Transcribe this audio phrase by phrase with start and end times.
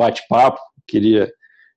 [0.00, 0.58] bate-papo.
[0.88, 1.30] Queria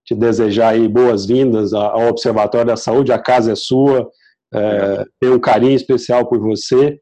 [0.06, 3.11] te desejar aí boas-vindas ao Observatório da Saúde.
[3.11, 4.10] A casa é sua,
[4.54, 6.97] é, tenho um carinho especial por você.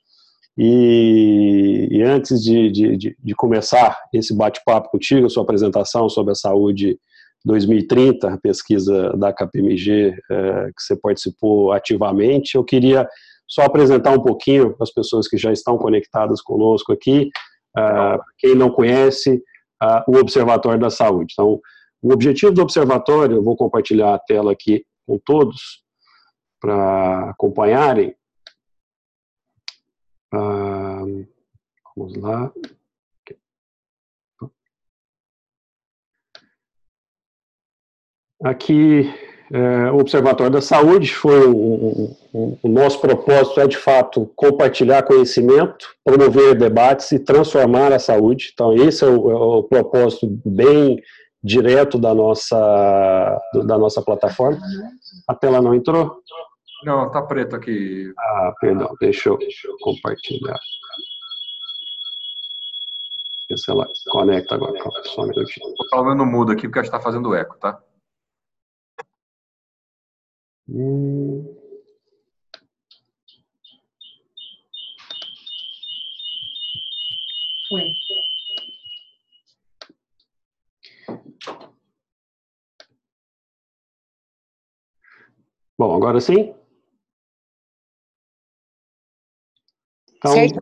[0.57, 6.99] E, e antes de, de, de, começar esse bate-papo contigo, sua apresentação sobre a saúde
[7.46, 13.08] 2030, a pesquisa da KPMG é, que você participou ativamente, eu queria
[13.47, 17.30] só apresentar um pouquinho para as pessoas que já estão conectadas conosco aqui,
[17.77, 19.41] uh, quem não conhece,
[20.08, 21.34] o Observatório da Saúde.
[21.34, 21.59] Então,
[22.02, 25.84] o objetivo do Observatório, eu vou compartilhar a tela aqui com todos,
[26.60, 28.16] para acompanharem.
[30.34, 31.28] Uh,
[31.96, 32.54] vamos lá.
[38.44, 44.32] Aqui é, o Observatório da Saúde foi o, o, o, nosso propósito é de fato
[44.34, 48.52] compartilhar conhecimento, promover debates e transformar a saúde.
[48.54, 51.02] Então esse é o, é o propósito bem
[51.44, 54.62] direto da nossa da nossa plataforma.
[55.27, 56.22] A tela não entrou?
[56.85, 58.13] Não, tá preto aqui.
[58.18, 59.38] Ah, perdão, deixa eu
[59.82, 60.60] compartilhar.
[63.49, 64.79] Ver se ela conecta agora.
[65.03, 65.67] Só um minutinho.
[65.67, 67.77] Estou falando mudo aqui porque está fazendo eco, tá?
[70.73, 71.44] Hum.
[77.67, 77.91] Foi.
[85.78, 86.53] Bom, agora sim?
[90.16, 90.59] Então, certo.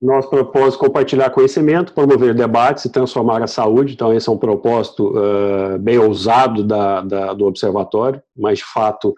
[0.00, 3.94] nosso propósito é compartilhar conhecimento, promover debates e transformar a saúde.
[3.94, 9.16] Então, esse é um propósito uh, bem ousado da, da, do Observatório, mas, de fato,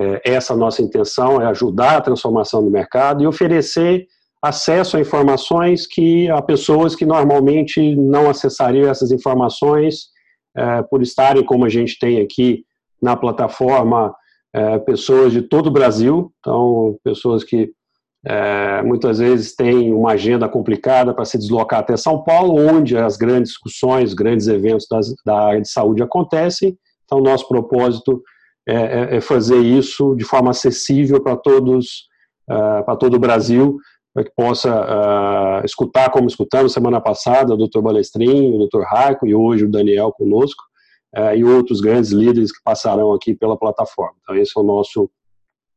[0.00, 4.06] é, essa nossa intenção é ajudar a transformação do mercado e oferecer
[4.42, 10.06] acesso a informações que a pessoas que normalmente não acessariam essas informações
[10.56, 12.64] é, por estarem como a gente tem aqui
[13.02, 14.14] na plataforma
[14.54, 17.70] é, pessoas de todo o Brasil, então pessoas que
[18.24, 23.16] é, muitas vezes têm uma agenda complicada para se deslocar até São Paulo, onde as
[23.16, 26.76] grandes discussões, grandes eventos das, da área de saúde acontecem.
[27.04, 28.24] Então, nosso propósito é,
[28.72, 32.06] é, é fazer isso de forma acessível para todos,
[32.48, 33.78] uh, para todo o Brasil,
[34.12, 37.80] para que possa uh, escutar como escutamos semana passada o Dr.
[37.80, 38.82] Balestrin, o Dr.
[38.82, 40.62] Raico e hoje o Daniel conosco,
[41.16, 44.14] uh, e outros grandes líderes que passarão aqui pela plataforma.
[44.22, 45.10] Então, esse é o nosso,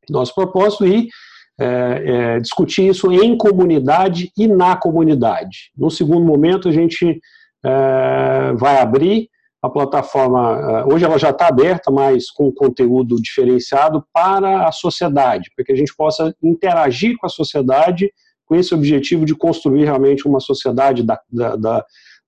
[0.09, 1.07] nosso propósito e
[1.59, 5.71] é, é, discutir isso em comunidade e na comunidade.
[5.77, 7.19] No segundo momento, a gente
[7.63, 9.29] é, vai abrir
[9.63, 15.49] a plataforma, eh, hoje ela já está aberta, mas com conteúdo diferenciado para a sociedade,
[15.55, 18.11] para que a gente possa interagir com a sociedade
[18.45, 21.85] com esse objetivo de construir realmente uma sociedade da, da, da,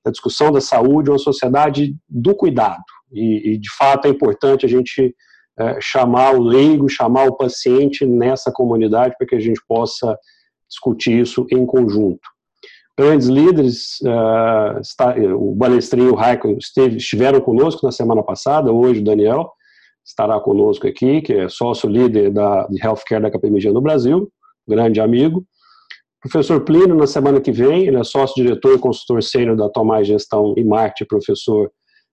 [0.09, 2.81] discussão da saúde, uma sociedade do cuidado.
[3.11, 5.13] E, e de fato é importante a gente
[5.59, 10.17] é, chamar o leigo, chamar o paciente nessa comunidade para que a gente possa
[10.69, 12.34] discutir isso em conjunto
[12.97, 19.01] grandes líderes, uh, está, o Balestrinho e o esteve, estiveram conosco na semana passada, hoje
[19.01, 19.51] o Daniel
[20.05, 24.31] estará conosco aqui, que é sócio-líder da, de Healthcare da KPMG no Brasil,
[24.67, 25.43] grande amigo.
[26.21, 30.53] Professor Plínio, na semana que vem, ele é sócio-diretor e consultor sênior da Tomás Gestão
[30.57, 31.71] e Marketing, professor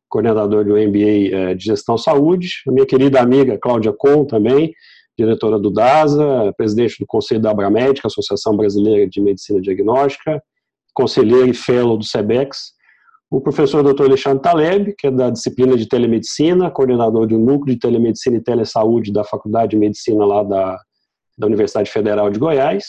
[0.08, 2.48] coordenador do MBA eh, de Gestão Saúde.
[2.68, 4.74] A minha querida amiga Cláudia Com também,
[5.18, 10.42] diretora do DASA, presidente do Conselho da Abramédica, Associação Brasileira de Medicina Diagnóstica,
[10.92, 12.72] conselheiro e fellow do SEBEX,
[13.30, 14.04] o professor Dr.
[14.04, 19.10] Alexandre Taleb, que é da disciplina de telemedicina, coordenador do núcleo de telemedicina e telesaúde
[19.10, 20.78] da Faculdade de Medicina lá da,
[21.38, 22.84] da Universidade Federal de Goiás,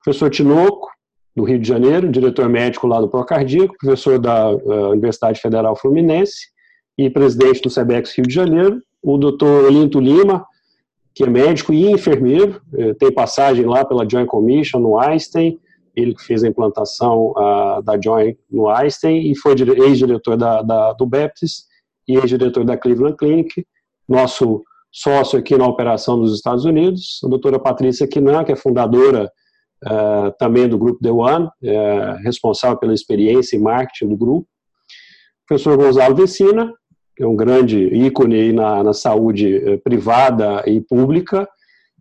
[0.00, 0.88] o professor Tinoco,
[1.36, 6.48] do Rio de Janeiro, diretor médico lá do Procardíaco, professor da uh, Universidade Federal Fluminense
[6.96, 9.66] e presidente do SEBEX Rio de Janeiro, o Dr.
[9.66, 10.46] Olinto Lima,
[11.14, 15.58] que é médico e enfermeiro, eh, tem passagem lá pela Joint Commission no Einstein,
[15.96, 20.92] ele que fez a implantação uh, da Join no Einstein e foi ex-diretor da, da,
[20.92, 21.64] do Baptist
[22.06, 23.66] e ex-diretor da Cleveland Clinic,
[24.08, 24.62] nosso
[24.92, 29.30] sócio aqui na operação dos Estados Unidos, a doutora Patrícia Quinan, que é fundadora
[29.84, 35.46] uh, também do grupo The One, uh, responsável pela experiência e marketing do grupo, o
[35.48, 36.72] professor Gonzalo Vecina,
[37.16, 41.48] que é um grande ícone na, na saúde eh, privada e pública,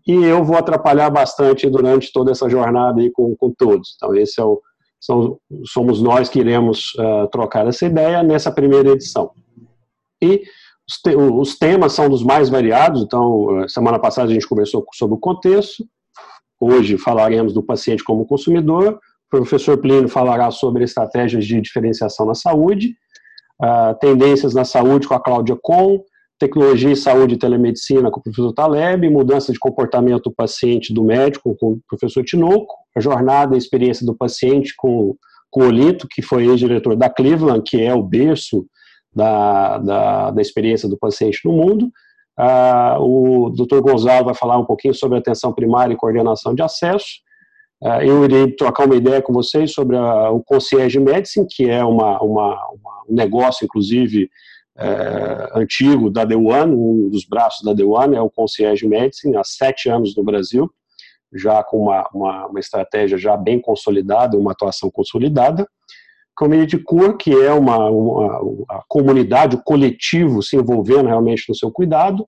[0.05, 3.95] e eu vou atrapalhar bastante durante toda essa jornada aí com, com todos.
[3.95, 4.61] Então, esse é o,
[5.05, 9.31] são, somos nós que iremos uh, trocar essa ideia nessa primeira edição.
[10.21, 10.43] E
[10.87, 14.85] os, te, os, temas são dos mais variados, então, eh, semana passada a gente conversou
[14.93, 15.83] sobre o contexto,
[16.59, 22.35] hoje falaremos do paciente como consumidor, o professor Plínio falará sobre estratégias de diferenciação na
[22.35, 22.95] saúde,
[23.61, 26.03] uh, tendências na saúde com a Cláudia Com,
[26.37, 31.03] tecnologia e saúde e telemedicina com o professor Taleb, mudança de comportamento do paciente do
[31.03, 35.15] médico com o professor Tinoco, a jornada e experiência do paciente com,
[35.49, 38.65] com o Olito, que foi ex-diretor da Cleveland, que é o berço
[39.13, 41.89] da, da, da experiência do paciente no mundo.
[42.37, 43.79] Uh, o Dr.
[43.79, 47.23] Gonzalo vai falar um pouquinho sobre atenção primária e coordenação de acesso.
[47.81, 51.83] Uh, eu irei trocar uma ideia com vocês sobre a, o Concierge Medicine, que é
[51.83, 54.29] uma, uma, uma um negócio, inclusive,
[54.77, 59.89] é, antigo da One, um dos braços da One é o Concierge Medicine, há sete
[59.89, 60.69] anos no Brasil,
[61.33, 65.67] já com uma, uma, uma estratégia já bem consolidada, uma atuação consolidada.
[66.35, 71.71] Community Cure, que é uma, uma, uma comunidade, o coletivo se envolvendo realmente no seu
[71.71, 72.27] cuidado,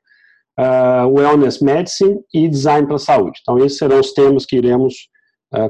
[0.57, 3.39] uh, Wellness Medicine e Design para a Saúde.
[3.41, 5.09] Então, esses serão os temas que iremos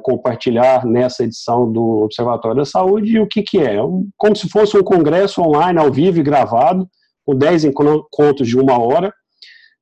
[0.01, 3.15] compartilhar nessa edição do Observatório da Saúde.
[3.15, 3.77] E o que, que é?
[4.17, 6.87] Como se fosse um congresso online, ao vivo e gravado,
[7.25, 9.13] com 10 encontros de uma hora.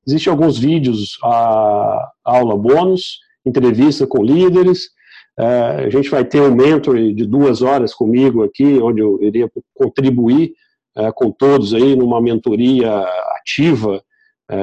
[0.06, 4.89] Existem alguns vídeos, a aula bônus, entrevista com líderes,
[5.38, 9.51] Uh, a gente vai ter um mentor de duas horas comigo aqui, onde eu iria
[9.74, 10.53] contribuir
[10.98, 13.06] uh, com todos aí numa mentoria
[13.41, 14.01] ativa,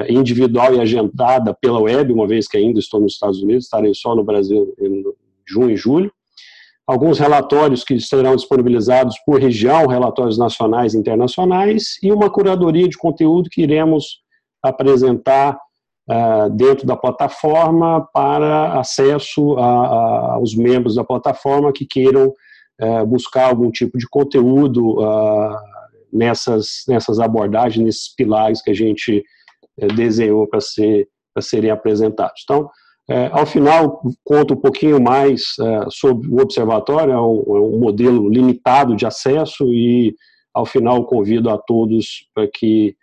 [0.09, 4.15] individual e agendada pela web, uma vez que ainda estou nos Estados Unidos, estarei só
[4.15, 4.73] no Brasil
[5.47, 6.13] junho e julho.
[6.87, 12.99] Alguns relatórios que serão disponibilizados por região, relatórios nacionais e internacionais, e uma curadoria de
[12.99, 14.21] conteúdo que iremos
[14.63, 15.59] apresentar
[16.11, 22.35] uh, dentro da plataforma para acesso a, a, aos membros da plataforma que queiram
[22.81, 25.57] uh, buscar algum tipo de conteúdo uh,
[26.13, 29.25] nessas, nessas abordagens, nesses pilares que a gente
[29.97, 31.09] desenhou para ser,
[31.41, 32.43] serem apresentados.
[32.45, 32.69] Então,
[33.33, 35.55] ao final, conto um pouquinho mais
[35.91, 40.15] sobre o observatório, é um, é um modelo limitado de acesso e,
[40.55, 42.97] ao final, convido a todos para que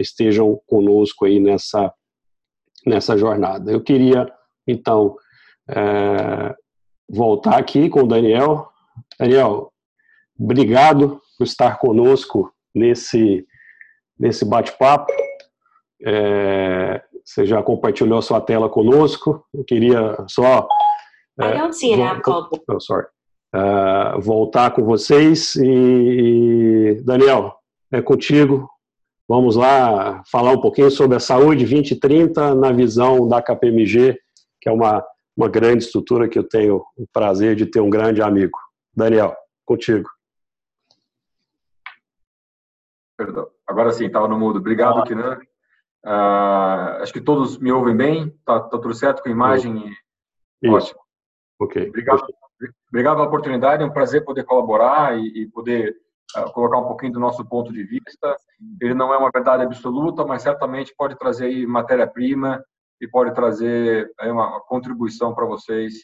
[0.00, 1.92] estejam conosco aí nessa
[2.86, 3.72] nessa jornada.
[3.72, 4.30] Eu queria,
[4.66, 5.16] então,
[5.68, 6.54] é,
[7.08, 8.68] voltar aqui com o Daniel.
[9.18, 9.72] Daniel,
[10.38, 13.46] obrigado por estar conosco nesse,
[14.18, 15.12] nesse bate-papo.
[16.04, 19.44] É, você já compartilhou sua tela conosco.
[19.52, 20.68] Eu queria só.
[21.40, 22.48] I don't see an app called.
[22.68, 23.06] Oh, sorry.
[23.54, 27.54] Uh, voltar com vocês e Daniel,
[27.90, 28.68] é contigo.
[29.28, 34.18] Vamos lá falar um pouquinho sobre a saúde 2030 na visão da KPMG,
[34.60, 35.02] que é uma,
[35.36, 38.58] uma grande estrutura que eu tenho o prazer de ter um grande amigo.
[38.94, 39.34] Daniel,
[39.64, 40.10] contigo.
[43.16, 43.48] Perdão.
[43.66, 44.58] Agora sim, estava no mudo.
[44.58, 45.04] Obrigado.
[45.04, 45.38] Kinan.
[46.04, 48.26] Uh, acho que todos me ouvem bem.
[48.26, 49.94] Está tá tudo certo com a imagem?
[50.62, 50.74] Isso.
[50.74, 51.00] Ótimo.
[51.60, 51.88] Ok.
[51.88, 52.22] Obrigado,
[52.88, 53.82] obrigado pela oportunidade.
[53.82, 55.96] É um prazer poder colaborar e, e poder
[56.52, 58.36] colocar um pouquinho do nosso ponto de vista.
[58.80, 62.62] Ele não é uma verdade absoluta, mas certamente pode trazer matéria-prima
[63.00, 65.94] e pode trazer aí uma contribuição para vocês.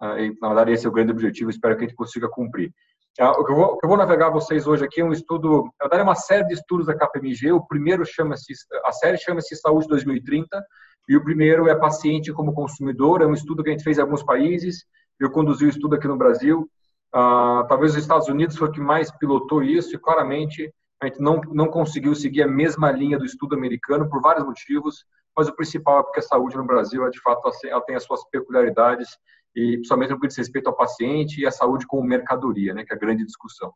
[0.00, 1.50] Ah, e, na verdade, esse é o grande objetivo.
[1.50, 2.72] Espero que a gente consiga cumprir.
[3.20, 6.04] O que vou, eu vou navegar vocês hoje aqui é um estudo, na verdade, é
[6.04, 7.52] uma série de estudos da KPMG.
[7.52, 8.52] O primeiro chama-se,
[8.84, 10.64] a série chama-se Saúde 2030
[11.08, 13.22] e o primeiro é Paciente como Consumidor.
[13.22, 14.84] É um estudo que a gente fez em alguns países.
[15.18, 16.70] Eu conduzi o estudo aqui no Brasil
[17.12, 21.20] ah, talvez os Estados Unidos foi o que mais pilotou isso e claramente a gente
[21.20, 25.04] não, não conseguiu seguir a mesma linha do estudo americano por vários motivos,
[25.36, 28.02] mas o principal é porque a saúde no Brasil, é, de fato, ela tem as
[28.02, 29.08] suas peculiaridades
[29.54, 32.92] e principalmente no que diz respeito ao paciente e a saúde como mercadoria, né, que
[32.92, 33.72] é a grande discussão.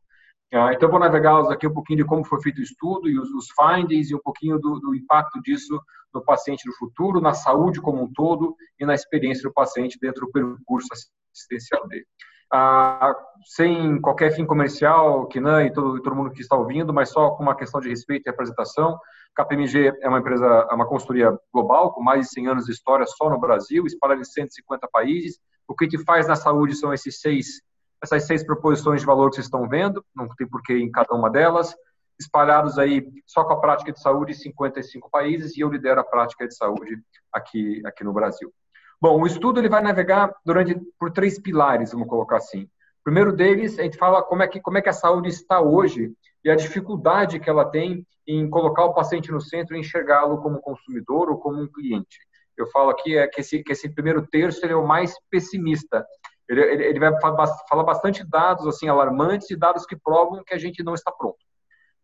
[0.55, 3.31] Ah, então, vou navegar aqui um pouquinho de como foi feito o estudo e os,
[3.31, 5.81] os findings e um pouquinho do, do, impacto disso
[6.12, 10.26] no paciente do futuro, na saúde como um todo e na experiência do paciente dentro
[10.26, 12.05] do percurso assistencial dele
[12.52, 17.31] ah, sem qualquer fim comercial, Kinan e todo, todo mundo que está ouvindo, mas só
[17.31, 18.99] com uma questão de respeito e apresentação.
[19.35, 23.07] KPMG é uma empresa, é uma consultoria global, com mais de 100 anos de história
[23.07, 25.41] só no Brasil, espalhada em 150 países.
[25.66, 27.62] O que gente faz na saúde são esses seis,
[28.02, 31.31] essas seis proposições de valor que vocês estão vendo, não tem porquê em cada uma
[31.31, 31.75] delas,
[32.19, 36.04] espalhados aí só com a prática de saúde em 55 países, e eu lidero a
[36.04, 37.00] prática de saúde
[37.33, 38.52] aqui, aqui no Brasil.
[39.00, 42.62] Bom, o estudo ele vai navegar durante por três pilares, vamos colocar assim.
[42.62, 45.61] O primeiro deles, a gente fala como é que como é que a saúde está
[45.61, 46.12] hoje
[46.45, 50.61] e a dificuldade que ela tem em colocar o paciente no centro e enxergá-lo como
[50.61, 52.19] consumidor ou como um cliente.
[52.62, 56.04] Eu falo aqui é que esse, que esse primeiro terço é o mais pessimista.
[56.49, 60.59] Ele, ele, ele vai falar bastante dados assim alarmantes e dados que provam que a
[60.59, 61.38] gente não está pronto.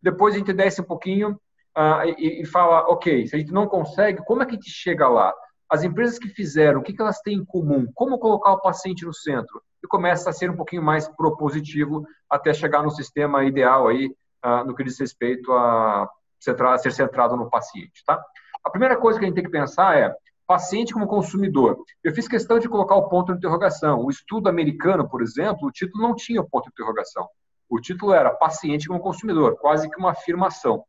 [0.01, 1.31] Depois a gente desce um pouquinho
[1.77, 4.69] uh, e, e fala, ok, se a gente não consegue, como é que a gente
[4.69, 5.33] chega lá?
[5.69, 9.05] as empresas que fizeram, o que, que elas têm em comum, como colocar o paciente
[9.05, 13.87] no centro, e começa a ser um pouquinho mais propositivo até chegar no sistema ideal
[13.87, 14.07] aí,
[14.43, 18.19] uh, no que diz respeito a ser centrado no paciente, tá?
[18.63, 20.13] A primeira coisa que a gente tem que pensar é
[20.49, 21.77] paciente como consumidor.
[22.03, 24.03] Eu fiz questão de colocar o ponto de interrogação.
[24.03, 27.29] O estudo americano, por exemplo, o título não tinha o ponto de interrogação.
[27.69, 30.83] O título era paciente como consumidor, quase que uma afirmação.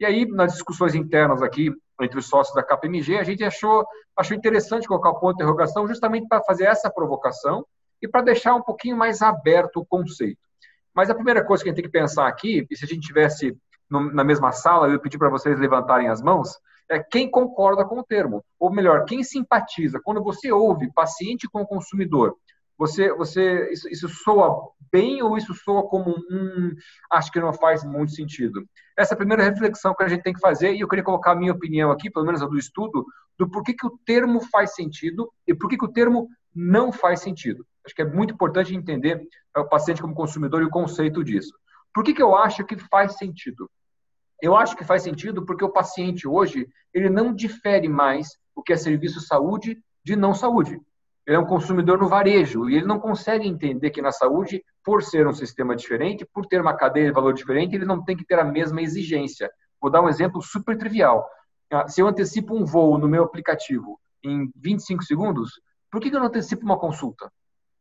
[0.00, 3.86] E aí, nas discussões internas aqui entre os sócios da KPMG, a gente achou,
[4.16, 7.64] achou interessante colocar o ponto de interrogação justamente para fazer essa provocação
[8.02, 10.40] e para deixar um pouquinho mais aberto o conceito.
[10.92, 13.06] Mas a primeira coisa que a gente tem que pensar aqui, e se a gente
[13.06, 13.56] tivesse
[13.88, 16.58] na mesma sala, eu ia pedir para vocês levantarem as mãos,
[16.90, 20.00] é quem concorda com o termo, ou melhor, quem simpatiza.
[20.02, 22.36] Quando você ouve paciente com consumidor,
[22.78, 26.74] você, você isso, isso soa bem ou isso soa como um
[27.10, 28.64] acho que não faz muito sentido?
[28.96, 31.32] Essa é a primeira reflexão que a gente tem que fazer e eu queria colocar
[31.32, 33.04] a minha opinião aqui, pelo menos a do estudo,
[33.38, 37.66] do porquê que o termo faz sentido e por que o termo não faz sentido.
[37.84, 39.26] Acho que é muito importante entender
[39.56, 41.52] o paciente como consumidor e o conceito disso.
[41.94, 43.70] Por que, que eu acho que faz sentido?
[44.40, 48.72] Eu acho que faz sentido porque o paciente hoje, ele não difere mais o que
[48.72, 50.80] é serviço saúde de não saúde.
[51.26, 55.02] Ele é um consumidor no varejo e ele não consegue entender que na saúde, por
[55.02, 58.24] ser um sistema diferente, por ter uma cadeia de valor diferente, ele não tem que
[58.24, 59.50] ter a mesma exigência.
[59.80, 61.28] Vou dar um exemplo super trivial.
[61.72, 66.20] Ah, se eu antecipo um voo no meu aplicativo em 25 segundos, por que eu
[66.20, 67.32] não antecipo uma consulta?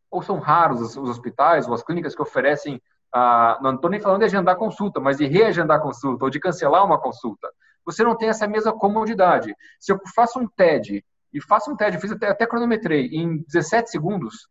[0.09, 2.81] Ou são raros os hospitais ou as clínicas que oferecem
[3.17, 6.85] ah, não estou nem falando de agendar consulta, mas de reagendar consulta ou de cancelar
[6.85, 7.49] uma consulta.
[7.85, 9.55] Você não tem essa mesma comodidade.
[9.79, 13.89] Se eu faço um TED, e faço um TED, fiz até, até cronometrei, em 17
[13.89, 14.49] segundos,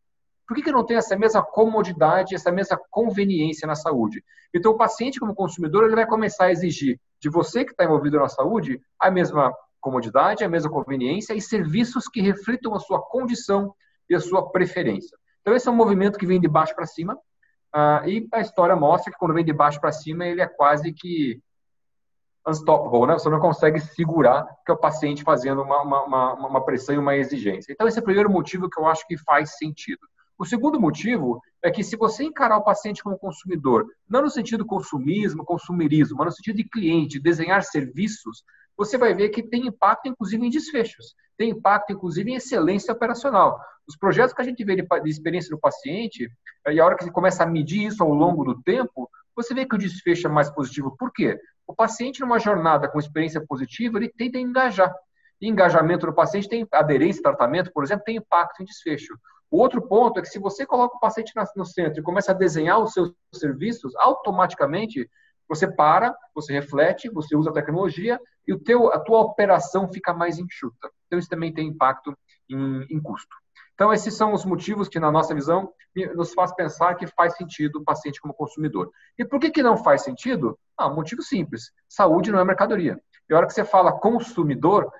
[0.48, 4.24] por que, que eu não tenho essa mesma comodidade, essa mesma conveniência na saúde?
[4.54, 8.18] Então, o paciente, como consumidor, ele vai começar a exigir de você que está envolvido
[8.18, 13.74] na saúde a mesma comodidade, a mesma conveniência e serviços que reflitam a sua condição
[14.08, 15.18] e a sua preferência.
[15.42, 17.18] Então, esse é um movimento que vem de baixo para cima,
[17.74, 20.92] Uh, e a história mostra que quando vem de baixo para cima, ele é quase
[20.92, 21.42] que
[22.46, 23.14] unstoppable, né?
[23.14, 27.16] Você não consegue segurar que é o paciente fazendo uma, uma, uma, pressão e uma
[27.16, 27.72] exigência.
[27.72, 30.06] Então, esse é o primeiro motivo que eu acho que faz sentido.
[30.38, 34.64] O segundo motivo é que se você encarar o paciente como consumidor, não no sentido
[34.64, 38.44] consumismo, consumerismo, mas no sentido de cliente, desenhar serviços,
[38.76, 41.14] você vai ver que tem impacto, inclusive, em desfechos.
[41.36, 43.60] Tem impacto, inclusive, em excelência operacional.
[43.86, 46.28] Os projetos que a gente vê de, experiência do paciente,
[46.68, 49.66] e a hora que você começa a medir isso ao longo do tempo, você vê
[49.66, 50.96] que o desfecho é mais positivo.
[50.96, 51.38] Por quê?
[51.66, 54.94] O paciente, numa jornada com experiência positiva, ele tenta engajar.
[55.40, 59.14] E engajamento do paciente tem aderência, tratamento, por exemplo, tem impacto em desfecho.
[59.50, 62.34] O outro ponto é que se você coloca o paciente no centro e começa a
[62.34, 65.08] desenhar os seus serviços, automaticamente
[65.48, 70.12] você para, você reflete, você usa a tecnologia e o teu, a tua operação fica
[70.12, 70.90] mais enxuta.
[71.06, 72.16] Então, isso também tem impacto
[72.48, 73.34] em, em custo.
[73.74, 75.72] Então, esses são os motivos que, na nossa visão,
[76.14, 78.90] nos faz pensar que faz sentido o paciente como consumidor.
[79.18, 80.58] E por que, que não faz sentido?
[80.76, 81.72] Ah, um motivo simples.
[81.88, 83.00] Saúde não é mercadoria.
[83.28, 84.92] E a hora que você fala consumidor,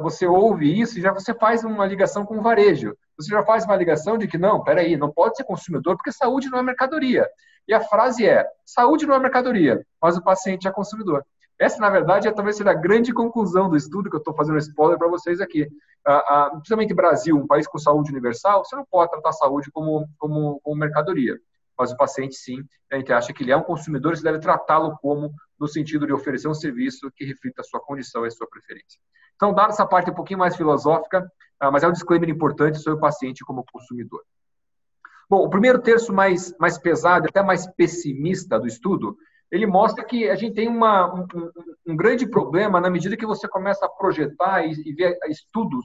[0.00, 2.96] você ouve isso e já você faz uma ligação com o varejo.
[3.18, 6.48] Você já faz uma ligação de que, não, peraí, não pode ser consumidor porque saúde
[6.48, 7.28] não é mercadoria.
[7.68, 11.24] E a frase é: saúde não é mercadoria, mas o paciente é consumidor.
[11.58, 14.58] Essa, na verdade, é, talvez seja a grande conclusão do estudo que eu estou fazendo
[14.58, 15.68] spoiler para vocês aqui.
[16.04, 19.70] Ah, ah, principalmente Brasil, um país com saúde universal, você não pode tratar a saúde
[19.70, 21.38] como, como, como mercadoria.
[21.78, 24.38] Mas o paciente, sim, a gente acha que ele é um consumidor e você deve
[24.38, 28.30] tratá-lo como no sentido de oferecer um serviço que reflita a sua condição e a
[28.30, 29.00] sua preferência.
[29.36, 31.26] Então, dada essa parte um pouquinho mais filosófica,
[31.58, 34.22] ah, mas é um disclaimer importante sobre o paciente como consumidor.
[35.28, 39.16] Bom, o primeiro terço mais, mais pesado, até mais pessimista do estudo,
[39.50, 41.26] ele mostra que a gente tem uma, um,
[41.86, 45.84] um, grande problema na medida que você começa a projetar e, e ver estudos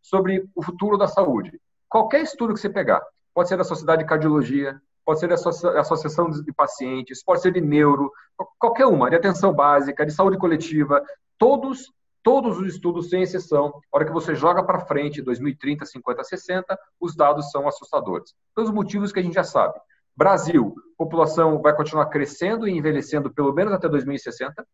[0.00, 1.60] sobre o futuro da saúde.
[1.88, 3.02] Qualquer estudo que você pegar,
[3.34, 5.36] pode ser da Sociedade de Cardiologia, pode ser da
[5.80, 8.12] Associação de Pacientes, pode ser de neuro,
[8.58, 11.02] qualquer uma, de atenção básica, de saúde coletiva,
[11.38, 16.24] todos Todos os estudos, sem exceção, a hora que você joga para frente, 2030, 50,
[16.24, 18.34] 60, os dados são assustadores.
[18.54, 19.78] Pelos motivos que a gente já sabe.
[20.14, 24.66] Brasil, população vai continuar crescendo e envelhecendo pelo menos até 2060,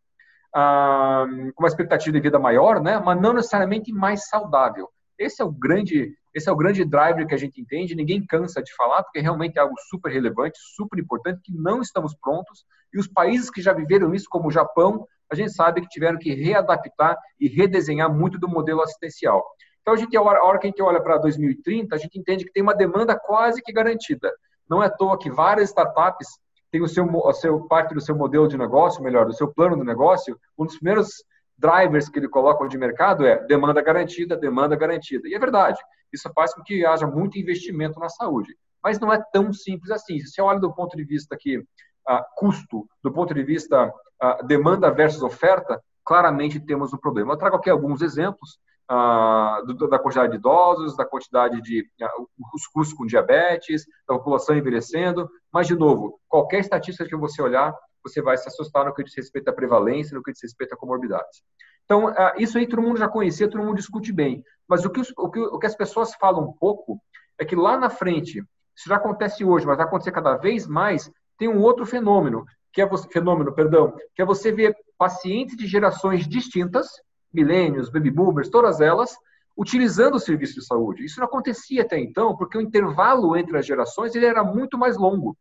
[0.52, 4.88] ah, com uma expectativa de vida maior, né, mas não necessariamente mais saudável.
[5.16, 8.60] Esse é o grande, esse é o grande driver que a gente entende, ninguém cansa
[8.60, 12.98] de falar, porque realmente é algo super relevante, super importante, que não estamos prontos, e
[12.98, 16.34] os países que já viveram isso, como o Japão, a gente sabe que tiveram que
[16.34, 19.44] readaptar e redesenhar muito do modelo assistencial.
[19.80, 22.52] Então, a, gente, a hora que a gente olha para 2030, a gente entende que
[22.52, 24.32] tem uma demanda quase que garantida.
[24.68, 26.26] Não é à toa que várias startups
[26.70, 29.76] têm o seu, o seu parte do seu modelo de negócio, melhor, do seu plano
[29.76, 31.22] de negócio, um dos primeiros
[31.56, 35.28] drivers que ele coloca de mercado é demanda garantida, demanda garantida.
[35.28, 35.78] E é verdade,
[36.14, 38.56] isso faz com que haja muito investimento na saúde.
[38.82, 40.18] Mas não é tão simples assim.
[40.20, 41.62] Se você olha do ponto de vista aqui
[42.06, 47.32] ah, custo, do ponto de vista ah, demanda versus oferta, claramente temos um problema.
[47.32, 52.12] Eu trago aqui alguns exemplos ah, do, da quantidade de idosos, da quantidade de ah,
[52.54, 57.74] os custos com diabetes, da população envelhecendo, mas, de novo, qualquer estatística que você olhar,
[58.02, 60.76] você vai se assustar no que diz respeito à prevalência, no que diz respeito a
[60.76, 61.42] comorbidades.
[61.84, 64.42] Então, ah, isso aí todo mundo já conhecia, todo mundo discute bem.
[64.68, 67.00] Mas o que, o que, o que as pessoas falam um pouco
[67.38, 68.38] é que lá na frente,
[68.74, 72.80] isso já acontece hoje, mas vai acontecer cada vez mais, tem um outro fenômeno, que
[72.80, 76.88] é você, fenômeno, perdão, que é você ver pacientes de gerações distintas,
[77.32, 79.16] milênios, baby boomers, todas elas,
[79.56, 81.04] utilizando o serviço de saúde.
[81.04, 84.96] Isso não acontecia até então, porque o intervalo entre as gerações ele era muito mais
[84.96, 85.36] longo.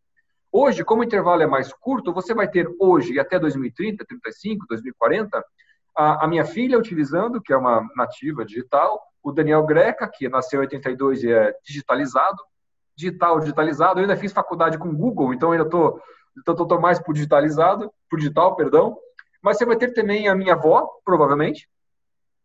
[0.51, 4.67] Hoje, como o intervalo é mais curto, você vai ter hoje e até 2030, 35,
[4.67, 5.43] 2040,
[5.95, 10.59] a, a minha filha utilizando, que é uma nativa digital, o Daniel Greca, que nasceu
[10.59, 12.37] em 82 e é digitalizado,
[12.95, 13.99] digital, digitalizado.
[13.99, 16.01] Eu ainda fiz faculdade com Google, então ainda estou
[16.45, 18.97] tô, tô, tô, mais por digitalizado, por digital, perdão.
[19.41, 21.67] Mas você vai ter também a minha avó, provavelmente,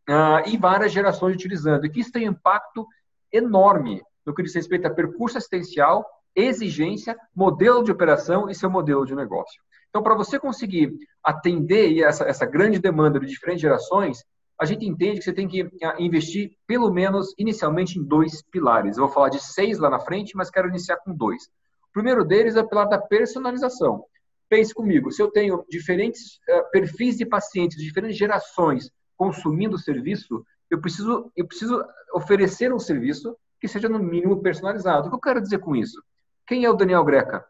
[0.09, 1.85] uh, e várias gerações utilizando.
[1.85, 2.87] E que isso tem impacto
[3.33, 9.07] enorme no que diz respeito a percurso assistencial, exigência, modelo de operação e seu modelo
[9.07, 9.61] de negócio.
[9.88, 10.92] Então, para você conseguir
[11.23, 14.25] atender essa, essa grande demanda de diferentes gerações,
[14.61, 18.97] a gente entende que você tem que ah, investir pelo menos inicialmente em dois pilares.
[18.97, 21.45] Eu vou falar de seis lá na frente, mas quero iniciar com dois.
[21.45, 24.04] O primeiro deles é o pilar da personalização.
[24.49, 30.45] Pense comigo, se eu tenho diferentes uh, perfis de pacientes, diferentes gerações consumindo o serviço,
[30.71, 35.07] eu preciso, eu preciso oferecer um serviço que seja no mínimo personalizado.
[35.07, 36.02] O que eu quero dizer com isso?
[36.47, 37.45] Quem é o Daniel Greca?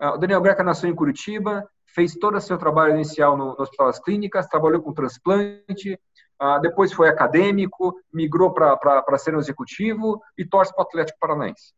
[0.00, 3.62] Uh, o Daniel Greca nasceu em Curitiba, fez todo o seu trabalho inicial no, no
[3.62, 5.98] Hospital das Clínicas, trabalhou com transplante,
[6.38, 11.72] ah, depois foi acadêmico, migrou para ser um executivo e torce para o Atlético Paranaense.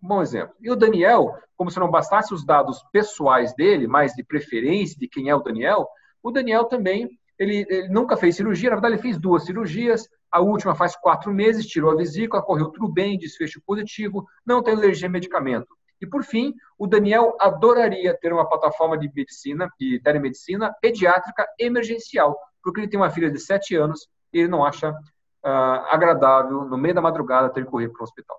[0.00, 0.54] bom exemplo.
[0.60, 5.08] E o Daniel, como se não bastasse os dados pessoais dele, mais de preferência de
[5.08, 5.86] quem é o Daniel,
[6.22, 7.08] o Daniel também,
[7.38, 11.32] ele, ele nunca fez cirurgia, na verdade ele fez duas cirurgias, a última faz quatro
[11.32, 15.68] meses, tirou a vesícula, correu tudo bem, desfecho positivo, não tem alergia a medicamento.
[16.00, 22.38] E por fim, o Daniel adoraria ter uma plataforma de medicina, de telemedicina pediátrica emergencial,
[22.62, 26.78] porque ele tem uma filha de 7 anos e ele não acha uh, agradável, no
[26.78, 28.38] meio da madrugada, ter que correr para o hospital.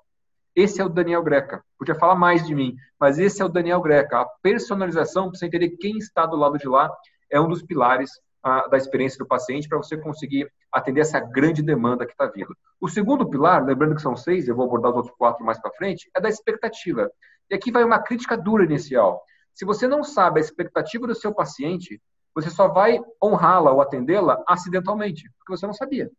[0.56, 1.64] Esse é o Daniel Greca.
[1.78, 4.22] Podia falar mais de mim, mas esse é o Daniel Greca.
[4.22, 6.90] A personalização, para você entender quem está do lado de lá,
[7.32, 8.12] é um dos pilares
[8.46, 12.56] uh, da experiência do paciente para você conseguir atender essa grande demanda que está vindo.
[12.80, 15.72] O segundo pilar, lembrando que são seis, eu vou abordar os outros quatro mais para
[15.72, 17.10] frente, é da expectativa.
[17.50, 19.22] E aqui vai uma crítica dura inicial.
[19.54, 22.02] Se você não sabe a expectativa do seu paciente,
[22.34, 26.10] você só vai honrá-la ou atendê-la acidentalmente, porque você não sabia.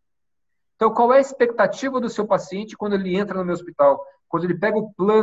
[0.76, 4.02] Então, qual é a expectativa do seu paciente quando ele entra no meu hospital?
[4.28, 4.78] Quando ele pega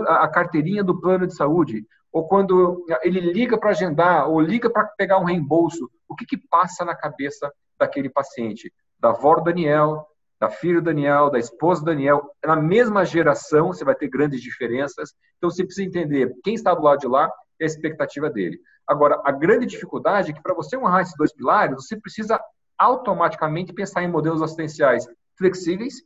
[0.07, 1.85] a carteirinha do plano de saúde?
[2.11, 5.89] Ou quando ele liga para agendar, ou liga para pegar um reembolso?
[6.07, 8.71] O que, que passa na cabeça daquele paciente?
[8.99, 10.07] Da avó do Daniel,
[10.39, 12.31] da filha do Daniel, da esposa do Daniel.
[12.45, 15.13] Na mesma geração, você vai ter grandes diferenças.
[15.37, 18.59] Então, você precisa entender quem está do lado de lá e a expectativa dele.
[18.85, 22.39] Agora, a grande dificuldade é que para você honrar esses dois pilares, você precisa
[22.77, 26.03] automaticamente pensar em modelos assistenciais flexíveis,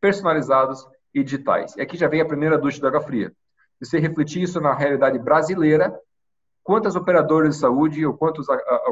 [0.00, 1.74] personalizados e digitais.
[1.76, 3.32] E aqui já vem a primeira ducha de água fria.
[3.80, 5.98] Você refletir isso na realidade brasileira,
[6.62, 8.46] quantas operadoras de saúde ou quantos,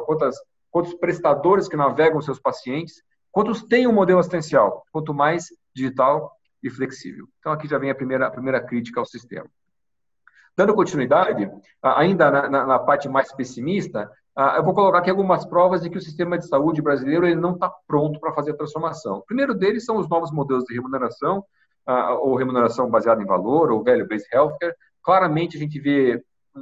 [0.06, 0.36] quantas,
[0.70, 6.70] quantos prestadores que navegam seus pacientes, quantos têm um modelo assistencial, quanto mais digital e
[6.70, 7.26] flexível.
[7.38, 9.46] Então aqui já vem a primeira, a primeira crítica ao sistema.
[10.56, 11.48] Dando continuidade,
[11.80, 14.10] ainda na, na, na parte mais pessimista,
[14.56, 17.54] eu vou colocar aqui algumas provas de que o sistema de saúde brasileiro ele não
[17.54, 19.18] está pronto para fazer a transformação.
[19.18, 21.44] O primeiro deles são os novos modelos de remuneração,
[22.20, 24.74] ou remuneração baseada em valor, ou value-based healthcare.
[25.02, 26.22] Claramente a gente vê
[26.54, 26.60] a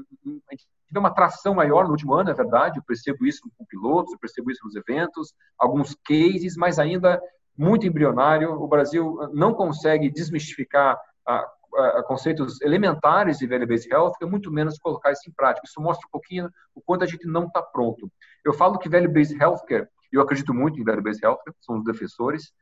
[0.52, 4.12] gente vê uma tração maior no último ano, é verdade, eu percebo isso com pilotos,
[4.12, 7.20] eu percebo isso nos eventos, alguns cases, mas ainda
[7.57, 8.53] muito embrionário.
[8.53, 15.12] O Brasil não consegue desmistificar a conceitos elementares de value-based health, é muito menos colocar
[15.12, 15.66] isso em prática.
[15.66, 18.11] Isso mostra um pouquinho o quanto a gente não está pronto.
[18.44, 22.53] Eu falo que value-based healthcare, eu acredito muito em value-based healthcare, são os defensores.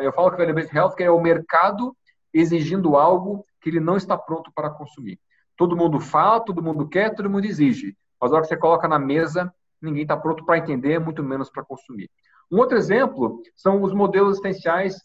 [0.00, 1.96] Eu falo que value-based healthcare é o mercado
[2.34, 5.18] exigindo algo que ele não está pronto para consumir.
[5.58, 7.94] Todo mundo fala, todo mundo quer, todo mundo exige.
[8.18, 11.50] Mas na hora que você coloca na mesa, ninguém está pronto para entender, muito menos
[11.50, 12.08] para consumir.
[12.50, 14.96] Um outro exemplo são os modelos existenciais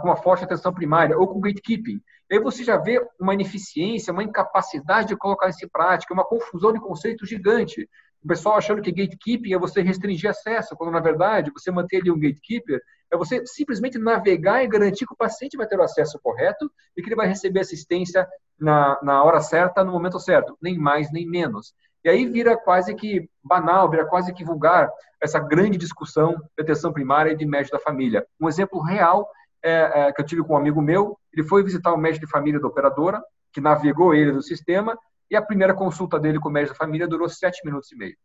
[0.00, 2.00] com uma forte atenção primária ou com gatekeeping.
[2.32, 6.72] Aí você já vê uma ineficiência, uma incapacidade de colocar isso em prática, uma confusão
[6.72, 7.88] de conceitos gigante.
[8.24, 12.10] O pessoal achando que gatekeeping é você restringir acesso, quando na verdade você manter ali
[12.10, 12.80] um gatekeeper
[13.12, 17.02] é você simplesmente navegar e garantir que o paciente vai ter o acesso correto e
[17.02, 18.26] que ele vai receber assistência
[18.58, 21.74] na, na hora certa, no momento certo, nem mais nem menos.
[22.02, 26.92] E aí vira quase que banal, vira quase que vulgar essa grande discussão de atenção
[26.92, 28.26] primária e de médico da família.
[28.40, 29.28] Um exemplo real
[29.62, 32.32] é, é, que eu tive com um amigo meu, ele foi visitar o médico de
[32.32, 34.98] família da operadora, que navegou ele no sistema,
[35.30, 38.16] e a primeira consulta dele com o médico da família durou sete minutos e meio.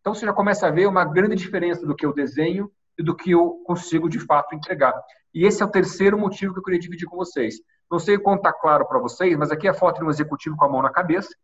[0.00, 3.14] Então você já começa a ver uma grande diferença do que eu desenho e do
[3.14, 4.94] que eu consigo de fato entregar.
[5.34, 7.56] E esse é o terceiro motivo que eu queria dividir com vocês.
[7.90, 10.56] Não sei quanto está claro para vocês, mas aqui é a foto de um executivo
[10.56, 11.34] com a mão na cabeça.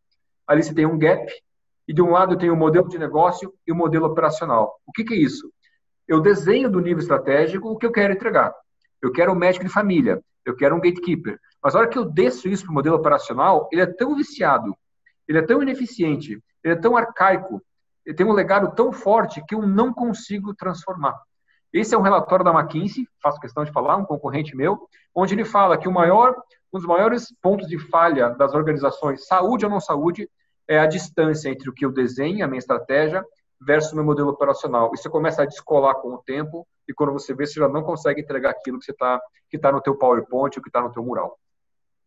[0.46, 1.26] Ali você tem um gap,
[1.86, 4.78] e de um lado tem o modelo de negócio e o modelo operacional.
[4.86, 5.50] O que, que é isso?
[6.08, 8.54] Eu desenho do nível estratégico o que eu quero entregar.
[9.00, 11.38] Eu quero um médico de família, eu quero um gatekeeper.
[11.62, 14.74] Mas a hora que eu desço isso para o modelo operacional, ele é tão viciado,
[15.28, 17.62] ele é tão ineficiente, ele é tão arcaico,
[18.04, 21.14] ele tem um legado tão forte que eu não consigo transformar.
[21.72, 25.44] Esse é um relatório da McKinsey, faço questão de falar, um concorrente meu, onde ele
[25.44, 26.36] fala que o maior,
[26.72, 30.30] um dos maiores pontos de falha das organizações, saúde ou não saúde,
[30.68, 33.24] é a distância entre o que eu desenho, a minha estratégia,
[33.60, 34.90] versus o meu modelo operacional.
[34.94, 37.82] E você começa a descolar com o tempo, e quando você vê, você já não
[37.82, 39.20] consegue entregar aquilo que está
[39.60, 41.38] tá no teu PowerPoint ou que está no teu mural.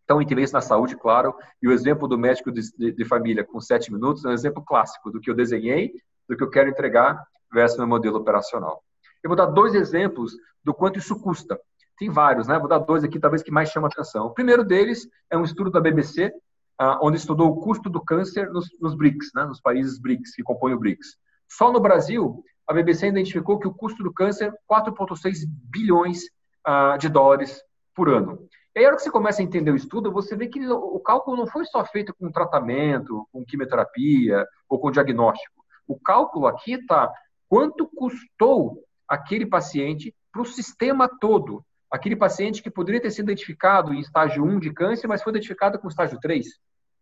[0.08, 3.60] Então, interesse na saúde, claro, e o exemplo do médico de, de, de, família com
[3.60, 5.92] sete minutos é um exemplo clássico do que eu desenhei,
[6.30, 8.82] do que eu quero entregar versus meu modelo operacional.
[9.22, 10.32] Eu vou dar dois exemplos
[10.64, 11.60] do quanto isso custa.
[11.98, 12.58] Tem vários, né?
[12.58, 14.28] Vou dar dois aqui, talvez que mais chama atenção.
[14.28, 16.32] O primeiro deles é um estudo da BBC,
[16.80, 19.44] ah, onde estudou o custo do câncer nos, nos BRICS, né?
[19.44, 21.18] nos países BRICS, que compõem o BRICS.
[21.50, 25.40] Só no Brasil, a BBC identificou que o custo do câncer é 4,6
[25.70, 26.22] bilhões
[26.66, 27.62] uh, de dólares
[27.94, 28.48] por ano.
[28.78, 31.00] E aí, a hora que você começa a entender o estudo, você vê que o
[31.00, 35.66] cálculo não foi só feito com tratamento, com quimioterapia ou com diagnóstico.
[35.88, 37.12] O cálculo aqui está
[37.50, 41.66] quanto custou aquele paciente para o sistema todo.
[41.90, 45.80] Aquele paciente que poderia ter sido identificado em estágio 1 de câncer, mas foi identificado
[45.80, 46.46] com estágio 3,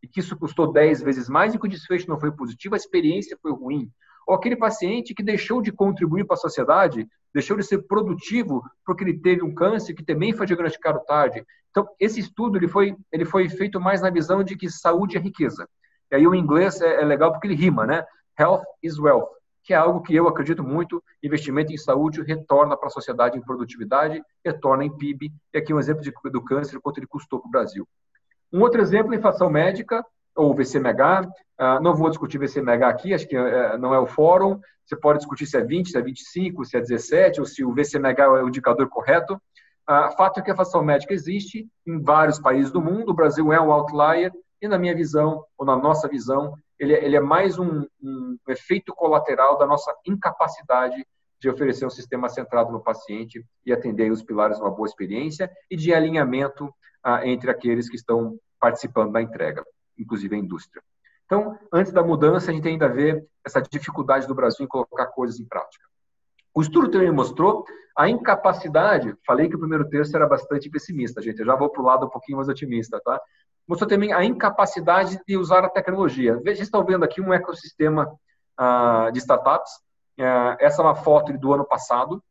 [0.01, 2.77] e que isso custou 10 vezes mais e que o desfecho não foi positivo, a
[2.77, 3.91] experiência foi ruim
[4.25, 9.03] ou aquele paciente que deixou de contribuir para a sociedade, deixou de ser produtivo porque
[9.03, 11.45] ele teve um câncer que também foi diagnosticado tarde.
[11.69, 15.19] Então, esse estudo ele foi, ele foi feito mais na visão de que saúde é
[15.19, 15.67] riqueza.
[16.11, 18.03] E aí o inglês é, é legal porque ele rima, né?
[18.39, 19.27] Health is wealth,
[19.63, 23.41] que é algo que eu acredito muito, investimento em saúde retorna para a sociedade em
[23.41, 27.47] produtividade, retorna em PIB, e aqui um exemplo de, do câncer, quanto ele custou para
[27.47, 27.87] o Brasil.
[28.53, 31.27] Um outro exemplo, inflação médica, ou VCMH.
[31.57, 34.59] Uh, não vou discutir VCMH aqui, acho que uh, não é o fórum.
[34.85, 37.73] Você pode discutir se é 20, se é 25, se é 17, ou se o
[37.73, 39.35] VCMH é o indicador correto.
[39.89, 43.09] Uh, fato é que a inflação médica existe em vários países do mundo.
[43.11, 47.05] O Brasil é um outlier e, na minha visão, ou na nossa visão, ele, é,
[47.05, 51.05] ele é mais um, um efeito colateral da nossa incapacidade
[51.39, 55.49] de oferecer um sistema centrado no paciente e atender os pilares de uma boa experiência
[55.69, 59.63] e de alinhamento ah, entre aqueles que estão participando da entrega
[59.97, 60.81] inclusive a indústria.
[61.25, 65.39] Então, antes da mudança, a gente ainda vê essa dificuldade do Brasil em colocar coisas
[65.39, 65.83] em prática.
[66.53, 67.65] O estudo também mostrou
[67.97, 71.81] a incapacidade, falei que o primeiro terço era bastante pessimista, gente, eu já vou para
[71.81, 73.19] o lado um pouquinho mais otimista, tá?
[73.67, 76.39] Mostrou também a incapacidade de usar a tecnologia.
[76.43, 78.07] Veja, estão vendo aqui um ecossistema
[78.59, 79.71] uh, de startups.
[80.19, 82.23] Uh, essa é uma foto do ano passado.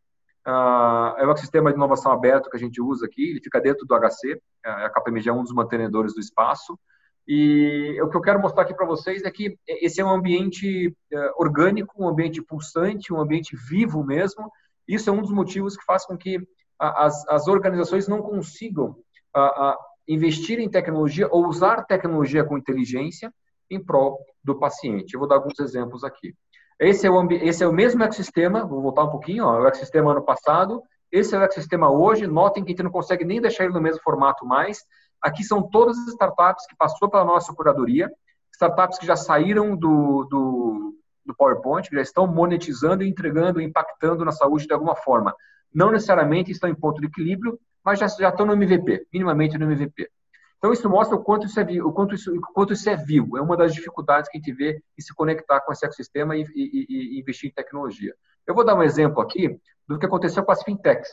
[0.47, 3.87] Uh, é um ecossistema de inovação aberto que a gente usa aqui, ele fica dentro
[3.87, 6.79] do HC, a KPMG é um dos mantenedores do espaço.
[7.27, 10.95] E o que eu quero mostrar aqui para vocês é que esse é um ambiente
[11.13, 14.51] é, orgânico, um ambiente pulsante, um ambiente vivo mesmo.
[14.87, 16.39] Isso é um dos motivos que faz com que
[16.79, 18.97] as, as organizações não consigam
[19.35, 23.33] a, a investir em tecnologia ou usar tecnologia com inteligência
[23.71, 25.15] em prol do paciente.
[25.15, 26.35] Eu vou dar alguns exemplos aqui.
[26.79, 30.11] Esse é o, esse é o mesmo ecossistema, vou voltar um pouquinho, ó, o ecossistema
[30.11, 33.65] ano passado, esse é o ecossistema hoje, notem que a gente não consegue nem deixar
[33.65, 34.81] ele no mesmo formato mais,
[35.25, 38.13] Aqui são todas as startups que passou pela nossa curadoria,
[38.53, 44.33] startups que já saíram do, do, do PowerPoint, que já estão monetizando entregando, impactando na
[44.33, 45.35] saúde de alguma forma.
[45.75, 49.65] Não necessariamente estão em ponto de equilíbrio, mas já, já estão no MVP, minimamente no
[49.65, 50.11] MVP.
[50.59, 53.39] Então, isso mostra o quanto isso, é, o quanto isso, o quanto isso é vivo.
[53.39, 56.43] É uma das dificuldades que a gente vê em se conectar com esse ecossistema e,
[56.55, 58.15] e, e investir em tecnologia.
[58.47, 59.59] Eu vou dar um exemplo aqui
[59.89, 61.09] do que aconteceu com as fintechs.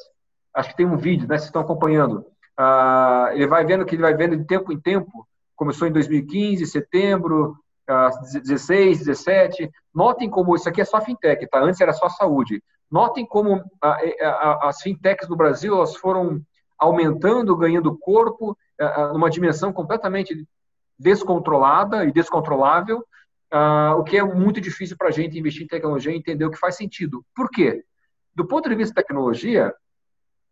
[0.53, 1.37] Acho que tem um vídeo, né?
[1.37, 2.25] Vocês estão acompanhando.
[2.63, 5.27] Ah, ele vai vendo que ele vai vendo de tempo em tempo.
[5.55, 9.71] Começou em 2015, setembro, ah, 16, 17.
[9.91, 11.59] Notem como isso aqui é só fintech, tá?
[11.59, 12.63] Antes era só saúde.
[12.89, 16.39] Notem como ah, as fintechs no Brasil elas foram
[16.77, 20.47] aumentando, ganhando corpo, ah, ah, numa dimensão completamente
[20.99, 23.03] descontrolada e descontrolável,
[23.97, 26.59] o que é muito difícil para a gente investir em tecnologia e entender o que
[26.59, 27.25] faz sentido.
[27.35, 27.83] Por quê?
[28.35, 29.73] Do ponto de vista de tecnologia,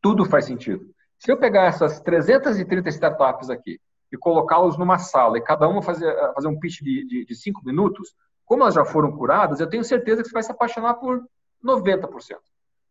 [0.01, 0.89] tudo faz sentido.
[1.19, 3.79] Se eu pegar essas 330 startups aqui
[4.11, 7.61] e colocá-los numa sala e cada uma fazer, fazer um pitch de, de, de cinco
[7.63, 11.21] minutos, Como elas já foram curadas, eu tenho certeza que você vai se apaixonar por
[11.63, 12.09] 90%.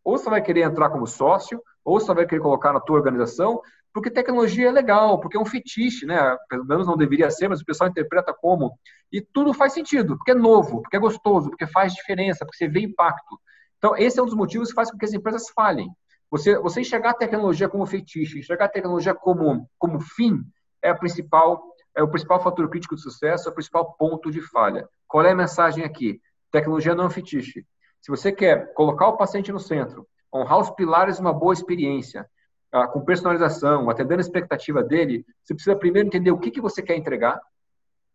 [0.05, 3.61] Ou você vai querer entrar como sócio, ou você vai querer colocar na tua organização,
[3.93, 6.37] porque tecnologia é legal, porque é um fetiche, né?
[6.49, 8.79] Pelo menos não deveria ser, mas o pessoal interpreta como.
[9.11, 12.69] E tudo faz sentido, porque é novo, porque é gostoso, porque faz diferença, porque você
[12.69, 13.41] vê impacto.
[13.79, 15.91] Então, esse é um dos motivos que faz com que as empresas falhem.
[16.31, 20.43] Você, você enxergar a tecnologia como fetiche, enxergar a tecnologia como, como fim,
[20.83, 21.63] é, a principal,
[21.97, 24.89] é o principal fator crítico de sucesso, é o principal ponto de falha.
[25.07, 26.21] Qual é a mensagem aqui?
[26.51, 27.67] Tecnologia não é um fetiche.
[28.01, 32.29] Se você quer colocar o paciente no centro, honrar os pilares de uma boa experiência,
[32.71, 36.83] ah, com personalização, atendendo a expectativa dele, você precisa primeiro entender o que, que você
[36.83, 37.41] quer entregar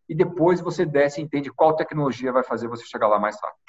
[0.07, 3.59] e depois você desce e entende qual tecnologia vai fazer você chegar lá mais rápido.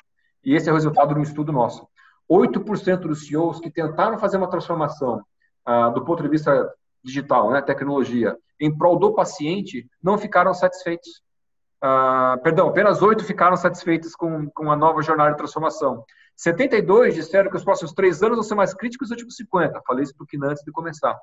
[0.44, 1.88] E esse é o resultado de um estudo nosso.
[2.30, 5.22] 8% dos CEOs que tentaram fazer uma transformação
[5.64, 11.22] ah, do ponto de vista digital, né, tecnologia, em prol do paciente, não ficaram satisfeitos.
[11.82, 16.02] Uh, perdão, apenas oito ficaram satisfeitos com, com a nova jornada de transformação.
[16.37, 19.82] 72 disseram que os próximos três anos vão ser mais críticos dos últimos 50.
[19.87, 21.14] Falei isso para o antes de começar.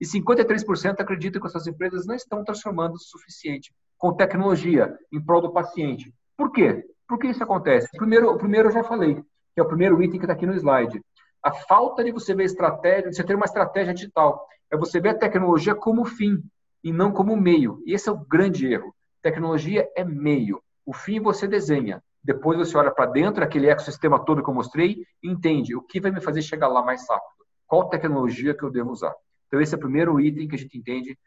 [0.00, 5.40] E 53% acreditam que essas empresas não estão transformando o suficiente com tecnologia em prol
[5.40, 6.14] do paciente.
[6.36, 6.84] Por quê?
[7.08, 7.88] Por que isso acontece?
[7.96, 9.22] Primeiro, primeiro eu já falei,
[9.54, 11.02] que é o primeiro item que está aqui no slide.
[11.42, 15.10] A falta de você ver estratégia, de você ter uma estratégia digital, é você ver
[15.10, 16.42] a tecnologia como fim
[16.84, 17.82] e não como meio.
[17.86, 18.94] E esse é o grande erro.
[19.22, 20.62] Tecnologia é meio.
[20.84, 22.02] O fim você desenha.
[22.22, 26.00] Depois você olha para dentro, aquele ecossistema todo que eu mostrei, e entende o que
[26.00, 27.44] vai me fazer chegar lá mais rápido.
[27.66, 29.14] Qual tecnologia que eu devo usar?
[29.46, 31.18] Então, esse é o primeiro item que a gente entende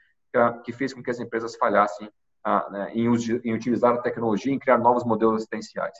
[0.63, 2.09] que fez com que as empresas falhassem
[2.43, 5.97] ah, né, em, utilizar a tecnologia, em criar novos modelos assistenciais.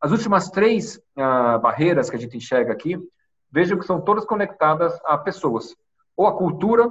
[0.00, 2.98] As últimas três ah, barreiras que a gente enxerga aqui,
[3.50, 5.76] vejam que são todas conectadas a pessoas.
[6.16, 6.88] Ou a cultura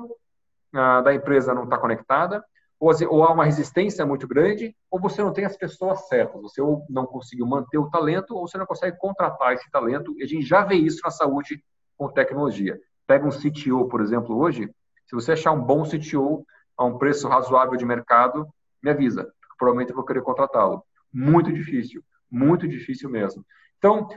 [0.71, 2.43] da empresa não está conectada,
[2.79, 6.41] ou, ou há uma resistência muito grande, ou você não tem as pessoas certas.
[6.41, 10.13] Você ou não conseguiu manter o talento, ou você não consegue contratar esse talento.
[10.17, 11.63] E a gente já vê isso na saúde
[11.97, 12.79] com tecnologia.
[13.07, 14.69] Pega um CTO, por exemplo, hoje,
[15.07, 16.45] se você achar um bom CTO
[16.77, 18.47] a um preço razoável de mercado,
[18.81, 19.27] me avisa.
[19.57, 20.83] Provavelmente eu vou querer contratá-lo.
[21.11, 23.45] Muito difícil, muito difícil mesmo.
[23.77, 24.07] Então,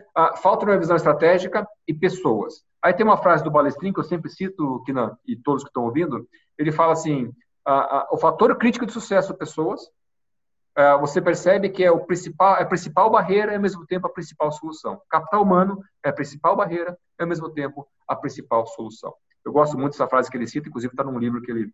[0.43, 2.65] falta uma visão estratégica e pessoas.
[2.83, 5.85] Aí tem uma frase do Balestrin que eu sempre cito, não, e todos que estão
[5.85, 6.27] ouvindo,
[6.59, 7.33] ele fala assim:
[7.65, 9.81] a, a, o fator crítico de sucesso pessoas,
[10.77, 14.07] é, você percebe que é o principal, é a principal barreira e ao mesmo tempo
[14.07, 15.01] a principal solução.
[15.09, 19.15] Capital humano é a principal barreira e ao mesmo tempo a principal solução.
[19.45, 21.71] Eu gosto muito dessa frase que ele cita, inclusive está num livro que ele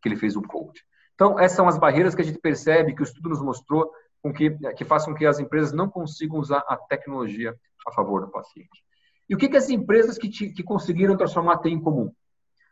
[0.00, 0.82] que ele fez um coach.
[1.14, 4.32] Então essas são as barreiras que a gente percebe que o estudo nos mostrou com
[4.32, 7.54] que que façam com que as empresas não consigam usar a tecnologia
[7.86, 8.82] a favor do paciente.
[9.28, 12.12] E o que, que as empresas que, te, que conseguiram transformar têm em comum?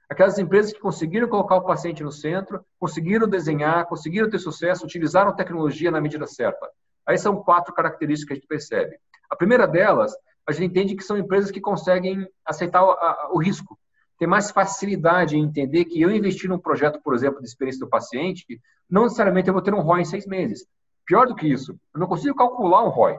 [0.09, 5.35] Aquelas empresas que conseguiram colocar o paciente no centro, conseguiram desenhar, conseguiram ter sucesso, utilizaram
[5.35, 6.69] tecnologia na medida certa.
[7.07, 8.99] Aí são quatro características que a gente percebe.
[9.31, 10.13] A primeira delas,
[10.47, 13.79] a gente entende que são empresas que conseguem aceitar o, a, o risco.
[14.19, 17.89] Tem mais facilidade em entender que eu investir num projeto, por exemplo, de experiência do
[17.89, 18.61] paciente,
[18.91, 20.67] não necessariamente eu vou ter um ROI em seis meses.
[21.11, 23.19] Pior do que isso, eu não consigo calcular um ROI.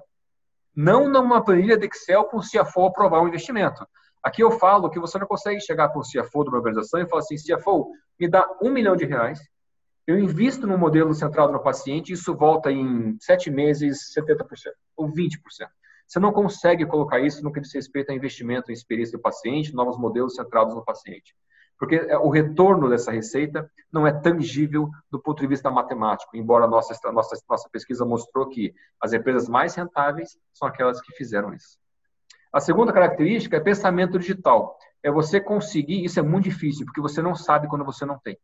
[0.73, 3.85] Não numa planilha de Excel para o CFO aprovar um investimento.
[4.23, 7.09] Aqui eu falo que você não consegue chegar para o CFO de uma organização e
[7.09, 9.41] falar assim, CFO, me dá um milhão de reais,
[10.07, 14.45] eu invisto num modelo centrado no paciente e isso volta em sete meses 70%
[14.95, 15.37] ou 20%.
[16.07, 19.75] Você não consegue colocar isso no que diz respeito a investimento em experiência do paciente,
[19.75, 21.35] novos modelos centrados no paciente.
[21.81, 26.65] Porque é, o retorno dessa receita não é tangível do ponto de vista matemático, embora
[26.65, 31.51] a nossa, nossa, nossa pesquisa mostrou que as empresas mais rentáveis são aquelas que fizeram
[31.55, 31.79] isso.
[32.53, 34.77] A segunda característica é pensamento digital.
[35.01, 38.37] É você conseguir, isso é muito difícil, porque você não sabe quando você não tem.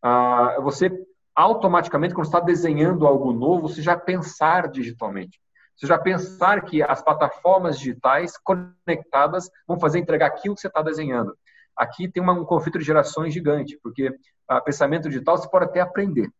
[0.00, 0.90] Ah, você
[1.34, 5.38] automaticamente, quando está desenhando algo novo, você já pensar digitalmente.
[5.76, 10.80] Você já pensar que as plataformas digitais conectadas vão fazer entregar aquilo que você está
[10.80, 11.36] desenhando.
[11.80, 14.14] Aqui tem uma, um conflito de gerações gigante, porque
[14.48, 16.30] ah, pensamento digital você pode até aprender.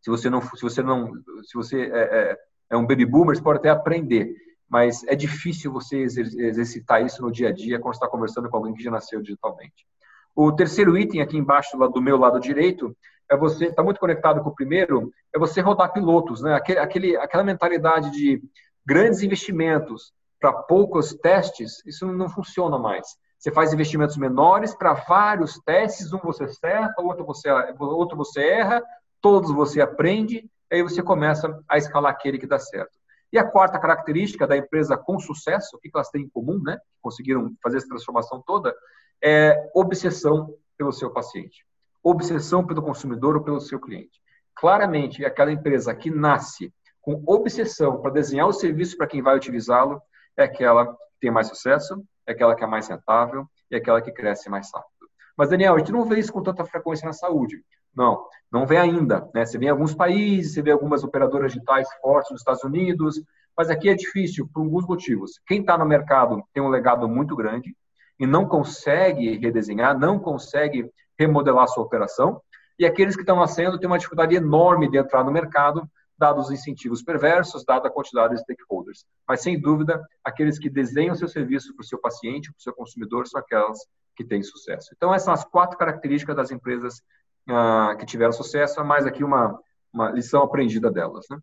[0.00, 2.38] Se você não, se você não, se você é, é,
[2.70, 4.34] é um baby boomer, você pode até aprender
[4.68, 8.74] mas é difícil você exercitar isso no dia a dia quando está conversando com alguém
[8.74, 9.86] que já nasceu digitalmente.
[10.34, 12.92] O terceiro item aqui embaixo, do meu lado direito,
[13.30, 16.54] é você está muito conectado com o primeiro, é você rodar pilotos, né?
[16.54, 18.42] Aquele, aquele, aquela mentalidade de
[18.84, 23.06] grandes investimentos para poucos testes, isso não funciona mais.
[23.44, 28.82] Você faz investimentos menores para vários testes, um você acerta, outro você, outro você erra,
[29.20, 32.98] todos você aprende, aí você começa a escalar aquele que dá certo.
[33.30, 36.78] E a quarta característica da empresa com sucesso, o que elas têm em comum, né?
[37.02, 38.74] Conseguiram fazer essa transformação toda,
[39.22, 41.66] é obsessão pelo seu paciente,
[42.02, 44.22] obsessão pelo consumidor ou pelo seu cliente.
[44.56, 50.00] Claramente, aquela empresa que nasce com obsessão para desenhar o serviço para quem vai utilizá-lo,
[50.34, 54.00] é aquela que tem mais sucesso, é aquela que é mais rentável e é aquela
[54.00, 54.90] que cresce mais rápido.
[55.36, 57.62] Mas, Daniel, a gente não vê isso com tanta frequência na saúde.
[57.94, 59.28] Não, não vê ainda.
[59.34, 59.44] Né?
[59.44, 63.20] Você vê em alguns países, você vê algumas operadoras digitais fortes nos Estados Unidos,
[63.56, 65.40] mas aqui é difícil por alguns motivos.
[65.46, 67.74] Quem está no mercado tem um legado muito grande
[68.18, 72.40] e não consegue redesenhar, não consegue remodelar sua operação,
[72.78, 76.52] e aqueles que estão nascendo têm uma dificuldade enorme de entrar no mercado, dados os
[76.52, 79.04] incentivos perversos, dada a quantidade de stakeholders.
[79.26, 82.72] Mas, sem dúvida, aqueles que desenham seu serviço para o seu paciente, para o seu
[82.72, 83.78] consumidor, são aquelas
[84.16, 84.90] que têm sucesso.
[84.96, 87.02] Então, essas são as quatro características das empresas
[87.48, 89.58] uh, que tiveram sucesso, mais aqui uma,
[89.92, 91.26] uma lição aprendida delas.
[91.30, 91.38] Né?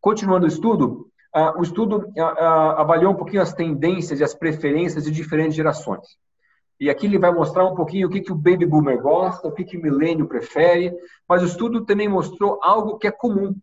[0.00, 2.22] Continuando o estudo, uh, o estudo uh,
[2.76, 6.18] avaliou um pouquinho as tendências e as preferências de diferentes gerações.
[6.78, 9.52] E aqui ele vai mostrar um pouquinho o que, que o baby boomer gosta, o
[9.52, 10.94] que, que o milênio prefere,
[11.28, 13.56] mas o estudo também mostrou algo que é comum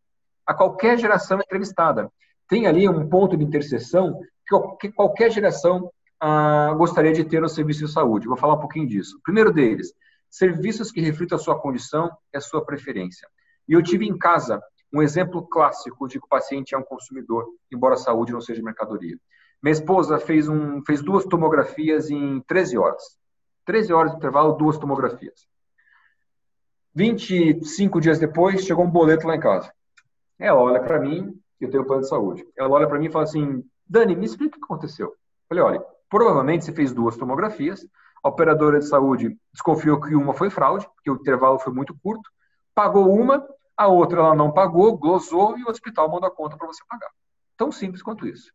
[0.45, 2.11] a qualquer geração entrevistada.
[2.47, 4.19] Tem ali um ponto de interseção
[4.79, 8.27] que qualquer geração ah, gostaria de ter no serviço de saúde.
[8.27, 9.19] Vou falar um pouquinho disso.
[9.23, 9.93] Primeiro deles,
[10.29, 13.27] serviços que reflitam a sua condição e a sua preferência.
[13.67, 17.45] E eu tive em casa um exemplo clássico de que o paciente é um consumidor,
[17.71, 19.17] embora a saúde não seja mercadoria.
[19.63, 23.17] Minha esposa fez, um, fez duas tomografias em 13 horas.
[23.65, 25.47] 13 horas de intervalo, duas tomografias.
[26.93, 29.73] 25 dias depois, chegou um boleto lá em casa.
[30.37, 32.45] Ela olha para mim, eu tenho plano de saúde.
[32.57, 35.07] Ela olha para mim e fala assim: Dani, me explica o que aconteceu.
[35.07, 35.15] Eu
[35.47, 37.87] falei: olha, provavelmente você fez duas tomografias,
[38.21, 42.29] a operadora de saúde desconfiou que uma foi fraude, porque o intervalo foi muito curto,
[42.75, 43.47] pagou uma,
[43.77, 47.09] a outra ela não pagou, glosou e o hospital manda a conta para você pagar.
[47.55, 48.51] Tão simples quanto isso.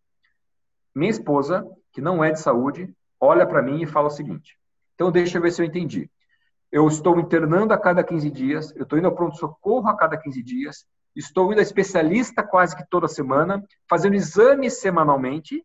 [0.99, 4.59] Minha esposa, que não é de saúde, olha para mim e fala o seguinte:
[4.95, 6.11] então deixa eu ver se eu entendi.
[6.73, 10.43] Eu estou internando a cada 15 dias, eu estou indo ao pronto-socorro a cada 15
[10.43, 10.85] dias,
[11.15, 15.65] estou indo a especialista quase que toda semana, fazendo exames semanalmente,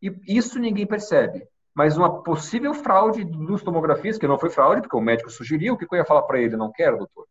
[0.00, 1.44] e isso ninguém percebe.
[1.74, 5.76] Mas uma possível fraude dos tomografias, que não foi fraude, porque o médico sugeriu, o
[5.76, 6.56] que eu ia falar para ele?
[6.56, 7.26] Não quero, doutor.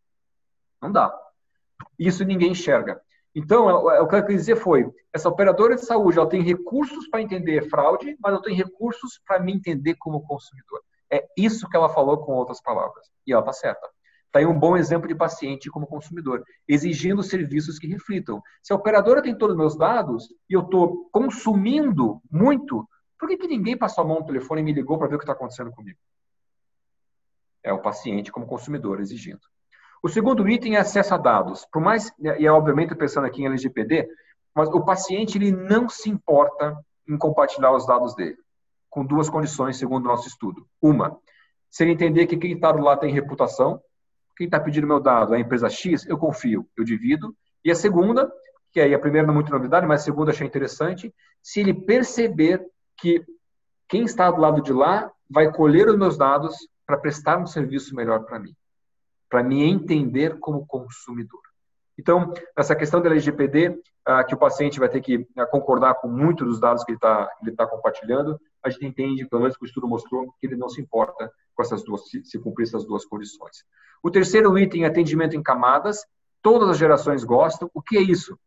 [0.82, 1.18] Não dá.
[1.98, 3.02] Isso ninguém enxerga.
[3.34, 6.42] Então, é, é, o que eu quis dizer foi, essa operadora de saúde, ela tem
[6.42, 10.82] recursos para entender fraude, mas ela tem recursos para me entender como consumidor.
[11.12, 13.10] É isso que ela falou com outras palavras.
[13.26, 13.88] E ela está certa.
[14.28, 18.42] Está aí um bom exemplo de paciente como consumidor, exigindo serviços que reflitam.
[18.64, 22.88] Se a operadora tem todos os meus dados e eu estou consumindo muito,
[23.20, 25.18] por que, que ninguém passou a mão no telefone e me ligou para ver o
[25.18, 26.00] que está acontecendo comigo?
[27.62, 29.42] É o paciente como consumidor exigindo.
[30.04, 31.66] O segundo item é acesso a dados.
[31.72, 34.08] Por mais, e é obviamente pensando aqui em LGPD,
[34.56, 36.76] mas o paciente ele não se importa
[37.08, 38.38] em compartilhar os dados dele,
[38.90, 40.66] com duas condições, segundo o nosso estudo.
[40.82, 41.18] Uma,
[41.70, 43.80] se ele entender que quem está do lado tem reputação,
[44.36, 47.36] quem está pedindo meu dado é a empresa X, eu confio, eu divido.
[47.64, 48.32] E a segunda,
[48.72, 51.76] que aí a primeira não é muito novidade, mas a segunda achei interessante, se ele
[51.76, 52.66] perceber
[52.98, 53.24] que
[53.88, 56.56] quem está do lado de lá vai colher os meus dados
[56.88, 58.56] para prestar um serviço melhor para mim
[59.32, 61.40] para me entender como consumidor.
[61.98, 66.10] Então, essa questão da LGPD, ah, que o paciente vai ter que ah, concordar com
[66.10, 69.88] muitos dos dados que ele está tá compartilhando, a gente entende, pelo menos o estudo
[69.88, 73.64] mostrou, que ele não se importa com essas duas, se, se cumprir essas duas condições.
[74.04, 76.06] O terceiro item é atendimento em camadas.
[76.42, 77.70] Todas as gerações gostam.
[77.74, 78.38] O que é isso?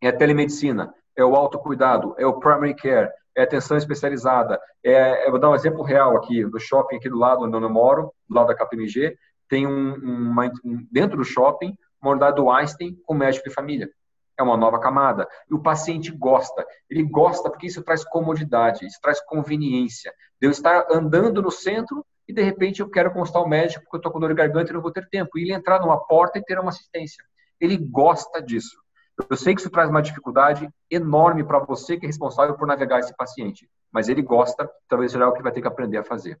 [0.00, 4.60] É a telemedicina, é o autocuidado, é o primary care, é atenção especializada.
[4.84, 7.70] É, eu vou dar um exemplo real aqui, do shopping aqui do lado onde eu
[7.70, 9.16] moro, do lado da KPMG,
[9.52, 10.32] tem um,
[10.64, 13.90] um, dentro do shopping uma unidade do Einstein com médico de família.
[14.38, 15.28] É uma nova camada.
[15.48, 16.66] E o paciente gosta.
[16.88, 20.10] Ele gosta porque isso traz comodidade, isso traz conveniência.
[20.40, 23.96] De eu estar andando no centro e, de repente, eu quero consultar o médico porque
[23.96, 25.38] eu estou com dor de garganta e não vou ter tempo.
[25.38, 27.22] E ele entrar numa porta e ter uma assistência.
[27.60, 28.80] Ele gosta disso.
[29.28, 33.00] Eu sei que isso traz uma dificuldade enorme para você que é responsável por navegar
[33.00, 33.68] esse paciente.
[33.92, 36.40] Mas ele gosta, talvez seja o que vai ter que aprender a fazer.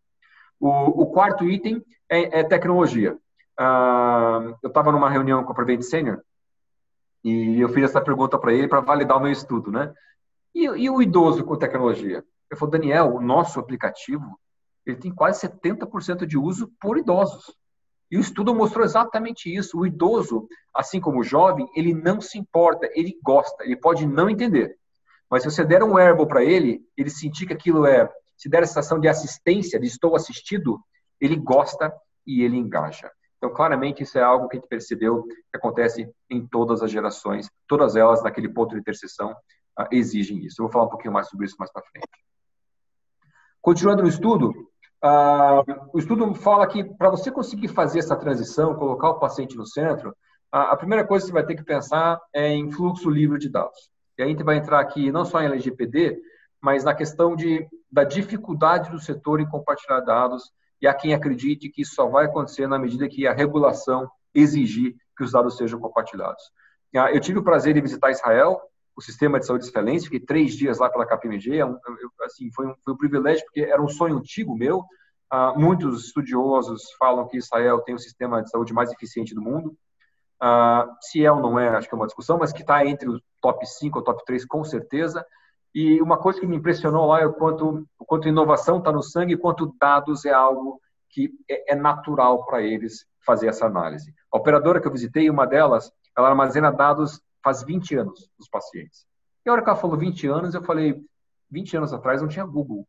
[0.60, 3.14] O, o quarto item é, é tecnologia.
[3.58, 6.22] Uh, eu estava numa reunião com o Prevent Senior
[7.22, 9.92] e eu fiz essa pergunta para ele para validar o meu estudo, né?
[10.54, 12.24] E, e, o idoso com tecnologia?
[12.50, 14.38] Eu falei, Daniel, o nosso aplicativo
[14.84, 17.56] ele tem quase 70% de uso por idosos.
[18.10, 19.78] E o estudo mostrou exatamente isso.
[19.78, 24.28] O idoso, assim como o jovem, ele não se importa, ele gosta, ele pode não
[24.28, 24.76] entender.
[25.30, 28.10] Mas se você der um wearable para ele, ele sentir que aquilo é
[28.42, 30.80] se der a sensação de assistência, de estou assistido,
[31.20, 31.94] ele gosta
[32.26, 33.08] e ele engaja.
[33.36, 37.48] Então, claramente, isso é algo que a gente percebeu que acontece em todas as gerações,
[37.68, 40.60] todas elas, naquele ponto de interseção, uh, exigem isso.
[40.60, 42.08] Eu vou falar um pouquinho mais sobre isso mais para frente.
[43.60, 44.50] Continuando no estudo,
[45.04, 49.64] uh, o estudo fala que para você conseguir fazer essa transição, colocar o paciente no
[49.64, 50.12] centro,
[50.50, 53.48] a, a primeira coisa que você vai ter que pensar é em fluxo livre de
[53.48, 53.88] dados.
[54.18, 56.20] E aí a gente vai entrar aqui não só em LGPD,
[56.62, 60.50] mas na questão de, da dificuldade do setor em compartilhar dados
[60.80, 64.94] e há quem acredite que isso só vai acontecer na medida que a regulação exigir
[65.16, 66.42] que os dados sejam compartilhados.
[66.96, 68.60] Ah, eu tive o prazer de visitar Israel,
[68.94, 71.64] o sistema de saúde israelense, fiquei três dias lá pela KPMG, é
[72.24, 74.84] assim, foi, um, foi um privilégio, porque era um sonho antigo meu,
[75.32, 79.74] Uh, muitos estudiosos falam que Israel tem o sistema de saúde mais eficiente do mundo.
[80.42, 83.08] Uh, se é ou não é, acho que é uma discussão, mas que está entre
[83.08, 85.24] o top 5 ou top 3, com certeza.
[85.74, 89.02] E uma coisa que me impressionou lá é o quanto, o quanto inovação está no
[89.02, 94.12] sangue e quanto dados é algo que é, é natural para eles fazer essa análise.
[94.30, 99.06] A operadora que eu visitei, uma delas, ela armazena dados faz 20 anos dos pacientes.
[99.44, 101.02] E a hora que ela falou 20 anos, eu falei,
[101.50, 102.86] 20 anos atrás não tinha Google.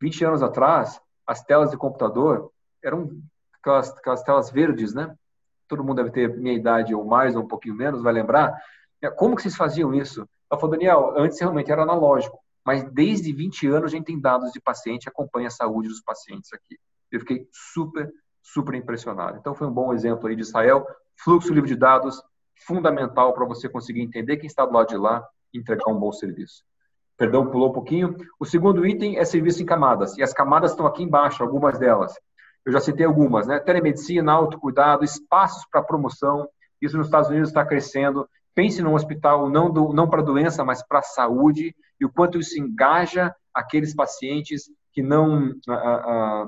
[0.00, 2.50] 20 anos atrás, as telas de computador
[2.82, 3.10] eram
[3.60, 5.14] aquelas, aquelas telas verdes, né?
[5.68, 8.54] Todo mundo deve ter minha idade ou mais, ou um pouquinho menos, vai lembrar.
[9.00, 10.28] É, como que vocês faziam isso?
[10.54, 14.52] Ela falou, Daniel, antes realmente era analógico, mas desde 20 anos a gente tem dados
[14.52, 16.78] de paciente, acompanha a saúde dos pacientes aqui.
[17.10, 18.08] Eu fiquei super,
[18.40, 19.36] super impressionado.
[19.36, 20.86] Então foi um bom exemplo aí de Israel.
[21.16, 22.22] Fluxo livre de dados,
[22.66, 26.12] fundamental para você conseguir entender quem está do lado de lá e entregar um bom
[26.12, 26.62] serviço.
[27.16, 28.16] Perdão, pulou um pouquinho.
[28.38, 30.16] O segundo item é serviço em camadas.
[30.16, 32.14] E as camadas estão aqui embaixo, algumas delas.
[32.64, 33.58] Eu já citei algumas, né?
[33.58, 36.48] Telemedicina, autocuidado, espaços para promoção.
[36.80, 38.28] Isso nos Estados Unidos está crescendo.
[38.54, 41.74] Pense num hospital não, não para doença, mas para saúde.
[42.00, 45.52] E o quanto isso engaja aqueles pacientes que não,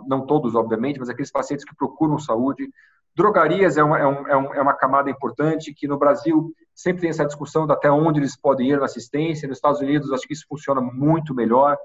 [0.07, 2.69] não todos, obviamente, mas aqueles pacientes que procuram saúde.
[3.15, 7.11] Drogarias é uma, é, é, um, é uma camada importante que no Brasil sempre tem
[7.11, 9.49] essa discussão de até onde eles podem ir na assistência.
[9.49, 11.77] Nos Estados Unidos, acho que isso funciona muito melhor.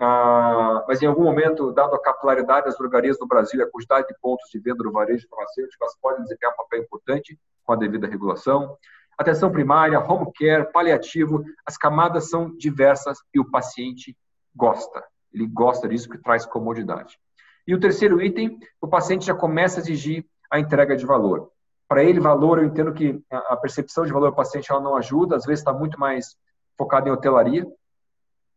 [0.00, 4.06] Ah, mas em algum momento, dado a capilaridade das drogarias no Brasil e a quantidade
[4.06, 7.76] de pontos de venda do varejo farmacêutico, elas podem desempenhar um papel importante com a
[7.76, 8.76] devida regulação.
[9.18, 14.16] Atenção primária, home care, paliativo, as camadas são diversas e o paciente
[14.54, 15.02] gosta.
[15.32, 17.18] Ele gosta disso porque traz comodidade.
[17.66, 21.50] E o terceiro item, o paciente já começa a exigir a entrega de valor.
[21.88, 25.36] Para ele, valor, eu entendo que a percepção de valor do paciente ela não ajuda,
[25.36, 26.36] às vezes está muito mais
[26.76, 27.66] focado em hotelaria,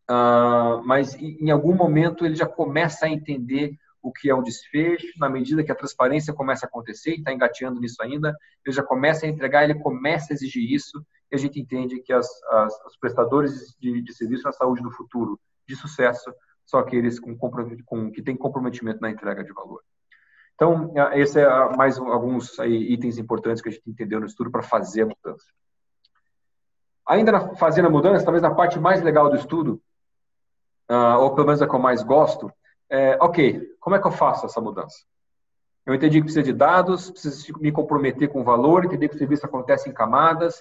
[0.09, 5.07] uh, mas em algum momento ele já começa a entender o que é um desfecho,
[5.17, 8.35] na medida que a transparência começa a acontecer, e está engateando nisso ainda,
[8.65, 12.11] ele já começa a entregar, ele começa a exigir isso, e a gente entende que
[12.11, 16.33] as, as, os prestadores de, de serviço na saúde do futuro de sucesso
[16.65, 19.81] são aqueles com, com, que têm comprometimento na entrega de valor.
[20.55, 24.61] Então, esse é mais alguns aí, itens importantes que a gente entendeu no estudo para
[24.61, 25.45] fazer a mudança.
[27.07, 29.81] Ainda na, fazendo a mudança, talvez a parte mais legal do estudo,
[30.89, 32.51] uh, ou pelo menos a que eu mais gosto,
[32.91, 34.97] é, ok, como é que eu faço essa mudança?
[35.85, 39.17] Eu entendi que precisa de dados, preciso me comprometer com o valor, entender que o
[39.17, 40.59] serviço acontece em camadas,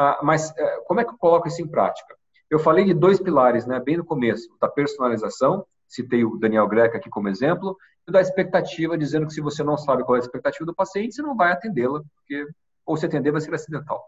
[0.00, 2.16] uh, mas uh, como é que eu coloco isso em prática?
[2.48, 6.96] Eu falei de dois pilares, né, bem no começo, da personalização, citei o Daniel Greca
[6.96, 10.22] aqui como exemplo, e da expectativa, dizendo que se você não sabe qual é a
[10.22, 12.46] expectativa do paciente, você não vai atendê-la, porque
[12.86, 14.04] ou se atender vai ser acidental.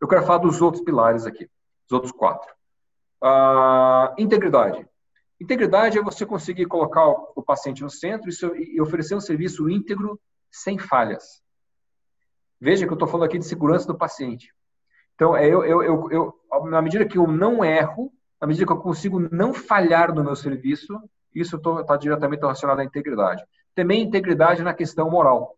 [0.00, 1.48] Eu quero falar dos outros pilares aqui,
[1.86, 2.52] os outros quatro.
[3.22, 4.87] Uh, integridade.
[5.40, 10.20] Integridade é você conseguir colocar o paciente no centro e oferecer um serviço íntegro
[10.50, 11.42] sem falhas.
[12.60, 14.52] Veja que eu estou falando aqui de segurança do paciente.
[15.14, 16.34] Então, é eu, eu, eu, eu,
[16.66, 20.34] na medida que eu não erro, na medida que eu consigo não falhar no meu
[20.34, 20.98] serviço,
[21.34, 23.44] isso está diretamente relacionado à integridade.
[23.74, 25.56] Também integridade na questão moral.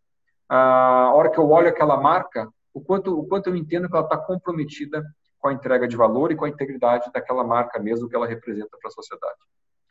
[0.48, 4.04] A hora que eu olho aquela marca, o quanto, o quanto eu entendo que ela
[4.04, 5.02] está comprometida
[5.38, 8.76] com a entrega de valor e com a integridade daquela marca mesmo que ela representa
[8.78, 9.38] para a sociedade.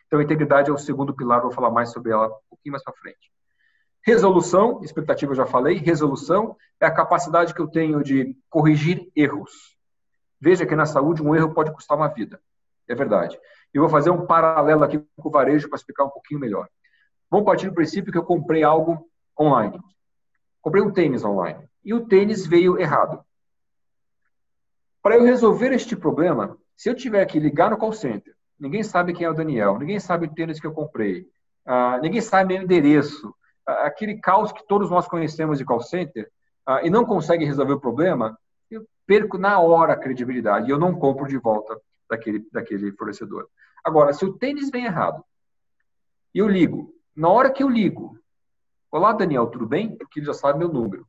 [0.10, 2.84] Então, a integridade é o segundo pilar, vou falar mais sobre ela um pouquinho mais
[2.84, 3.32] para frente.
[4.01, 9.78] Resolução, expectativa eu já falei, resolução é a capacidade que eu tenho de corrigir erros.
[10.41, 12.41] Veja que na saúde um erro pode custar uma vida.
[12.88, 13.39] É verdade.
[13.72, 16.68] E vou fazer um paralelo aqui com o varejo para explicar um pouquinho melhor.
[17.30, 19.07] Vamos partir do princípio que eu comprei algo
[19.39, 19.80] online.
[20.60, 21.70] Comprei um tênis online.
[21.86, 23.24] E o tênis veio errado.
[25.03, 29.14] Para eu resolver este problema, se eu tiver que ligar no call center, ninguém sabe
[29.14, 31.22] quem é o Daniel, ninguém sabe o tênis que eu comprei,
[31.66, 36.30] uh, ninguém sabe meu endereço, uh, aquele caos que todos nós conhecemos de call center,
[36.68, 38.38] uh, e não consegue resolver o problema,
[38.70, 41.80] eu perco na hora a credibilidade e eu não compro de volta
[42.10, 43.47] daquele, daquele fornecedor.
[43.84, 45.24] Agora, se o tênis vem errado
[46.34, 48.20] e eu ligo, na hora que eu ligo,
[48.91, 49.95] olá Daniel, tudo bem?
[49.97, 51.07] Porque ele já sabe meu número.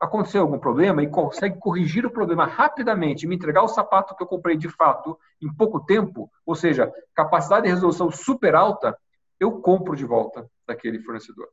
[0.00, 4.26] Aconteceu algum problema e consegue corrigir o problema rapidamente, me entregar o sapato que eu
[4.26, 8.96] comprei de fato em pouco tempo, ou seja, capacidade de resolução super alta,
[9.40, 11.48] eu compro de volta daquele fornecedor.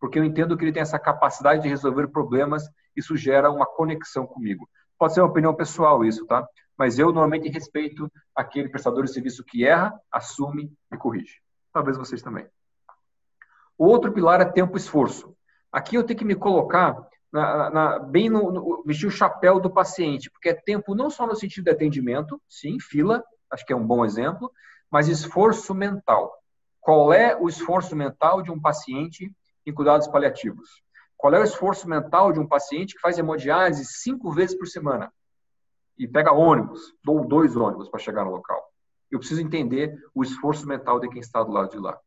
[0.00, 4.26] Porque eu entendo que ele tem essa capacidade de resolver problemas isso gera uma conexão
[4.26, 4.68] comigo.
[4.98, 6.46] Pode ser uma opinião pessoal isso, tá?
[6.76, 11.40] Mas eu normalmente respeito aquele prestador de serviço que erra, assume e corrige.
[11.72, 12.46] Talvez vocês também.
[13.76, 15.36] O outro pilar é tempo e esforço.
[15.72, 16.96] Aqui eu tenho que me colocar
[17.34, 21.26] na, na, bem no, no, vestir o chapéu do paciente, porque é tempo não só
[21.26, 24.52] no sentido de atendimento, sim, fila, acho que é um bom exemplo,
[24.88, 26.32] mas esforço mental.
[26.80, 29.34] Qual é o esforço mental de um paciente
[29.66, 30.80] em cuidados paliativos?
[31.16, 35.12] Qual é o esforço mental de um paciente que faz hemodiálise cinco vezes por semana
[35.98, 38.62] e pega ônibus, ou dois ônibus para chegar no local?
[39.10, 41.98] Eu preciso entender o esforço mental de quem está do lado de lá.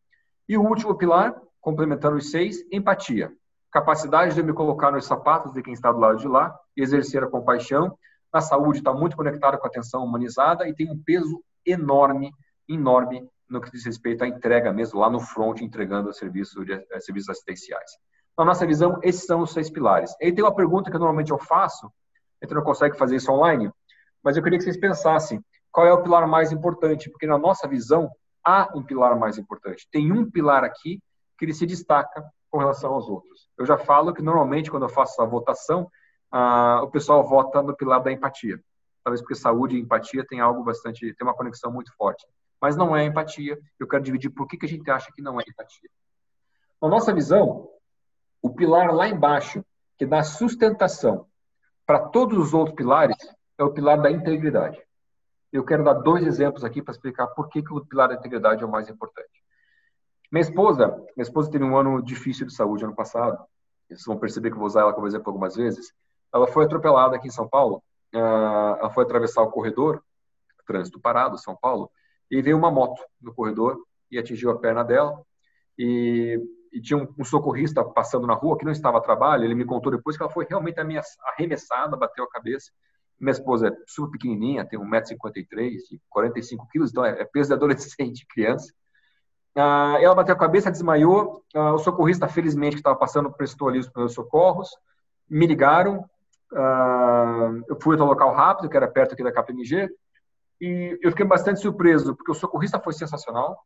[0.47, 3.33] E o último pilar, complementando os seis, empatia.
[3.77, 7.29] Capacidade de me colocar nos sapatos de quem está do lado de lá, exercer a
[7.29, 7.95] compaixão.
[8.33, 12.31] Na saúde está muito conectado com a atenção humanizada e tem um peso enorme,
[12.67, 16.99] enorme no que diz respeito à entrega mesmo, lá no front, entregando serviço de, eh,
[17.01, 17.91] serviços assistenciais.
[18.35, 20.11] Na nossa visão, esses são os seis pilares.
[20.19, 21.85] Aí tem uma pergunta que normalmente eu faço,
[22.41, 23.71] a gente não consegue fazer isso online,
[24.23, 25.39] mas eu queria que vocês pensassem
[25.71, 28.09] qual é o pilar mais importante, porque na nossa visão
[28.43, 29.87] há um pilar mais importante.
[29.91, 30.99] Tem um pilar aqui
[31.37, 32.25] que ele se destaca
[32.57, 33.47] com relação aos outros.
[33.55, 35.87] Eu já falo que normalmente quando eu faço a votação,
[36.31, 38.59] ah, o pessoal vota no pilar da empatia.
[39.03, 42.25] Talvez porque saúde e empatia tem algo bastante, tem uma conexão muito forte
[42.61, 43.57] mas não é empatia.
[43.79, 45.89] Eu quero dividir por que, que a gente acha que não é empatia.
[46.81, 47.69] Na nossa visão,
[48.41, 49.63] o pilar lá embaixo,
[49.97, 51.27] que dá sustentação
[51.85, 53.17] para todos os outros pilares,
[53.57, 54.81] é o pilar da integridade.
[55.51, 58.63] Eu quero dar dois exemplos aqui para explicar por que, que o pilar da integridade
[58.63, 59.43] é o mais importante.
[60.31, 63.37] Minha esposa, minha esposa teve um ano difícil de saúde ano passado.
[63.87, 65.93] Vocês vão perceber que eu vou usar ela como exemplo algumas vezes.
[66.33, 67.81] Ela foi atropelada aqui em São Paulo.
[68.13, 70.03] Ah, ela foi atravessar o corredor,
[70.65, 71.89] trânsito parado, São Paulo,
[72.29, 75.21] e veio uma moto no corredor e atingiu a perna dela.
[75.77, 76.37] E,
[76.73, 79.45] e tinha um, um, socorrista passando na rua que não estava a trabalho.
[79.45, 80.79] Ele me contou depois que ela foi realmente
[81.23, 82.71] arremessada, bateu a cabeça.
[83.17, 88.25] Minha esposa é super pequenininha, tem 1,53m, 45 quilos, então é, é peso de adolescente,
[88.29, 88.73] criança.
[89.57, 91.43] Ah, ela bateu a cabeça, desmaiou.
[91.55, 94.69] Ah, o socorrista, felizmente, que estava passando, prestou ali os primeiros socorros.
[95.27, 96.05] Me ligaram.
[96.53, 99.89] Ah, eu fui até o local rápido, que era perto aqui da KPMG.
[100.61, 103.57] E eu fiquei bastante surpreso, porque o socorrista foi sensacional.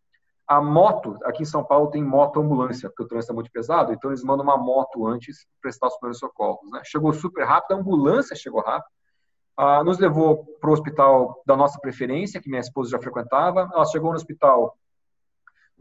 [0.48, 3.94] A moto, aqui em São Paulo tem moto ambulância, porque o trânsito é muito pesado,
[3.94, 6.70] então eles mandam uma moto antes prestar os primeiros socorros.
[6.70, 6.82] Né?
[6.84, 8.92] Chegou super rápido, a ambulância chegou rápido.
[9.56, 13.70] Ah, nos levou para o hospital da nossa preferência, que minha esposa já frequentava.
[13.74, 14.76] Ela chegou no hospital,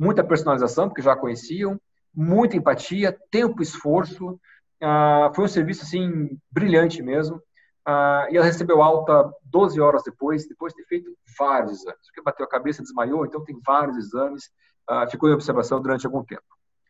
[0.01, 1.78] muita personalização, porque já conheciam,
[2.14, 4.40] muita empatia, tempo, esforço.
[4.82, 7.38] Ah, foi um serviço assim brilhante mesmo.
[7.86, 12.01] Ah, e ela recebeu alta 12 horas depois, depois de ter feito vários exames.
[12.07, 14.51] Porque bateu a cabeça, desmaiou, então tem vários exames,
[14.88, 16.42] ah, ficou em observação durante algum tempo.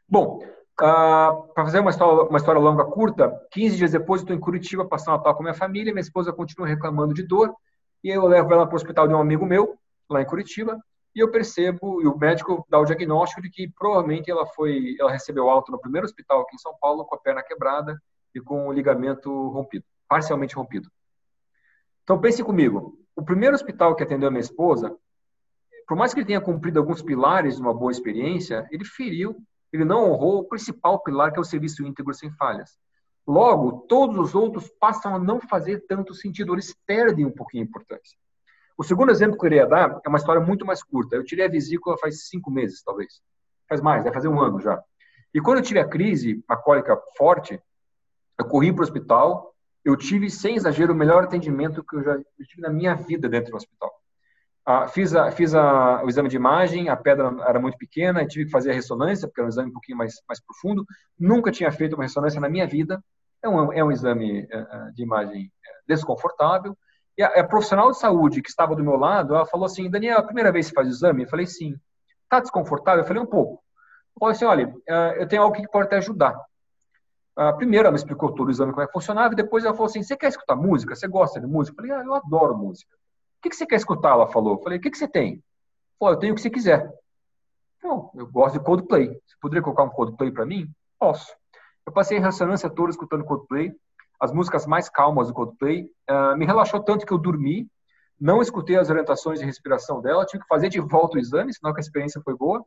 [0.09, 0.41] Bom,
[0.81, 4.87] ah, para fazer uma história, uma história longa, curta, 15 dias depois estou em Curitiba,
[4.87, 7.53] passando Natal com minha família, minha esposa continua reclamando de dor,
[8.05, 9.77] e eu levo ela para o hospital de um amigo meu,
[10.09, 10.81] lá em Curitiba,
[11.15, 15.11] e eu percebo, e o médico dá o diagnóstico de que provavelmente ela foi, ela
[15.11, 18.01] recebeu alta no primeiro hospital aqui em São Paulo, com a perna quebrada
[18.35, 20.91] e com o ligamento rompido parcialmente rompido.
[22.03, 24.97] Então pense comigo, o primeiro hospital que atendeu a minha esposa,
[25.87, 29.37] por mais que ele tenha cumprido alguns pilares de uma boa experiência, ele feriu,
[29.73, 32.77] ele não honrou o principal pilar que é o serviço íntegro sem falhas.
[33.25, 37.71] Logo, todos os outros passam a não fazer tanto sentido, eles perdem um pouquinho de
[37.71, 38.19] importância.
[38.81, 41.15] O segundo exemplo que eu queria dar é uma história muito mais curta.
[41.15, 43.21] Eu tirei a vesícula faz cinco meses, talvez.
[43.69, 44.83] Faz mais, vai fazer um ano já.
[45.35, 47.61] E quando eu tive a crise, a cólica forte,
[48.39, 49.55] eu corri para o hospital,
[49.85, 52.17] eu tive, sem exagero, o melhor atendimento que eu já
[52.49, 53.93] tive na minha vida dentro do hospital.
[54.65, 58.47] Ah, fiz a, fiz a, o exame de imagem, a pedra era muito pequena, tive
[58.47, 60.87] que fazer a ressonância, porque era um exame um pouquinho mais, mais profundo.
[61.19, 62.99] Nunca tinha feito uma ressonância na minha vida.
[63.43, 66.75] É um, é um exame é, é, de imagem é, desconfortável.
[67.21, 70.21] E a, a, profissional de saúde que estava do meu lado, ela falou assim, Daniel,
[70.21, 71.25] a primeira vez que você faz o exame?
[71.25, 71.79] Eu falei, sim.
[72.23, 73.03] Está desconfortável?
[73.03, 73.63] Eu falei, um pouco.
[74.17, 74.75] Eu falei assim, olha,
[75.19, 76.35] eu tenho algo que pode te ajudar.
[77.59, 79.87] Primeiro ela me explicou todo o exame como é que funcionava, e depois ela falou
[79.87, 80.95] assim: Você quer escutar música?
[80.95, 81.75] Você gosta de música?
[81.81, 82.95] Eu falei: ah, Eu adoro música.
[83.39, 84.11] O que, você quer escutar?
[84.11, 84.57] Ela falou.
[84.57, 85.43] Eu falei: O que, você tem?
[85.99, 86.93] Falou: Eu tenho o que você quiser.
[87.83, 89.07] Não, eu gosto de Coldplay.
[89.09, 90.69] Você poderia colocar um Coldplay para mim?
[90.99, 91.35] Posso.
[91.87, 93.73] Eu passei a ressonância toda escutando Coldplay,
[94.21, 95.91] as músicas mais calmas do Coldplay.
[96.09, 97.67] Uh, me relaxou tanto que eu dormi,
[98.21, 101.75] não escutei as orientações de respiração dela, tive que fazer de volta o exame, senão
[101.75, 102.61] a experiência foi boa.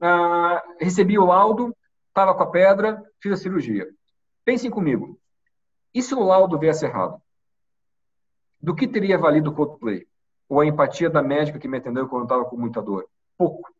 [0.00, 1.74] Uh, recebi o laudo,
[2.08, 3.88] estava com a pedra, fiz a cirurgia.
[4.44, 5.18] Pensem comigo.
[5.94, 7.20] E se o laudo viesse errado?
[8.60, 10.06] Do que teria valido o Coldplay?
[10.48, 13.08] Ou a empatia da médica que me atendeu quando estava com muita dor?
[13.38, 13.73] Pouco.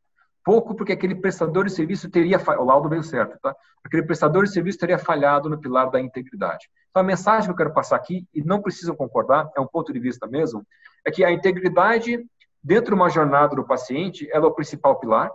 [0.45, 3.57] Pouco porque aquele prestador de serviço teria, o laudo veio certo, tá?
[3.83, 6.69] Aquele prestador de serviço teria falhado no pilar da integridade.
[6.91, 9.93] Então, a mensagem que eu quero passar aqui, e não precisam concordar, é um ponto
[9.93, 10.65] de vista mesmo,
[11.05, 12.25] é que a integridade,
[12.63, 15.31] dentro de uma jornada do paciente, ela é o principal pilar,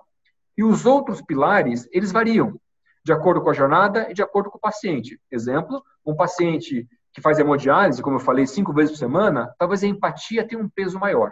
[0.57, 2.60] e os outros pilares, eles variam,
[3.03, 5.20] de acordo com a jornada e de acordo com o paciente.
[5.32, 9.88] Exemplo, um paciente que faz hemodiálise, como eu falei, cinco vezes por semana, talvez a
[9.88, 11.32] empatia tenha um peso maior.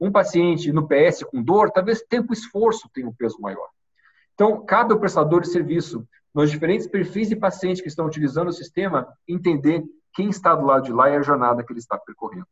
[0.00, 3.68] Um paciente no PS com dor, talvez tempo e esforço tenha um peso maior.
[4.34, 8.52] Então, cabe ao prestador de serviço, nos diferentes perfis de pacientes que estão utilizando o
[8.52, 9.82] sistema, entender
[10.14, 12.46] quem está do lado de lá e a jornada que ele está percorrendo.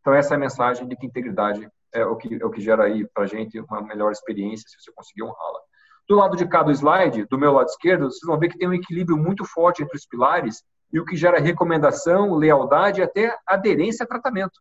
[0.00, 2.84] Então, essa é a mensagem de que integridade é o que, é o que gera
[2.84, 5.60] aí para a gente uma melhor experiência, se você conseguir honrá-la.
[6.08, 8.68] Do lado de cá do slide, do meu lado esquerdo, vocês vão ver que tem
[8.68, 10.62] um equilíbrio muito forte entre os pilares
[10.92, 14.60] e o que gera recomendação, lealdade e até aderência a tratamento.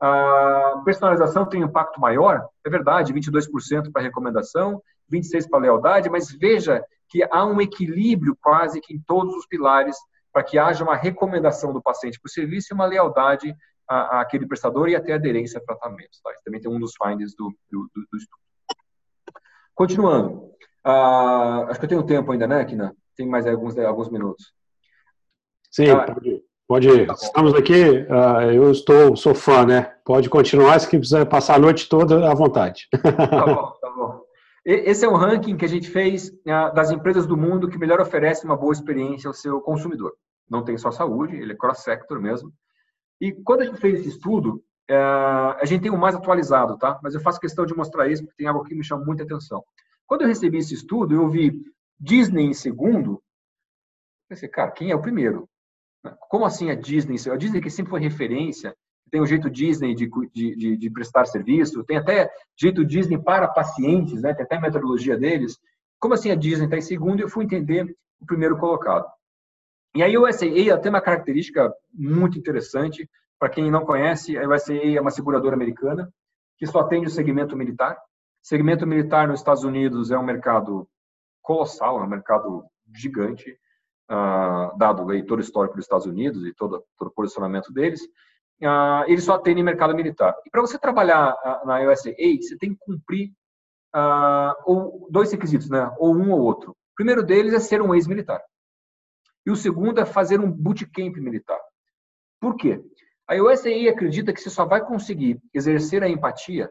[0.00, 4.80] A personalização tem um impacto maior, é verdade, 22% para recomendação,
[5.12, 9.96] 26% para lealdade, mas veja que há um equilíbrio quase que em todos os pilares
[10.32, 13.54] para que haja uma recomendação do paciente para o serviço e uma lealdade
[13.88, 16.20] à, àquele prestador e até aderência a tratamentos.
[16.22, 16.32] Tá?
[16.32, 18.38] Isso também tem um dos findings do, do, do estudo.
[19.74, 20.48] Continuando.
[20.86, 22.94] Uh, acho que eu tenho tempo ainda, né, Kina?
[23.16, 24.52] Tem mais alguns, alguns minutos.
[25.70, 27.06] Sim, ah, pode, pode ir.
[27.06, 29.94] Tá Estamos aqui, uh, eu estou, sou fã, né?
[30.04, 32.86] Pode continuar, se quiser passar a noite toda, à vontade.
[33.02, 34.20] Tá bom, tá bom.
[34.64, 38.00] Esse é um ranking que a gente fez uh, das empresas do mundo que melhor
[38.00, 40.12] oferece uma boa experiência ao seu consumidor.
[40.48, 42.52] Não tem só saúde, ele é cross-sector mesmo.
[43.18, 47.00] E quando a gente fez esse estudo, uh, a gente tem o mais atualizado, tá?
[47.02, 49.64] Mas eu faço questão de mostrar isso porque tem algo que me chama muita atenção.
[50.06, 51.62] Quando eu recebi esse estudo, eu vi
[51.98, 53.12] Disney em segundo.
[53.12, 53.20] Eu
[54.28, 55.48] pensei, cara, quem é o primeiro?
[56.28, 57.16] Como assim a Disney?
[57.30, 58.74] A Disney que sempre foi referência,
[59.10, 64.22] tem o jeito Disney de, de, de, prestar serviço, tem até jeito Disney para pacientes,
[64.22, 64.34] né?
[64.34, 65.58] tem até metodologia deles.
[65.98, 67.20] Como assim a Disney está em segundo?
[67.20, 67.84] Eu fui entender
[68.20, 69.06] o primeiro colocado.
[69.94, 73.08] E a USAA tem uma característica muito interessante.
[73.38, 76.12] Para quem não conhece, a USAA é uma seguradora americana
[76.56, 77.94] que só atende o segmento militar.
[77.94, 80.88] O segmento militar nos Estados Unidos é um mercado
[81.40, 83.56] colossal, é um mercado gigante
[84.10, 88.02] uh, dado aí todo o histórico dos Estados Unidos e todo, todo o posicionamento deles,
[88.62, 90.34] uh, eles só atendem mercado militar.
[90.46, 93.32] E para você trabalhar uh, na USAID, você tem que cumprir
[94.64, 95.90] ou dois requisitos, né?
[95.98, 96.72] ou um ou outro.
[96.72, 98.40] O primeiro deles é ser um ex-militar.
[99.46, 101.58] E o segundo é fazer um bootcamp militar.
[102.40, 102.80] Por quê?
[103.26, 106.70] A USAID acredita que você só vai conseguir exercer a empatia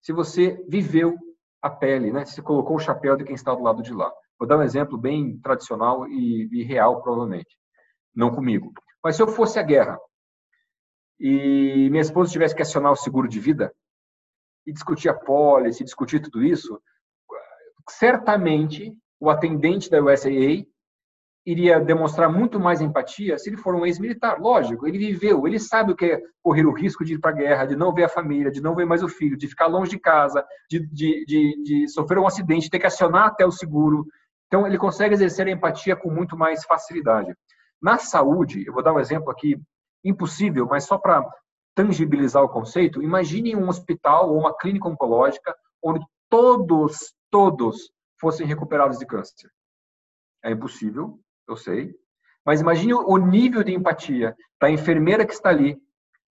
[0.00, 1.16] se você viveu
[1.62, 2.24] a pele, né?
[2.24, 4.12] Se você colocou o chapéu de quem está do lado de lá.
[4.42, 7.56] Vou dar um exemplo bem tradicional e, e real, provavelmente.
[8.12, 8.72] Não comigo.
[9.00, 9.96] Mas se eu fosse a guerra
[11.20, 13.72] e minha esposa tivesse que acionar o seguro de vida
[14.66, 16.82] e discutir a pólice, discutir tudo isso,
[17.88, 20.66] certamente o atendente da USAA
[21.46, 24.40] iria demonstrar muito mais empatia se ele for um ex-militar.
[24.40, 27.34] Lógico, ele viveu, ele sabe o que é correr o risco de ir para a
[27.34, 29.92] guerra, de não ver a família, de não ver mais o filho, de ficar longe
[29.92, 34.04] de casa, de, de, de, de sofrer um acidente, ter que acionar até o seguro,
[34.52, 37.34] então, ele consegue exercer a empatia com muito mais facilidade.
[37.80, 39.58] Na saúde, eu vou dar um exemplo aqui,
[40.04, 41.26] impossível, mas só para
[41.74, 47.90] tangibilizar o conceito, imagine um hospital ou uma clínica oncológica onde todos, todos
[48.20, 49.50] fossem recuperados de câncer.
[50.44, 51.94] É impossível, eu sei,
[52.44, 55.80] mas imagine o nível de empatia da enfermeira que está ali,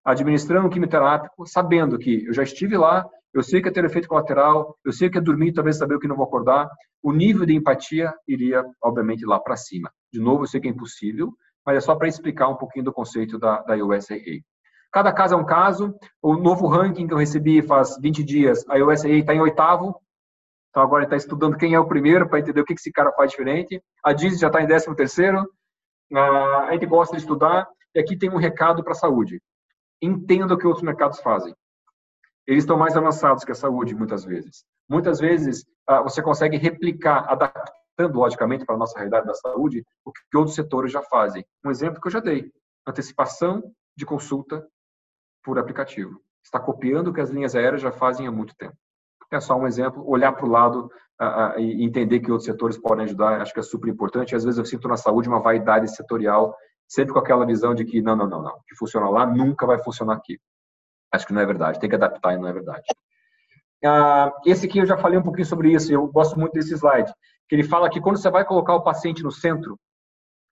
[0.06, 3.04] administrando um quimioterápico, sabendo que eu já estive lá,
[3.34, 6.00] eu sei que é ter efeito colateral, eu sei que é dormir, talvez saber o
[6.00, 6.70] que não vou acordar.
[7.02, 9.90] O nível de empatia iria, obviamente, lá para cima.
[10.12, 11.34] De novo, eu sei que é impossível,
[11.66, 14.42] mas é só para explicar um pouquinho do conceito da, da USAA.
[14.92, 15.96] Cada caso é um caso.
[16.22, 19.96] O novo ranking que eu recebi faz 20 dias, a USAA está em oitavo.
[20.70, 23.32] Então agora está estudando quem é o primeiro para entender o que esse cara faz
[23.32, 23.82] diferente.
[24.04, 25.50] A Disney já está em décimo terceiro.
[26.14, 27.66] Ah, a gente gosta de estudar.
[27.96, 29.42] E aqui tem um recado para a saúde.
[30.02, 31.54] Entenda o que outros mercados fazem
[32.48, 34.66] eles estão mais avançados que a saúde, muitas vezes.
[34.90, 40.12] Muitas vezes, ah, você consegue replicar, adaptando, logicamente, para a nossa realidade da saúde, o
[40.12, 41.46] que outros setores já fazem.
[41.64, 42.52] Um exemplo que eu já dei,
[42.88, 43.64] antecipação
[43.96, 44.68] de consulta
[45.44, 46.20] por aplicativo.
[46.44, 48.76] Está copiando o que as linhas aéreas já fazem há muito tempo.
[49.32, 52.78] É só um exemplo, olhar para o lado uh, uh, e entender que outros setores
[52.78, 54.36] podem ajudar, acho que é super importante.
[54.36, 56.54] Às vezes eu sinto na saúde uma vaidade setorial,
[56.86, 59.82] sempre com aquela visão de que não, não, não, não, que funciona lá nunca vai
[59.82, 60.38] funcionar aqui.
[61.12, 62.84] Acho que não é verdade, tem que adaptar e não é verdade.
[63.84, 67.12] Ah, esse aqui eu já falei um pouquinho sobre isso, eu gosto muito desse slide,
[67.50, 69.78] que ele fala que quando você vai colocar o paciente no centro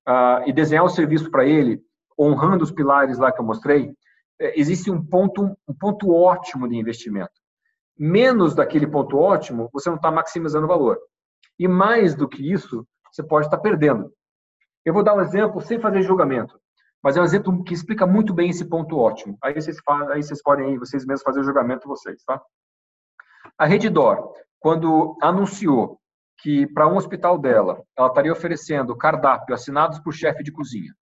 [0.05, 1.81] ah, e desenhar o serviço para ele,
[2.19, 3.93] honrando os pilares lá que eu mostrei,
[4.39, 7.31] é, existe um ponto, um ponto ótimo de investimento.
[7.97, 10.97] menos daquele ponto ótimo, você não está maximizando o valor.
[11.57, 14.11] E mais do que isso, você pode estar tá perdendo.
[14.85, 16.57] Eu vou dar um exemplo sem fazer julgamento,
[17.03, 19.37] mas é um exemplo que explica muito bem esse ponto ótimo.
[19.41, 19.77] Aí vocês,
[20.11, 22.41] aí vocês podem, vocês mesmos, fazer o julgamento vocês, tá?
[23.57, 25.99] A Reddor, quando anunciou
[26.41, 30.93] que para um hospital dela, ela estaria oferecendo cardápio assinados por chefe de cozinha.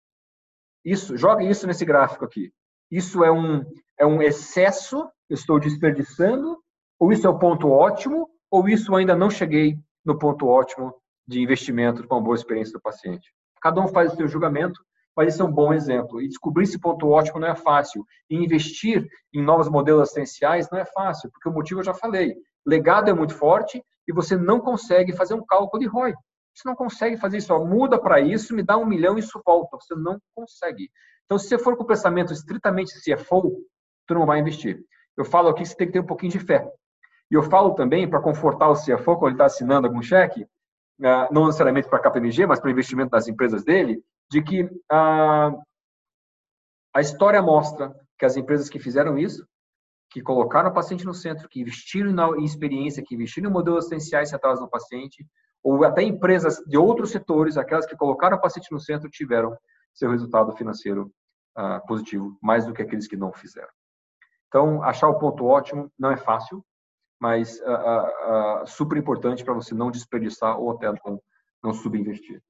[0.83, 2.51] Isso, joga isso nesse gráfico aqui.
[2.89, 3.63] Isso é um,
[3.99, 6.57] é um excesso, estou desperdiçando,
[6.99, 10.93] ou isso é o ponto ótimo, ou isso ainda não cheguei no ponto ótimo
[11.27, 13.31] de investimento para uma boa experiência do paciente.
[13.61, 14.79] Cada um faz o seu julgamento,
[15.17, 16.21] mas esse é um bom exemplo.
[16.21, 18.05] E descobrir esse ponto ótimo não é fácil.
[18.29, 19.03] E investir
[19.33, 22.35] em novos modelos assistenciais não é fácil, porque o motivo eu já falei.
[22.63, 26.13] Legado é muito forte e você não consegue fazer um cálculo de ROI.
[26.53, 27.51] Você não consegue fazer isso.
[27.51, 29.77] Ó, muda para isso, me dá um milhão e isso volta.
[29.77, 30.91] Você não consegue.
[31.25, 33.57] Então, se você for com o pensamento estritamente CFO,
[34.05, 34.79] tu não vai investir.
[35.17, 36.71] Eu falo aqui que você tem que ter um pouquinho de fé.
[37.31, 40.47] E eu falo também, para confortar o CFO, quando ele está assinando algum cheque,
[41.03, 44.69] ah, não necessariamente para a KPMG, mas para o investimento das empresas dele, de que
[44.89, 45.51] a,
[46.93, 49.47] a história mostra que as empresas que fizeram isso,
[50.09, 54.29] que colocaram o paciente no centro, que investiram na, experiência, que investiram em modelos essenciais
[54.29, 55.25] centrados no paciente,
[55.63, 59.55] ou até empresas de outros setores, aquelas que colocaram o paciente no centro, tiveram
[59.93, 61.11] seu resultado financeiro
[61.57, 63.69] uh, positivo, mais do que aqueles que não fizeram.
[64.47, 66.63] Então, achar o ponto ótimo não é fácil,
[67.19, 71.21] mas uh, uh, super importante para você não desperdiçar ou até não,
[71.63, 72.41] não subinvestir.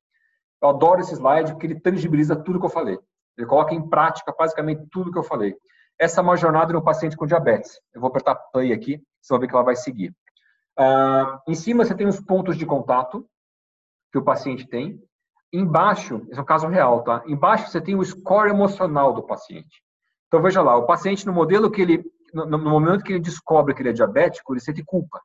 [0.61, 2.97] Eu adoro esse slide porque ele tangibiliza tudo que eu falei.
[3.37, 5.55] Ele coloca em prática basicamente tudo que eu falei.
[5.99, 7.79] Essa é uma jornada de um paciente com diabetes.
[7.93, 10.13] Eu vou apertar play aqui, vocês vão ver que ela vai seguir.
[10.79, 13.27] Uh, em cima você tem os pontos de contato
[14.11, 15.01] que o paciente tem.
[15.51, 17.23] Embaixo, esse é um caso real, tá?
[17.25, 19.81] Embaixo você tem o score emocional do paciente.
[20.27, 22.03] Então veja lá, o paciente no modelo que ele,
[22.33, 25.21] no momento que ele descobre que ele é diabético, ele sente culpa.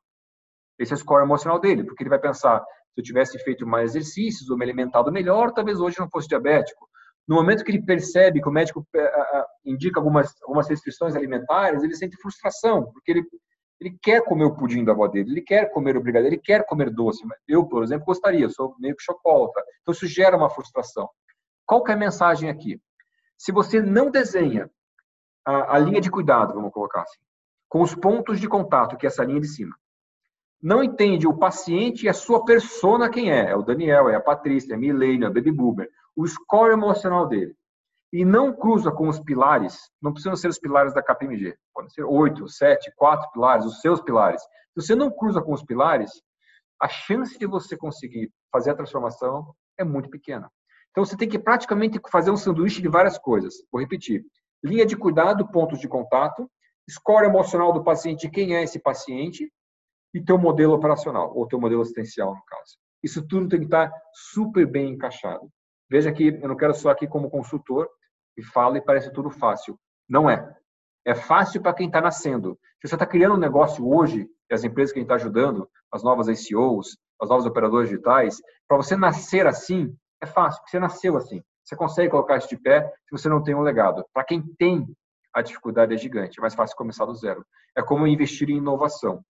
[0.79, 2.63] Esse é o score emocional dele, porque ele vai pensar,
[2.93, 6.87] se eu tivesse feito mais exercícios ou me alimentado melhor, talvez hoje não fosse diabético.
[7.27, 11.95] No momento que ele percebe que o médico uh, indica algumas, algumas restrições alimentares, ele
[11.95, 13.23] sente frustração, porque ele,
[13.79, 16.65] ele quer comer o pudim da avó dele, ele quer comer o brigadeiro, ele quer
[16.65, 17.23] comer doce.
[17.47, 19.53] Eu, por exemplo, gostaria, sou meio que chocolate.
[19.81, 21.09] Então, isso gera uma frustração.
[21.65, 22.79] Qual que é a mensagem aqui?
[23.37, 24.69] Se você não desenha
[25.45, 27.19] a, a linha de cuidado, vamos colocar assim,
[27.69, 29.75] com os pontos de contato, que é essa linha de cima,
[30.63, 33.51] não entende o paciente e a sua persona quem é.
[33.51, 35.89] É o Daniel, é a Patrícia, é a Milene, é o Baby Boomer.
[36.15, 37.53] O score emocional dele.
[38.13, 41.57] E não cruza com os pilares, não precisam ser os pilares da KPMG.
[41.73, 44.41] Podem ser oito, sete, quatro pilares, os seus pilares.
[44.41, 46.11] Se você não cruza com os pilares,
[46.81, 50.49] a chance de você conseguir fazer a transformação é muito pequena.
[50.91, 53.55] Então você tem que praticamente fazer um sanduíche de várias coisas.
[53.69, 54.23] Vou repetir.
[54.63, 56.49] Linha de cuidado, pontos de contato,
[56.89, 59.51] score emocional do paciente, quem é esse paciente,
[60.13, 62.77] e teu modelo operacional, ou teu modelo assistencial, no caso.
[63.03, 65.49] Isso tudo tem que estar super bem encaixado.
[65.89, 67.89] Veja que eu não quero só aqui como consultor
[68.37, 69.77] e falo e parece tudo fácil.
[70.07, 70.55] Não é.
[71.05, 72.57] É fácil para quem está nascendo.
[72.81, 75.69] Se você está criando um negócio hoje, e as empresas que a gente está ajudando,
[75.91, 78.37] as novas ICOs, as novas operadoras digitais,
[78.67, 81.43] para você nascer assim, é fácil, porque você nasceu assim.
[81.63, 84.05] Você consegue colocar isso de pé se você não tem um legado.
[84.13, 84.85] Para quem tem,
[85.33, 86.39] a dificuldade é gigante.
[86.39, 87.45] É mais fácil começar do zero.
[87.75, 89.23] É como investir em inovação.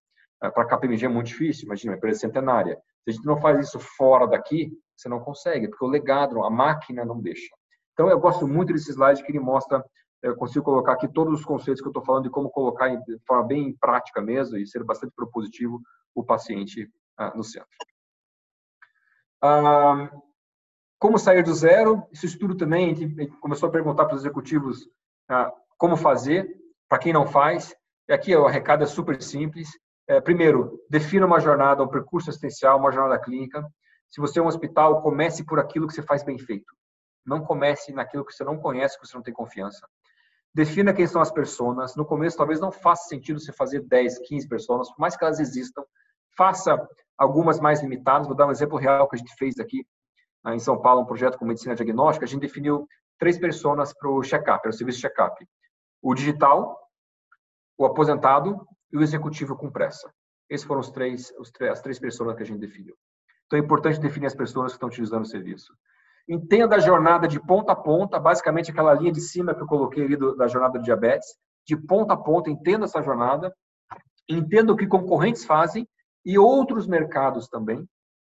[0.43, 2.75] É, para a KPMG é muito difícil, imagina, uma empresa centenária.
[3.03, 6.49] Se a gente não faz isso fora daqui, você não consegue, porque o legado, a
[6.49, 7.49] máquina não deixa.
[7.93, 9.83] Então, eu gosto muito desse slide que ele mostra,
[10.21, 13.19] eu consigo colocar aqui todos os conceitos que eu estou falando de como colocar de
[13.25, 15.81] forma bem prática mesmo e ser bastante propositivo
[16.15, 17.69] o paciente ah, no centro.
[19.41, 20.09] Ah,
[20.99, 22.07] como sair do zero?
[22.11, 24.89] Esse estudo também, a gente começou a perguntar para os executivos
[25.29, 26.49] ah, como fazer,
[26.89, 27.75] para quem não faz.
[28.07, 29.69] E aqui o recado é super simples.
[30.07, 33.65] É, primeiro, defina uma jornada, um percurso assistencial, uma jornada clínica.
[34.09, 36.73] Se você é um hospital, comece por aquilo que você faz bem feito.
[37.25, 39.87] Não comece naquilo que você não conhece, que você não tem confiança.
[40.53, 41.95] Defina quem são as pessoas.
[41.95, 45.39] No começo, talvez não faça sentido você fazer 10, 15 pessoas, por mais que elas
[45.39, 45.83] existam.
[46.37, 46.77] Faça
[47.17, 48.27] algumas mais limitadas.
[48.27, 49.85] Vou dar um exemplo real que a gente fez aqui
[50.47, 52.25] em São Paulo, um projeto com medicina diagnóstica.
[52.25, 52.85] A gente definiu
[53.17, 55.47] três pessoas para o check-up, para o serviço check-up.
[56.01, 56.77] O digital,
[57.77, 60.13] o aposentado e o executivo com pressa.
[60.47, 62.95] Esses foram os três, os, as três pessoas que a gente definiu.
[63.47, 65.73] Então é importante definir as pessoas que estão utilizando o serviço.
[66.29, 70.05] Entenda a jornada de ponta a ponta, basicamente aquela linha de cima que eu coloquei
[70.05, 71.27] ali do, da jornada do diabetes,
[71.67, 73.53] de ponta a ponta, entenda essa jornada,
[74.29, 75.87] entenda o que concorrentes fazem
[76.25, 77.85] e outros mercados também,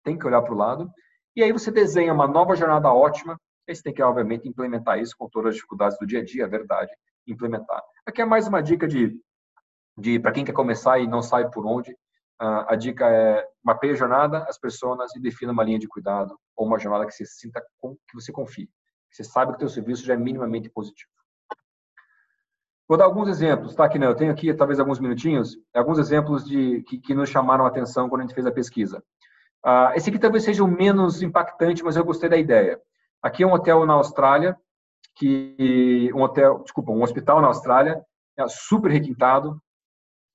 [0.04, 0.90] tem que olhar para o lado,
[1.34, 5.14] e aí você desenha uma nova jornada ótima, aí você tem que, obviamente, implementar isso
[5.16, 6.90] com todas as dificuldades do dia a dia, é verdade,
[7.26, 7.82] implementar.
[8.06, 9.18] Aqui é mais uma dica de
[9.98, 11.96] de para quem quer começar e não sabe por onde,
[12.38, 16.66] a dica é mapeie a jornada, as pessoas e defina uma linha de cuidado ou
[16.66, 18.66] uma jornada que você sinta que você confie,
[19.10, 21.10] que você sabe que o teu serviço já é minimamente positivo.
[22.88, 26.82] Vou dar alguns exemplos, tá, aqui Eu tenho aqui talvez alguns minutinhos, alguns exemplos de
[26.84, 29.02] que, que nos chamaram a atenção quando a gente fez a pesquisa.
[29.66, 32.80] Uh, esse aqui talvez seja o menos impactante, mas eu gostei da ideia.
[33.20, 34.56] Aqui é um hotel na Austrália,
[35.16, 38.00] que um hotel, desculpa, um hospital na Austrália,
[38.38, 39.60] é super requintado,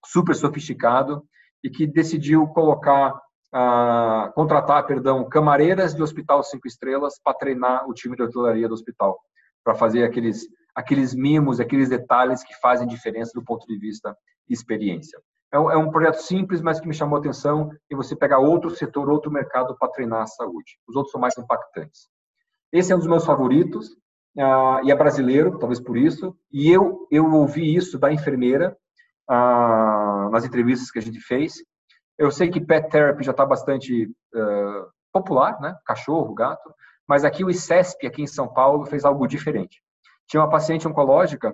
[0.06, 1.24] super sofisticado
[1.64, 3.14] e que decidiu colocar,
[3.54, 8.74] uh, contratar, perdão, camareiras de hospital cinco estrelas para treinar o time de hotelaria do
[8.74, 9.20] hospital,
[9.64, 14.18] para fazer aqueles aqueles mimos, aqueles detalhes que fazem diferença do ponto de vista
[14.49, 15.20] experiência.
[15.51, 18.39] É um, é um projeto simples, mas que me chamou a atenção e você pegar
[18.39, 20.80] outro setor, outro mercado para treinar a saúde.
[20.88, 22.10] Os outros são mais impactantes.
[22.72, 23.89] Esse é um dos meus favoritos
[24.36, 26.36] uh, e é brasileiro, talvez por isso.
[26.51, 28.76] E eu eu ouvi isso da enfermeira
[29.30, 31.55] nas entrevistas que a gente fez.
[32.17, 35.76] Eu sei que pet therapy já está bastante uh, popular, né?
[35.86, 36.74] Cachorro, gato.
[37.07, 39.82] Mas aqui o ICESP, aqui em São Paulo, fez algo diferente.
[40.28, 41.53] Tinha uma paciente oncológica,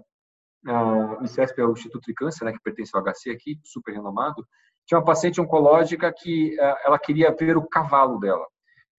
[0.68, 3.94] uh, o ICESP é o Instituto de Câncer, né, que pertence ao HC aqui, super
[3.94, 4.46] renomado.
[4.86, 8.46] Tinha uma paciente oncológica que uh, ela queria ver o cavalo dela.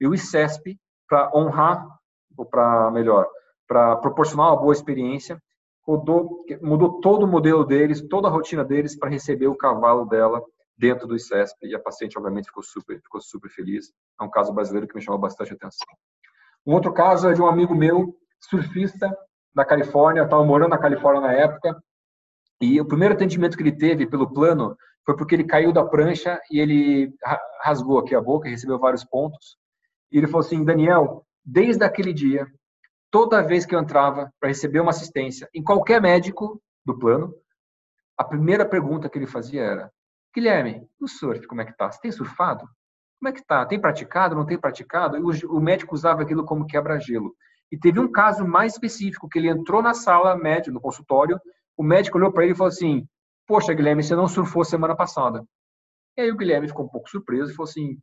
[0.01, 1.87] E o ICESP, para honrar,
[2.37, 3.29] ou para melhor,
[3.69, 5.41] para proporcionar uma boa experiência,
[5.91, 10.43] mudou, mudou todo o modelo deles, toda a rotina deles para receber o cavalo dela
[10.77, 11.67] dentro do ICESP.
[11.67, 13.93] E a paciente, obviamente, ficou super, ficou super feliz.
[14.21, 15.89] É um caso brasileiro que me chamou bastante atenção.
[16.67, 19.11] Um outro caso é de um amigo meu, surfista,
[19.55, 21.77] da Califórnia, estava morando na Califórnia na época,
[22.61, 26.39] e o primeiro atendimento que ele teve pelo plano foi porque ele caiu da prancha
[26.51, 27.13] e ele
[27.63, 29.57] rasgou aqui a boca recebeu vários pontos.
[30.13, 32.47] E ele falou assim: Daniel, desde aquele dia,
[33.11, 37.35] toda vez que eu entrava para receber uma assistência em qualquer médico do plano,
[38.17, 39.93] a primeira pergunta que ele fazia era:
[40.35, 41.91] Guilherme, o surf, como é que tá?
[41.91, 42.69] Você tem surfado?
[43.19, 43.67] Como é que tá?
[43.67, 44.35] Tem praticado?
[44.35, 45.17] Não tem praticado?
[45.17, 47.35] E o, médico usava aquilo como quebra-gelo.
[47.71, 51.39] E teve um caso mais específico que ele entrou na sala médica, no consultório,
[51.77, 53.07] o médico olhou para ele e falou assim:
[53.47, 55.45] Poxa, Guilherme, você não surfou semana passada.
[56.17, 57.99] E aí o Guilherme ficou um pouco surpreso e falou assim: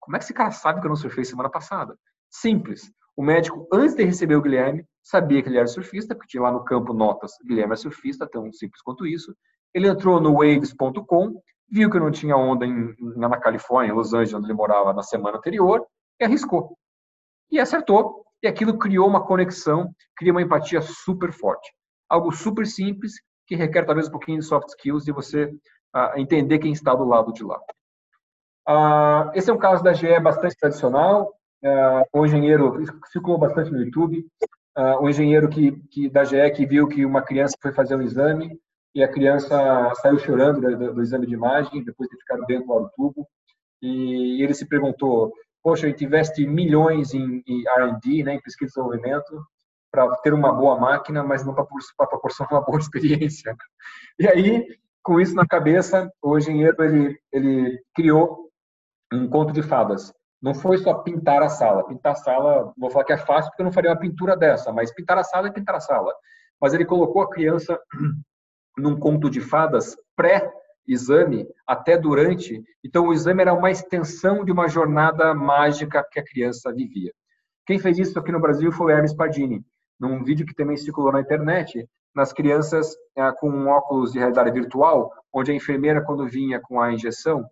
[0.00, 1.96] Como é que esse cara sabe que eu não surfei semana passada?
[2.30, 2.92] Simples.
[3.16, 6.50] O médico, antes de receber o Guilherme, sabia que ele era surfista, porque tinha lá
[6.50, 9.34] no campo notas: Guilherme é surfista, tão simples quanto isso.
[9.74, 11.40] Ele entrou no waves.com,
[11.70, 15.02] viu que não tinha onda em, na Califórnia, em Los Angeles, onde ele morava na
[15.02, 15.84] semana anterior,
[16.20, 16.76] e arriscou.
[17.50, 18.24] E acertou.
[18.42, 21.72] E aquilo criou uma conexão, cria uma empatia super forte.
[22.08, 23.14] Algo super simples,
[23.46, 25.44] que requer talvez um pouquinho de soft skills de você
[25.94, 27.58] uh, entender quem está do lado de lá.
[28.68, 31.32] Uh, esse é um caso da GE bastante tradicional.
[31.64, 32.82] Uh, um engenheiro,
[33.12, 34.26] circulou bastante no YouTube,
[34.76, 38.02] uh, um engenheiro que, que, da GE que viu que uma criança foi fazer um
[38.02, 38.58] exame
[38.94, 42.90] e a criança saiu chorando do, do exame de imagem, depois de ficar dentro do
[42.96, 43.26] tubo,
[43.80, 45.32] e ele se perguntou,
[45.62, 49.44] poxa, a gente investe milhões em, em R&D, né, em pesquisa e desenvolvimento,
[49.90, 51.66] para ter uma boa máquina, mas não para
[52.06, 53.54] proporcionar uma boa experiência.
[54.18, 54.66] E aí,
[55.02, 58.50] com isso na cabeça, o engenheiro ele, ele criou
[59.12, 60.12] um conto de fadas.
[60.42, 61.86] Não foi só pintar a sala.
[61.86, 64.72] Pintar a sala, vou falar que é fácil porque eu não faria uma pintura dessa,
[64.72, 66.12] mas pintar a sala é pintar a sala.
[66.60, 67.78] Mas ele colocou a criança
[68.76, 70.52] num conto de fadas pré
[70.86, 72.60] exame até durante.
[72.84, 77.12] Então, o exame era uma extensão de uma jornada mágica que a criança vivia.
[77.64, 79.64] Quem fez isso aqui no Brasil foi o Hermes Pardini,
[79.98, 85.10] num vídeo que também circulou na internet, nas crianças é, com óculos de realidade virtual,
[85.32, 87.46] onde a enfermeira, quando vinha com a injeção,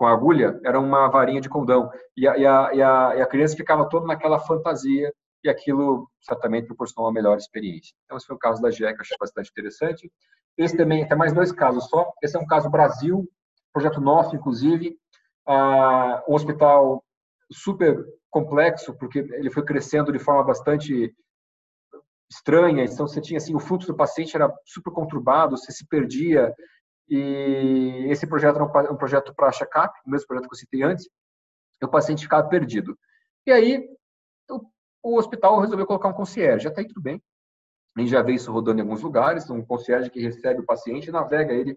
[0.00, 1.90] com a agulha, era uma varinha de condão.
[2.16, 5.12] E a, e a, e a, e a criança ficava toda naquela fantasia
[5.44, 7.92] e aquilo certamente proporcionou uma melhor experiência.
[8.06, 10.10] Então, esse foi o caso da GE, que eu achei bastante interessante.
[10.56, 12.10] Esse também, tem mais dois casos só.
[12.22, 13.28] Esse é um caso Brasil,
[13.74, 14.96] projeto nosso, inclusive.
[15.46, 17.04] Ah, um hospital
[17.52, 21.14] super complexo, porque ele foi crescendo de forma bastante
[22.30, 22.84] estranha.
[22.84, 26.54] Então, você tinha assim, o fluxo do paciente era super conturbado, você se perdia.
[27.10, 31.08] E esse projeto era um projeto para check-up, o mesmo projeto que eu citei antes.
[31.82, 32.96] E o paciente ficava perdido.
[33.44, 33.88] E aí,
[35.02, 36.68] o hospital resolveu colocar um concierge.
[36.68, 37.20] Até aí tudo bem.
[37.96, 41.08] A gente já vê isso rodando em alguns lugares, um concierge que recebe o paciente
[41.08, 41.76] e navega ele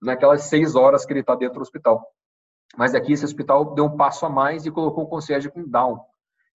[0.00, 2.04] naquelas seis horas que ele está dentro do hospital.
[2.76, 5.98] Mas aqui esse hospital deu um passo a mais e colocou um concierge com Down.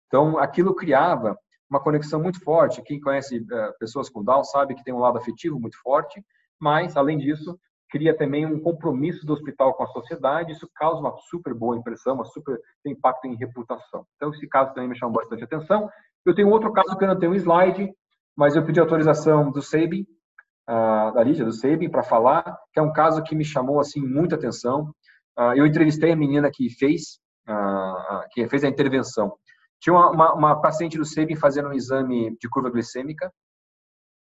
[0.08, 1.38] Então, aquilo criava
[1.70, 2.82] uma conexão muito forte.
[2.82, 6.24] Quem conhece uh, pessoas com Down sabe que tem um lado afetivo muito forte,
[6.60, 11.16] mas, além disso, cria também um compromisso do hospital com a sociedade, isso causa uma
[11.30, 14.06] super boa impressão, uma super impacto em reputação.
[14.16, 15.90] Então, esse caso também me chamou bastante atenção.
[16.26, 17.94] Eu tenho outro caso que eu não tenho slide,
[18.36, 20.06] mas eu pedi autorização do SEBI
[20.70, 24.02] uh, da Lídia, do SEIBIN, para falar, que é um caso que me chamou assim
[24.02, 24.94] muita atenção.
[25.38, 29.34] Uh, eu entrevistei a menina que fez, uh, que fez a intervenção.
[29.80, 33.32] Tinha uma, uma, paciente do SEIBIN fazendo um exame de curva glicêmica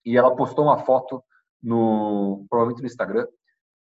[0.06, 1.24] e ela postou uma foto
[1.62, 3.28] no provavelmente no Instagram,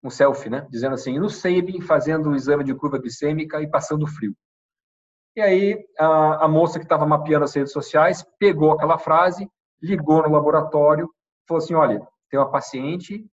[0.03, 4.07] um selfie, né, dizendo assim, no SEIBIN fazendo o exame de curva glicêmica e passando
[4.07, 4.35] frio.
[5.35, 9.51] E aí a, a moça que estava mapeando as redes sociais pegou aquela frase,
[9.83, 11.11] ligou no laboratório,
[11.47, 12.01] falou assim, olha,
[12.31, 13.27] tem uma paciente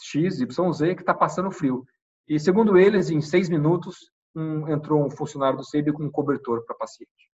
[0.00, 1.84] X, que está passando frio.
[2.28, 6.64] E segundo eles, em seis minutos, um, entrou um funcionário do SEIB com um cobertor
[6.64, 7.30] para paciente.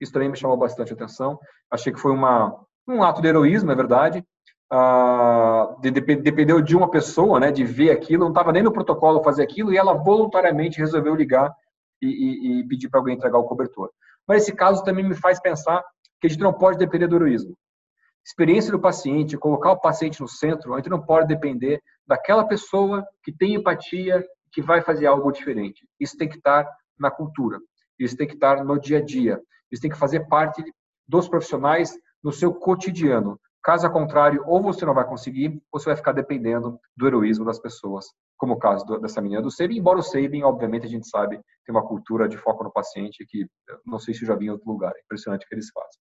[0.00, 1.38] Isso também me chamou bastante atenção.
[1.70, 4.24] Achei que foi uma, um ato de heroísmo, é verdade.
[4.70, 8.72] Ah, de, de, dependeu de uma pessoa, né, de ver aquilo, não estava nem no
[8.72, 11.50] protocolo fazer aquilo, e ela voluntariamente resolveu ligar
[12.02, 13.90] e, e, e pedir para alguém entregar o cobertor.
[14.26, 15.82] Mas esse caso também me faz pensar
[16.20, 17.56] que a gente não pode depender do heroísmo.
[18.26, 23.06] Experiência do paciente, colocar o paciente no centro, a gente não pode depender daquela pessoa
[23.22, 25.86] que tem empatia, que vai fazer algo diferente.
[25.98, 27.58] Isso tem que estar na cultura,
[27.98, 29.40] isso tem que estar no dia a dia,
[29.70, 30.62] isso tem que fazer parte
[31.06, 33.40] dos profissionais no seu cotidiano.
[33.62, 37.58] Caso contrário, ou você não vai conseguir, ou você vai ficar dependendo do heroísmo das
[37.58, 38.06] pessoas,
[38.36, 41.74] como o caso dessa menina do Sabin, embora o Sabin, obviamente, a gente sabe, tem
[41.74, 43.46] uma cultura de foco no paciente que
[43.84, 46.00] não sei se já vi em outro lugar, é impressionante o que eles fazem.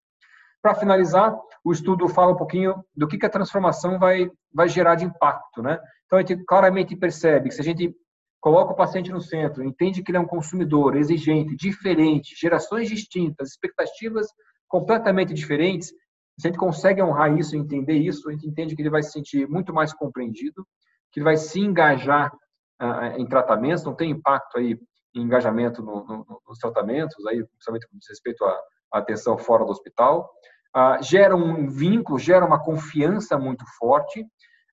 [0.62, 4.96] Para finalizar, o estudo fala um pouquinho do que, que a transformação vai, vai gerar
[4.96, 5.62] de impacto.
[5.62, 5.80] Né?
[6.06, 7.96] Então, a gente claramente percebe que se a gente
[8.40, 13.50] coloca o paciente no centro, entende que ele é um consumidor exigente, diferente, gerações distintas,
[13.50, 14.28] expectativas
[14.68, 15.92] completamente diferentes,
[16.40, 19.12] se a gente consegue honrar isso, entender isso, a gente entende que ele vai se
[19.12, 20.66] sentir muito mais compreendido,
[21.12, 22.32] que ele vai se engajar
[22.82, 24.80] uh, em tratamentos, não tem impacto aí
[25.16, 28.60] em engajamento no, no, nos tratamentos, aí, principalmente com respeito à,
[28.94, 30.30] à atenção fora do hospital,
[30.76, 34.22] uh, gera um vínculo, gera uma confiança muito forte.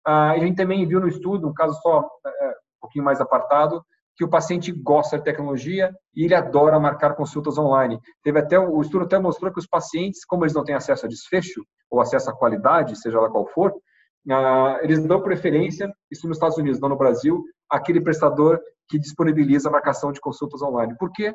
[0.07, 3.83] Uh, a gente também viu no estudo, um caso só uh, um pouquinho mais apartado,
[4.17, 7.99] que o paciente gosta de tecnologia e ele adora marcar consultas online.
[8.23, 11.09] Teve até o estudo até mostrou que os pacientes, como eles não têm acesso a
[11.09, 16.37] desfecho ou acesso à qualidade, seja lá qual for, uh, eles dão preferência, isso nos
[16.37, 20.97] Estados Unidos, não no Brasil, aquele prestador que disponibiliza a marcação de consultas online.
[20.97, 21.33] Por quê?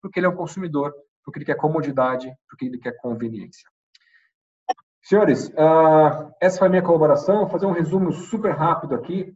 [0.00, 0.92] Porque ele é um consumidor,
[1.24, 3.68] porque ele quer comodidade, porque ele quer conveniência.
[5.02, 7.38] Senhores, uh, essa foi a minha colaboração.
[7.38, 9.34] Vou fazer um resumo super rápido aqui.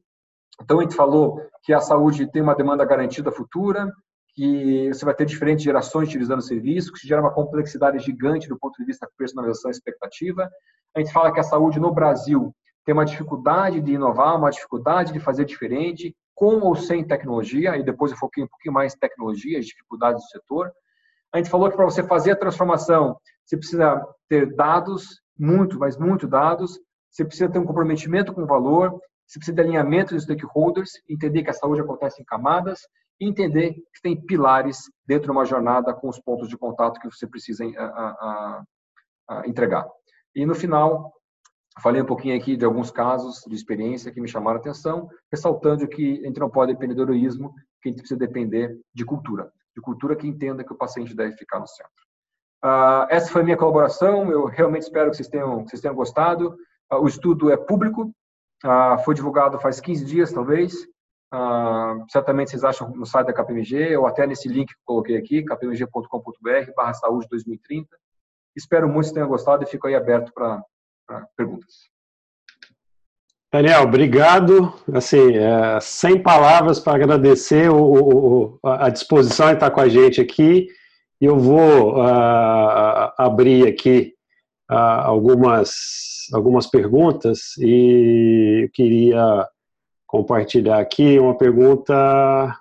[0.63, 3.93] Então, a gente falou que a saúde tem uma demanda garantida futura,
[4.35, 8.59] que você vai ter diferentes gerações utilizando o serviço, que gera uma complexidade gigante do
[8.59, 10.51] ponto de vista da personalização e expectativa.
[10.95, 12.55] A gente fala que a saúde no Brasil
[12.85, 17.83] tem uma dificuldade de inovar, uma dificuldade de fazer diferente, com ou sem tecnologia, e
[17.83, 20.71] depois eu foquei um pouquinho mais em tecnologia, as dificuldades do setor.
[21.33, 25.97] A gente falou que para você fazer a transformação, você precisa ter dados, muito, mas
[25.97, 26.79] muito dados,
[27.11, 31.43] você precisa ter um comprometimento com o valor, você precisa de alinhamento dos stakeholders, entender
[31.43, 32.81] que a saúde acontece em camadas
[33.21, 37.11] e entender que tem pilares dentro de uma jornada com os pontos de contato que
[37.11, 38.65] você precisa a, a,
[39.29, 39.87] a entregar.
[40.35, 41.13] E no final,
[41.81, 45.89] falei um pouquinho aqui de alguns casos de experiência que me chamaram a atenção, ressaltando
[45.89, 49.51] que a gente não pode depender do heroísmo, que a gente precisa depender de cultura,
[49.75, 51.93] de cultura que entenda que o paciente deve ficar no centro.
[52.65, 55.95] Uh, essa foi a minha colaboração, eu realmente espero que vocês tenham, que vocês tenham
[55.95, 56.57] gostado.
[56.93, 58.13] Uh, o estudo é público,
[58.65, 60.75] ah, foi divulgado faz 15 dias, talvez.
[61.33, 65.43] Ah, certamente vocês acham no site da KPMG ou até nesse link que coloquei aqui,
[65.45, 67.89] kpmg.com.br barra saúde 2030.
[68.57, 70.63] Espero muito que tenham gostado e fico aí aberto para
[71.37, 71.91] perguntas.
[73.53, 74.73] Daniel, obrigado.
[74.93, 80.21] Assim, é, sem palavras para agradecer o, o, a disposição de estar com a gente
[80.21, 80.69] aqui.
[81.21, 84.16] Eu vou uh, abrir aqui
[84.69, 85.71] algumas,
[86.33, 89.47] algumas perguntas e eu queria
[90.07, 92.57] compartilhar aqui uma pergunta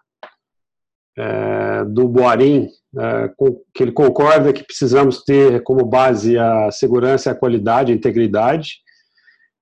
[1.18, 3.32] é, do Boarim, é,
[3.74, 8.80] que ele concorda que precisamos ter como base a segurança, a qualidade, a integridade,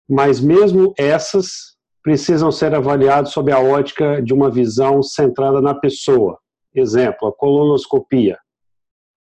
[0.10, 1.74] mas mesmo essas
[2.04, 6.38] precisam ser avaliadas sob a ótica de uma visão centrada na pessoa.
[6.76, 8.38] Exemplo, a colonoscopia.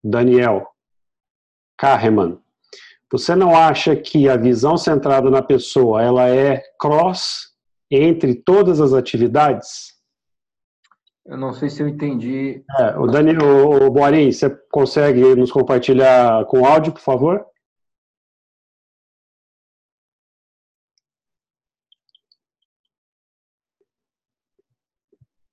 [0.03, 0.67] Daniel
[1.79, 2.42] Kahneman.
[3.13, 7.53] Você não acha que a visão centrada na pessoa ela é cross
[7.91, 9.93] entre todas as atividades?
[11.27, 12.65] Eu não sei se eu entendi.
[12.81, 17.47] É, o Daniel, o Boarim, você consegue nos compartilhar com áudio, por favor?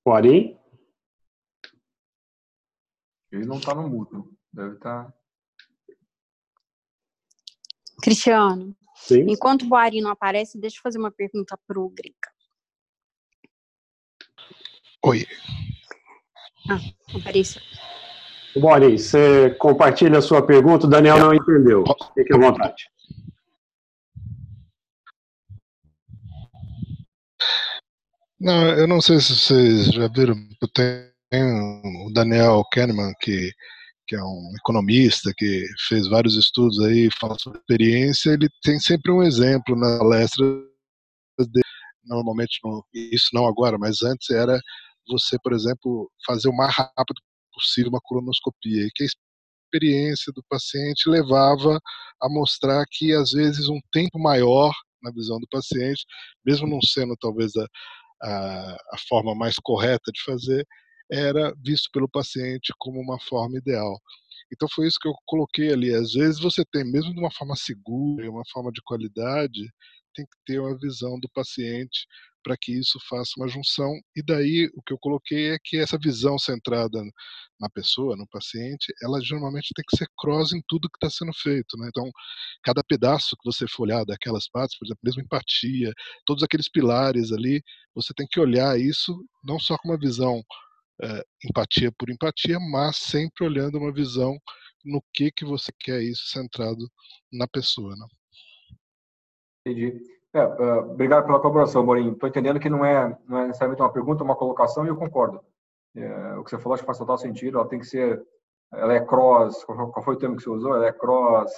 [0.06, 0.58] Boarim?
[3.34, 4.34] Ele não está no mudo.
[4.54, 5.12] Deve estar.
[5.12, 5.19] Tá...
[8.02, 8.76] Cristiano.
[8.96, 9.26] Sim.
[9.30, 12.30] Enquanto o Boari não aparece, deixa eu fazer uma pergunta para o Grica.
[15.06, 15.26] Oi.
[16.70, 16.80] Ah,
[17.18, 17.62] apareceu.
[18.56, 21.84] Boari, você compartilha a sua pergunta, o Daniel não entendeu.
[22.14, 22.90] Fique à vontade.
[28.40, 30.36] Não, eu não sei se vocês já viram,
[30.74, 31.12] tem
[31.44, 33.52] o Daniel Kahneman, que,
[34.10, 39.12] que é um economista, que fez vários estudos aí, fala sobre experiência, ele tem sempre
[39.12, 40.44] um exemplo na palestra
[41.38, 41.64] dele,
[42.04, 42.60] normalmente,
[42.96, 44.60] isso não agora, mas antes era
[45.08, 47.22] você, por exemplo, fazer o mais rápido
[47.54, 49.08] possível uma colonoscopia, e que a
[49.68, 51.80] experiência do paciente levava
[52.20, 56.04] a mostrar que, às vezes, um tempo maior na visão do paciente,
[56.44, 57.68] mesmo não sendo talvez a,
[58.24, 60.66] a, a forma mais correta de fazer,
[61.12, 64.00] era visto pelo paciente como uma forma ideal.
[64.52, 65.94] Então foi isso que eu coloquei ali.
[65.94, 69.62] Às vezes você tem, mesmo de uma forma segura, uma forma de qualidade,
[70.14, 72.08] tem que ter uma visão do paciente
[72.44, 73.92] para que isso faça uma junção.
[74.16, 77.00] E daí o que eu coloquei é que essa visão centrada
[77.60, 81.34] na pessoa, no paciente, ela geralmente tem que ser cross em tudo que está sendo
[81.34, 81.78] feito.
[81.78, 81.88] Né?
[81.90, 82.10] Então,
[82.64, 85.94] cada pedaço que você for olhar daquelas partes, por exemplo, mesmo empatia,
[86.26, 87.62] todos aqueles pilares ali,
[87.94, 90.42] você tem que olhar isso não só com uma visão
[91.02, 94.38] é, empatia por empatia, mas sempre olhando uma visão
[94.84, 96.90] no que que você quer isso centrado
[97.32, 97.96] na pessoa.
[97.96, 98.06] Né?
[99.66, 100.02] Entendi.
[100.34, 102.12] É, uh, obrigado pela colaboração, Morim.
[102.12, 104.96] Estou entendendo que não é, não é necessariamente uma pergunta, é uma colocação, e eu
[104.96, 105.44] concordo.
[105.96, 107.58] É, o que você falou acho que faz total sentido.
[107.58, 108.24] Ela tem que ser,
[108.72, 109.64] ela é cross.
[109.64, 110.76] Qual, foi o termo que você usou?
[110.76, 111.52] Ela é cross.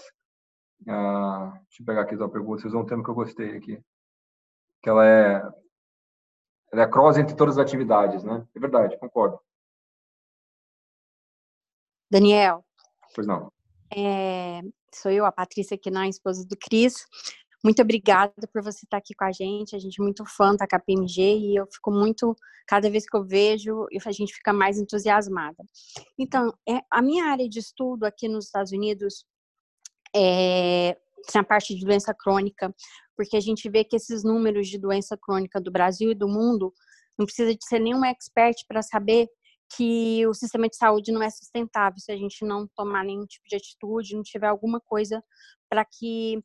[0.83, 2.61] Uh, deixa eu pegar aqui a pergunta.
[2.61, 3.79] Você usou um termo que eu gostei aqui.
[4.81, 5.43] Que ela é,
[6.71, 8.45] é cross entre todas as atividades, né?
[8.55, 9.39] É verdade, concordo.
[12.09, 12.63] Daniel.
[13.13, 13.51] Pois não.
[13.93, 14.61] É,
[14.93, 17.05] sou eu, a Patrícia Quinan, esposa do Cris.
[17.63, 19.75] Muito obrigada por você estar aqui com a gente.
[19.75, 22.35] A gente é muito fã da KPMG e eu fico muito,
[22.67, 25.63] cada vez que eu vejo, a gente fica mais entusiasmada.
[26.17, 29.25] Então, é, a minha área de estudo aqui nos Estados Unidos
[30.15, 30.97] é
[31.33, 32.73] na parte de doença crônica,
[33.15, 36.73] porque a gente vê que esses números de doença crônica do Brasil e do mundo
[37.17, 39.27] não precisa de ser nenhum expert para saber
[39.75, 43.45] que o sistema de saúde não é sustentável se a gente não tomar nenhum tipo
[43.47, 45.23] de atitude, não tiver alguma coisa
[45.69, 46.43] para que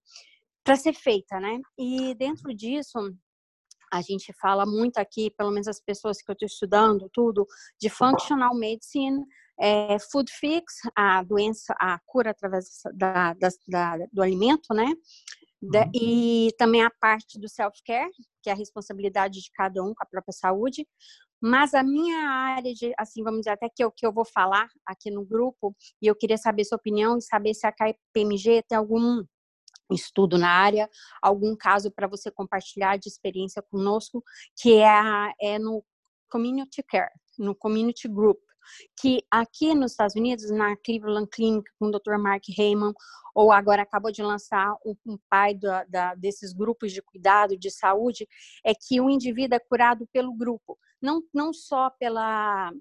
[0.62, 1.61] para ser feita, né?
[1.79, 2.99] E dentro disso,
[3.93, 7.47] a gente fala muito aqui, pelo menos as pessoas que eu estou estudando, tudo,
[7.81, 9.24] de functional medicine,
[9.61, 14.92] é, food fix, a doença, a cura através da, da, da do alimento, né?
[15.62, 15.90] Uhum.
[15.94, 18.11] e também a parte do self-care,
[18.42, 20.86] que é a responsabilidade de cada um com a própria saúde.
[21.40, 24.68] Mas a minha área de, assim, vamos dizer, até que eu, que eu vou falar
[24.86, 28.76] aqui no grupo, e eu queria saber sua opinião e saber se a KPMG tem
[28.76, 29.22] algum
[29.92, 30.88] estudo na área,
[31.22, 34.22] algum caso para você compartilhar de experiência conosco,
[34.57, 35.84] que é, é no
[36.30, 38.38] Community Care, no Community Group,
[39.00, 42.16] que aqui nos Estados Unidos, na Cleveland Clinic, com o Dr.
[42.18, 42.92] Mark Heyman,
[43.34, 48.26] ou agora acabou de lançar um, pai da, da, desses grupos de cuidado de saúde,
[48.64, 52.72] é que o indivíduo é curado pelo grupo, não, não só pela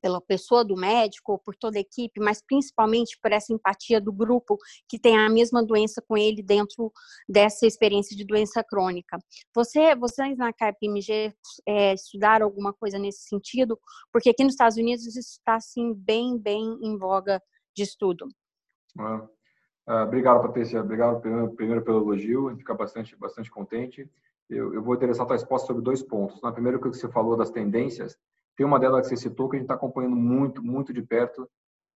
[0.00, 4.56] pela pessoa do médico por toda a equipe, mas principalmente por essa empatia do grupo
[4.88, 6.92] que tem a mesma doença com ele dentro
[7.28, 9.18] dessa experiência de doença crônica.
[9.54, 11.34] Você, vocês na KPMG
[11.66, 13.78] é, estudaram alguma coisa nesse sentido?
[14.12, 17.40] Porque aqui nos Estados Unidos isso está assim bem, bem em voga
[17.74, 18.26] de estudo.
[18.98, 19.26] Ah,
[19.86, 20.80] ah, obrigado, Patrícia.
[20.80, 22.48] Obrigado primeiro, primeiro pelo elogio.
[22.48, 24.08] A gente fica bastante, bastante contente.
[24.48, 26.40] Eu, eu vou interessar a tua resposta sobre dois pontos.
[26.42, 28.18] Na primeiro, o que você falou das tendências.
[28.56, 31.48] Tem uma delas que você citou que a gente está acompanhando muito, muito de perto,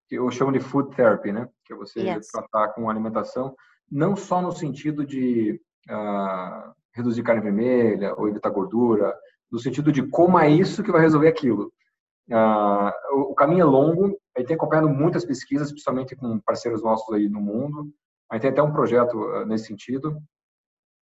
[0.09, 1.49] que eu chamo de food therapy, né?
[1.65, 2.29] Que é você yes.
[2.29, 3.55] tratar com alimentação,
[3.91, 9.15] não só no sentido de uh, reduzir carne vermelha ou evitar gordura,
[9.51, 11.73] no sentido de como é isso que vai resolver aquilo.
[12.29, 17.15] Uh, o, caminho é longo, a gente tem acompanhado muitas pesquisas, principalmente com parceiros nossos
[17.15, 17.91] aí no mundo.
[18.31, 20.21] A gente tem até um projeto uh, nesse sentido.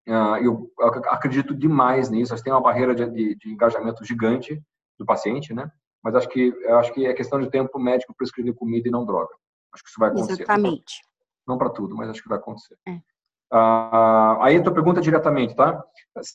[0.06, 2.34] eu, eu, acredito demais nisso.
[2.34, 4.62] A gente tem uma barreira de, de, de engajamento gigante
[4.98, 5.70] do paciente, né?
[6.04, 9.06] Mas acho que acho que é questão de tempo o médico prescrever comida e não
[9.06, 9.34] droga.
[9.74, 10.44] Acho que isso vai acontecer.
[10.44, 11.02] Exatamente.
[11.48, 12.78] Não para tudo, mas acho que vai acontecer.
[12.88, 13.00] É.
[13.52, 15.84] Ah, aí a tua pergunta diretamente, tá?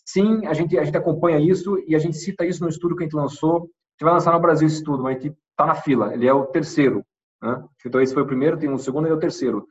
[0.07, 3.05] Sim, a gente a gente acompanha isso e a gente cita isso no estudo que
[3.05, 3.57] a gente lançou.
[3.57, 6.15] A gente vai lançar no Brasil esse estudo, mas a gente está na fila.
[6.15, 7.05] Ele é o terceiro,
[7.43, 7.62] né?
[7.85, 9.66] Então esse foi o primeiro, tem um segundo e o terceiro.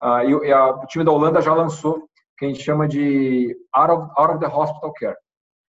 [0.00, 3.92] Ah, e, a, o time da Holanda já lançou que a gente chama de out
[3.92, 5.16] of, out of the hospital care,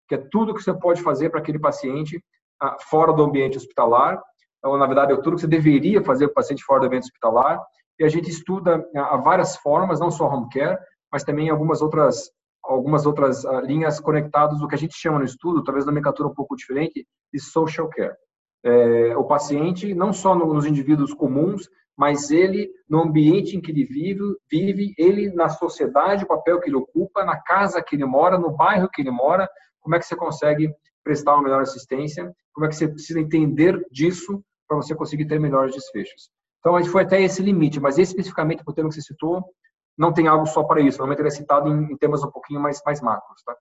[0.08, 2.24] que é tudo que você pode fazer para aquele paciente
[2.90, 4.22] fora do ambiente hospitalar,
[4.64, 7.04] ou na verdade é tudo que você deveria fazer para o paciente fora do ambiente
[7.04, 7.60] hospitalar,
[8.00, 10.78] e a gente estuda há várias formas, não só home care,
[11.12, 12.30] mas também algumas outras
[12.68, 16.34] algumas outras uh, linhas conectadas do que a gente chama no estudo, talvez nomenclatura um
[16.34, 18.16] pouco diferente, de social care.
[18.64, 23.86] É, o paciente, não só nos indivíduos comuns, mas ele, no ambiente em que ele
[23.86, 28.40] vive, vive, ele na sociedade, o papel que ele ocupa, na casa que ele mora,
[28.40, 29.48] no bairro que ele mora,
[29.80, 30.74] como é que você consegue
[31.06, 35.40] prestar uma melhor assistência, como é que você precisa entender disso para você conseguir ter
[35.40, 36.30] melhores desfechos.
[36.60, 39.44] Então, a gente foi até esse limite, mas especificamente para o tema que você citou,
[39.96, 40.98] não tem algo só para isso.
[40.98, 43.56] Normalmente ele é citado em, em temas um pouquinho mais, mais macros, tá?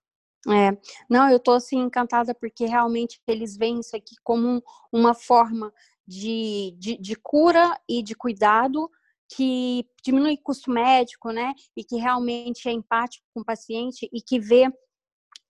[0.47, 0.77] É,
[1.09, 5.71] não, eu estou assim encantada porque realmente eles veem isso aqui como uma forma
[6.07, 8.89] de, de, de cura e de cuidado
[9.27, 11.53] que diminui custo médico, né?
[11.75, 14.71] E que realmente é empático com o paciente e que vê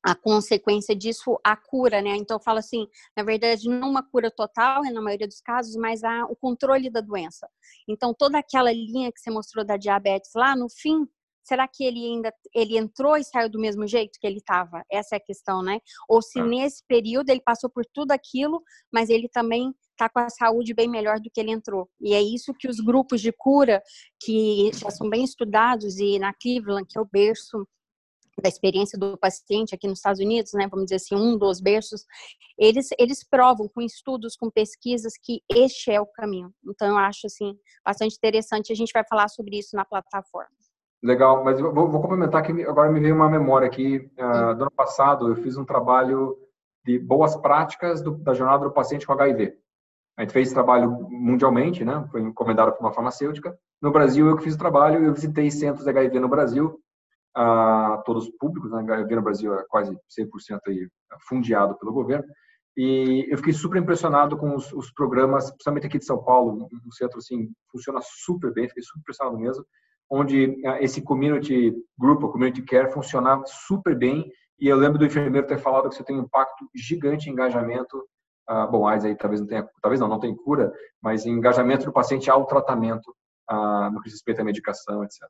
[0.06, 2.15] a consequência disso, a cura, né?
[2.15, 2.88] Então, eu falo assim,
[3.18, 6.91] na verdade, não uma cura total, né, na maioria dos casos, mas a, o controle
[6.91, 7.49] da doença.
[7.90, 11.07] Então, toda aquela linha que você mostrou da diabetes lá, no fim,
[11.44, 14.84] será que ele ainda ele entrou e saiu do mesmo jeito que ele estava?
[14.91, 15.80] Essa é a questão, né?
[16.07, 16.45] Ou se ah.
[16.45, 18.61] nesse período ele passou por tudo aquilo,
[18.94, 21.90] mas ele também está com a saúde bem melhor do que ele entrou.
[21.99, 23.82] E é isso que os grupos de cura,
[24.22, 27.68] que já são bem estudados, e na Cleveland, que é o berço
[28.41, 32.06] da experiência do paciente aqui nos Estados Unidos, né, vamos dizer assim, um dos berços,
[32.57, 36.52] eles, eles provam com estudos, com pesquisas que este é o caminho.
[36.66, 38.72] Então, eu acho, assim, bastante interessante.
[38.72, 40.49] A gente vai falar sobre isso na plataforma.
[41.03, 44.10] Legal, mas vou, vou complementar que agora me veio uma memória aqui.
[44.18, 46.38] Uh, do ano passado, eu fiz um trabalho
[46.86, 49.57] de boas práticas do, da jornada do paciente com HIV.
[50.18, 52.07] A gente fez trabalho mundialmente, né?
[52.10, 53.57] Foi encomendado por uma farmacêutica.
[53.82, 56.80] No Brasil, eu que fiz o trabalho, eu visitei centros de HIV no Brasil
[57.36, 58.82] a todos públicos, né?
[58.82, 60.88] o no Brasil é quase 100% aí
[61.28, 62.26] fundiado pelo governo,
[62.78, 66.91] e eu fiquei super impressionado com os, os, programas, principalmente aqui de São Paulo, um
[66.91, 69.66] centro assim, funciona super bem, fiquei super impressionado mesmo,
[70.10, 74.30] onde esse community group, o community care, funciona super bem,
[74.60, 78.06] e eu lembro do enfermeiro ter falado que você tem um impacto gigante em engajamento,
[78.48, 80.72] ah, bom, AIDS aí talvez não tenha, talvez não, não tem cura,
[81.02, 83.16] mas em engajamento do paciente ao tratamento,
[83.49, 85.22] ah, no que diz respeito à medicação, etc.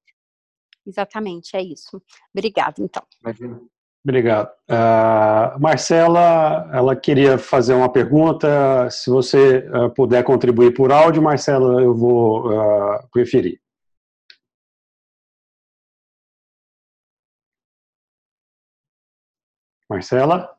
[0.85, 2.01] Exatamente, é isso.
[2.33, 3.03] Obrigada, então.
[3.21, 3.59] Imagina.
[4.07, 4.51] Obrigado.
[4.69, 8.87] Uh, Marcela, ela queria fazer uma pergunta.
[8.91, 13.59] Se você uh, puder contribuir por áudio, Marcela, eu vou uh, preferir.
[19.89, 20.55] Marcela?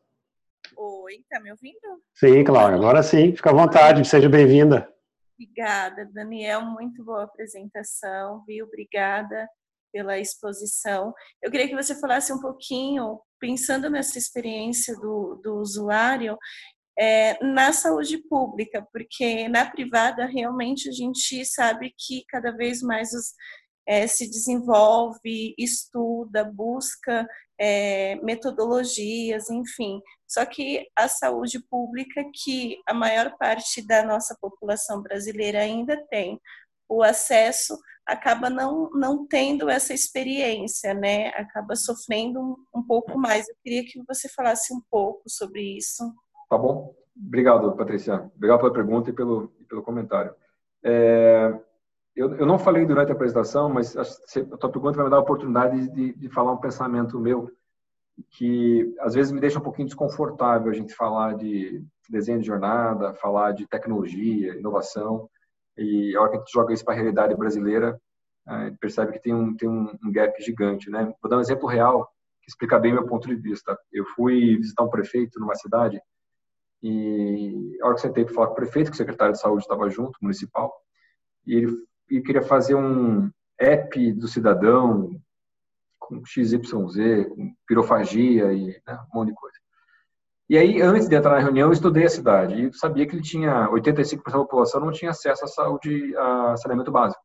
[0.76, 2.02] Oi, tá me ouvindo?
[2.14, 2.74] Sim, claro.
[2.74, 3.32] Agora sim.
[3.36, 4.04] Fica à vontade.
[4.04, 4.92] Seja bem-vinda.
[5.38, 6.62] Obrigada, Daniel.
[6.62, 8.66] Muito boa apresentação, viu?
[8.66, 9.48] Obrigada
[9.96, 11.14] pela exposição.
[11.42, 16.36] Eu queria que você falasse um pouquinho, pensando nessa experiência do, do usuário,
[16.98, 23.10] é, na saúde pública, porque na privada realmente a gente sabe que cada vez mais
[23.14, 23.32] os,
[23.86, 27.26] é, se desenvolve, estuda, busca
[27.58, 29.98] é, metodologias, enfim.
[30.28, 36.38] Só que a saúde pública, que a maior parte da nossa população brasileira ainda tem
[36.88, 37.76] o acesso
[38.06, 41.28] acaba não, não tendo essa experiência, né?
[41.30, 43.48] Acaba sofrendo um, um pouco mais.
[43.48, 46.04] Eu queria que você falasse um pouco sobre isso.
[46.48, 46.94] Tá bom.
[47.16, 48.30] Obrigado, Patrícia.
[48.36, 50.34] Obrigado pela pergunta e pelo, e pelo comentário.
[50.84, 51.52] É,
[52.14, 55.16] eu, eu não falei durante a apresentação, mas a, a tua pergunta vai me dar
[55.16, 57.50] a oportunidade de, de falar um pensamento meu
[58.30, 63.12] que às vezes me deixa um pouquinho desconfortável a gente falar de desenho de jornada,
[63.14, 65.28] falar de tecnologia, inovação,
[65.76, 68.00] e a hora que a gente joga isso para a realidade brasileira,
[68.64, 71.12] gente percebe que tem um, tem um, gap gigante, né?
[71.20, 72.06] Vou dar um exemplo real
[72.42, 73.76] que explica bem meu ponto de vista.
[73.92, 76.00] Eu fui visitar um prefeito numa cidade
[76.82, 79.62] e a hora que sentei para falar com o prefeito, que o secretário de saúde
[79.62, 80.72] estava junto, municipal,
[81.44, 81.76] e ele,
[82.08, 85.20] ele queria fazer um app do cidadão
[85.98, 86.58] com XYZ,
[87.28, 89.56] com pirofagia e né, um monte de coisa.
[90.48, 93.22] E aí, antes de entrar na reunião, eu estudei a cidade e sabia que ele
[93.22, 97.20] tinha 85% da população não tinha acesso à saúde, a saneamento básico.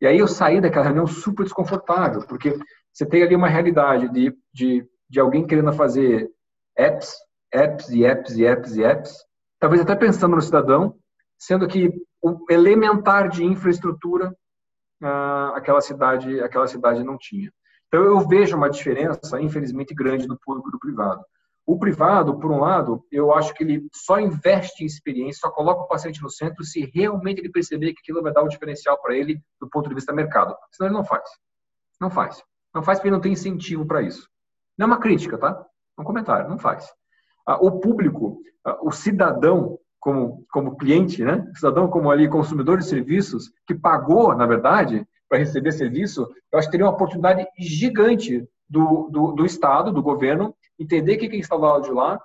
[0.00, 2.58] E aí eu saí daquela reunião super desconfortável, porque
[2.92, 6.28] você tem ali uma realidade de, de, de alguém querendo fazer
[6.76, 7.14] apps,
[7.52, 9.24] apps e apps e apps e apps,
[9.60, 10.96] talvez até pensando no cidadão,
[11.38, 11.90] sendo que
[12.20, 14.34] o elementar de infraestrutura
[15.02, 17.52] ah, aquela cidade aquela cidade não tinha.
[17.86, 21.22] Então eu vejo uma diferença, infelizmente, grande do público e do privado.
[21.66, 25.82] O privado, por um lado, eu acho que ele só investe em experiência, só coloca
[25.82, 29.16] o paciente no centro se realmente ele perceber que aquilo vai dar um diferencial para
[29.16, 30.56] ele do ponto de vista mercado.
[30.70, 31.28] Senão ele não faz.
[32.00, 32.40] Não faz.
[32.72, 34.28] Não faz porque não tem incentivo para isso.
[34.78, 35.66] Não é uma crítica, tá?
[35.98, 36.48] É um comentário.
[36.48, 36.88] Não faz.
[37.44, 41.44] Ah, o público, ah, o cidadão como, como cliente, né?
[41.52, 46.58] O cidadão como ali consumidor de serviços que pagou, na verdade, para receber serviço, eu
[46.58, 51.40] acho que teria uma oportunidade gigante do, do, do Estado, do governo, entender que quem
[51.40, 52.16] está do lado de lá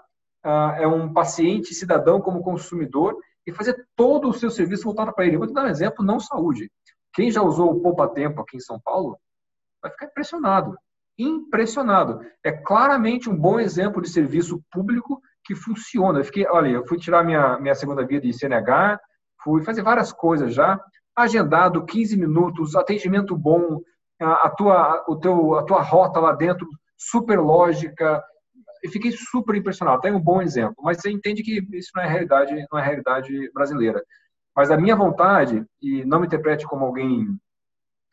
[0.46, 5.26] uh, é um paciente cidadão como consumidor e fazer todo o seu serviço voltado para
[5.26, 5.38] ele.
[5.38, 6.72] vou te dar um exemplo, não saúde.
[7.14, 9.18] Quem já usou o Poupa Tempo aqui em São Paulo
[9.82, 10.78] vai ficar impressionado.
[11.18, 12.22] Impressionado.
[12.44, 16.20] É claramente um bom exemplo de serviço público que funciona.
[16.20, 19.00] Eu fiquei, olha, eu fui tirar minha, minha segunda via de CNH,
[19.44, 20.80] fui fazer várias coisas já,
[21.16, 23.82] agendado, 15 minutos, atendimento bom,
[24.24, 26.68] a, tua, o teu, a tua rota lá dentro,
[26.98, 28.24] super lógica.
[28.84, 30.02] Eu fiquei super impressionado.
[30.02, 33.52] Tem um bom exemplo, mas você entende que isso não é realidade, não é realidade
[33.54, 34.04] brasileira.
[34.56, 37.28] Mas a minha vontade, e não me interprete como alguém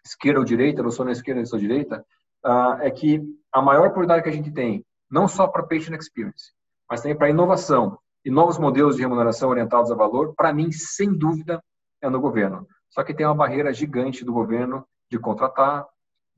[0.04, 2.04] esquerda ou direita, não sou na esquerda, eu sou direita,
[2.44, 3.20] uh, é que
[3.52, 6.52] a maior oportunidade que a gente tem, não só para patient experience,
[6.88, 11.12] mas também para inovação e novos modelos de remuneração orientados a valor, para mim, sem
[11.16, 11.62] dúvida,
[12.02, 12.66] é no governo.
[12.90, 15.86] Só que tem uma barreira gigante do governo de contratar,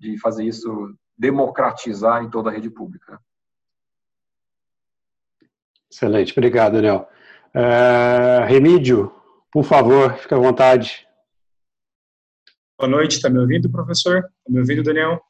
[0.01, 3.21] de fazer isso democratizar em toda a rede pública.
[5.91, 7.09] Excelente, obrigado, Daniel.
[7.55, 9.13] Uh, Remídio,
[9.53, 11.07] por favor, fique à vontade.
[12.79, 14.19] Boa noite, está me ouvindo, professor?
[14.19, 15.21] Está me ouvindo, Daniel?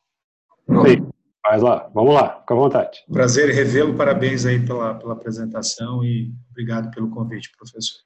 [0.87, 1.11] Sim,
[1.43, 3.05] Vai lá, vamos lá, fica à vontade.
[3.11, 7.99] Prazer revê-lo, parabéns aí pela, pela apresentação e obrigado pelo convite, professor.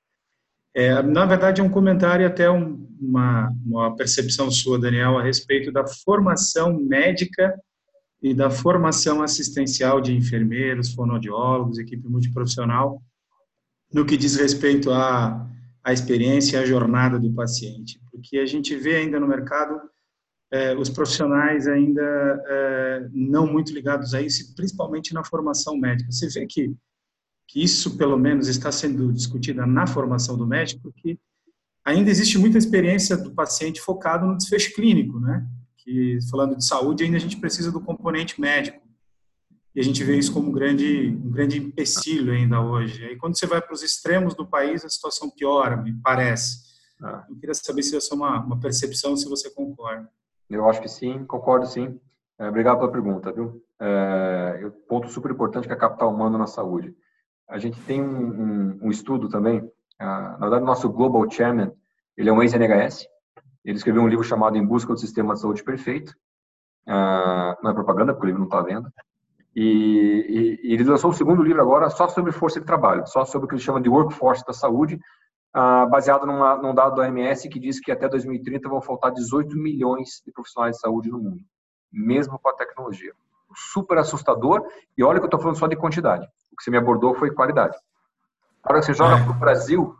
[0.74, 5.70] É, na verdade, é um comentário até um, uma, uma percepção sua, Daniel, a respeito
[5.70, 7.54] da formação médica
[8.20, 13.00] e da formação assistencial de enfermeiros, fonoaudiólogos, equipe multiprofissional,
[13.92, 15.48] no que diz respeito à,
[15.84, 18.00] à experiência e à jornada do paciente.
[18.10, 19.78] Porque a gente vê ainda no mercado
[20.50, 22.02] é, os profissionais ainda
[22.46, 26.10] é, não muito ligados a isso, principalmente na formação médica.
[26.10, 26.74] Você vê que,
[27.54, 31.16] que isso, pelo menos, está sendo discutido na formação do médico, porque
[31.84, 35.46] ainda existe muita experiência do paciente focado no desfecho clínico, né?
[35.76, 38.82] Que, falando de saúde, ainda a gente precisa do componente médico.
[39.72, 43.04] E a gente vê isso como um grande, um grande empecilho ainda hoje.
[43.04, 46.58] Aí, quando você vai para os extremos do país, a situação piora, me parece.
[47.00, 47.24] Ah.
[47.30, 50.10] Eu queria saber se essa é uma, uma percepção, se você concorda.
[50.50, 52.00] Eu acho que sim, concordo sim.
[52.36, 53.62] É, obrigado pela pergunta, viu?
[53.80, 56.92] É, ponto super importante que é capital humano na saúde.
[57.48, 59.62] A gente tem um, um, um estudo também,
[60.00, 61.72] na verdade, nosso Global Chairman,
[62.16, 63.06] ele é um ex-NHS,
[63.64, 66.14] ele escreveu um livro chamado Em Busca do Sistema de Saúde Perfeito,
[66.86, 68.90] não é propaganda, porque o livro não está vendo,
[69.54, 73.24] e, e, e, ele lançou o segundo livro agora só sobre força de trabalho, só
[73.24, 74.98] sobre o que ele chama de workforce da saúde,
[75.52, 80.20] baseado numa, num dado do OMS que diz que até 2030 vão faltar 18 milhões
[80.26, 81.40] de profissionais de saúde no mundo,
[81.92, 83.12] mesmo com a tecnologia.
[83.54, 84.66] Super assustador,
[84.98, 86.26] e olha que eu estou falando só de quantidade.
[86.54, 87.76] O que você me abordou foi qualidade.
[88.62, 89.22] A hora que você joga é.
[89.22, 89.94] para o Brasil,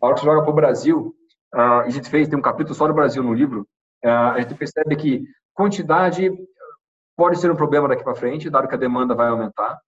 [0.00, 1.16] a hora que você joga para o Brasil,
[1.54, 3.66] uh, a gente fez, tem um capítulo só do Brasil no livro,
[4.04, 5.24] uh, a gente percebe que
[5.54, 6.30] quantidade
[7.16, 9.80] pode ser um problema daqui para frente, dado que a demanda vai aumentar.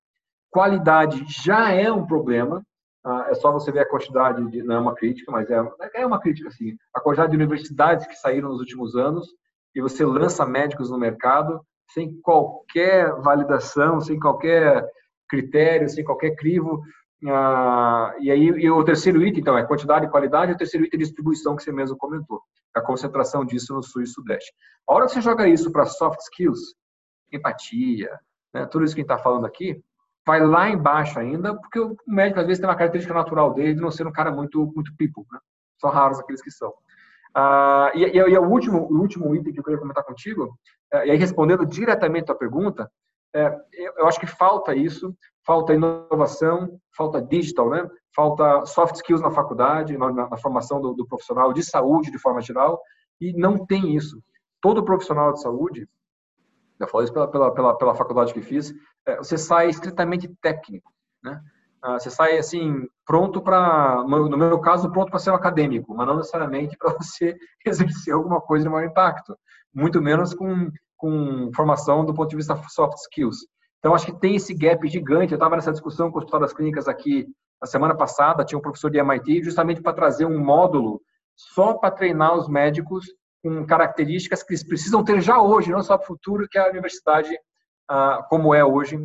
[0.50, 2.62] Qualidade já é um problema,
[3.04, 5.62] ah, é só você ver a quantidade, de, não é uma crítica, mas é,
[5.94, 9.28] é uma crítica, assim, a quantidade de universidades que saíram nos últimos anos
[9.74, 14.88] e você lança médicos no mercado sem qualquer validação, sem qualquer
[15.34, 16.82] critério, sem qualquer crivo.
[17.26, 20.86] Ah, e aí e o terceiro item, então, é quantidade e qualidade, e o terceiro
[20.86, 22.40] item é distribuição, que você mesmo comentou,
[22.74, 24.52] a concentração disso no sul e sudeste.
[24.86, 26.74] A hora que você joga isso para soft skills,
[27.32, 28.10] empatia,
[28.52, 29.82] né, tudo isso que a gente está falando aqui,
[30.26, 33.80] vai lá embaixo ainda, porque o médico às vezes tem uma característica natural dele de
[33.80, 35.38] não ser um cara muito muito people, né?
[35.80, 36.72] São raros aqueles que são.
[37.34, 40.56] Ah, e, e, e, o último o último item que eu queria comentar contigo,
[40.92, 42.90] é, e aí respondendo diretamente a pergunta,
[43.34, 43.54] é,
[43.96, 47.88] eu acho que falta isso, falta inovação, falta digital, né?
[48.14, 52.40] Falta soft skills na faculdade, na, na formação do, do profissional de saúde de forma
[52.40, 52.80] geral,
[53.20, 54.22] e não tem isso.
[54.60, 55.88] Todo profissional de saúde
[56.80, 58.72] já falei isso pela, pela, pela, pela faculdade que fiz,
[59.06, 60.92] é, você sai estritamente técnico,
[61.22, 61.40] né?
[61.82, 66.06] Ah, você sai assim pronto para, no meu caso, pronto para ser um acadêmico, mas
[66.06, 69.36] não necessariamente para você exercer alguma coisa de maior impacto,
[69.72, 70.70] muito menos com,
[71.04, 73.36] com formação do ponto de vista soft skills.
[73.78, 75.34] Então acho que tem esse gap gigante.
[75.34, 77.26] Eu estava nessa discussão com o Hospital das Clínicas aqui
[77.60, 81.02] na semana passada, tinha um professor de MIT justamente para trazer um módulo
[81.36, 83.04] só para treinar os médicos
[83.42, 86.70] com características que eles precisam ter já hoje, não só para o futuro, que a
[86.70, 87.28] universidade,
[87.86, 88.98] ah, como é hoje,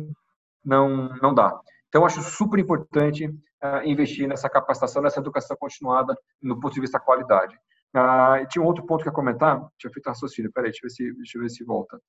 [0.64, 1.54] não, não dá.
[1.88, 3.28] Então, acho super importante
[3.60, 7.54] ah, investir nessa capacitação, nessa educação continuada no ponto de vista da qualidade.
[7.94, 10.70] Ah, e tinha um outro ponto que eu ia comentar, tinha feito um raciocínio, peraí,
[10.70, 12.00] deixa eu ver se, deixa eu ver se volta.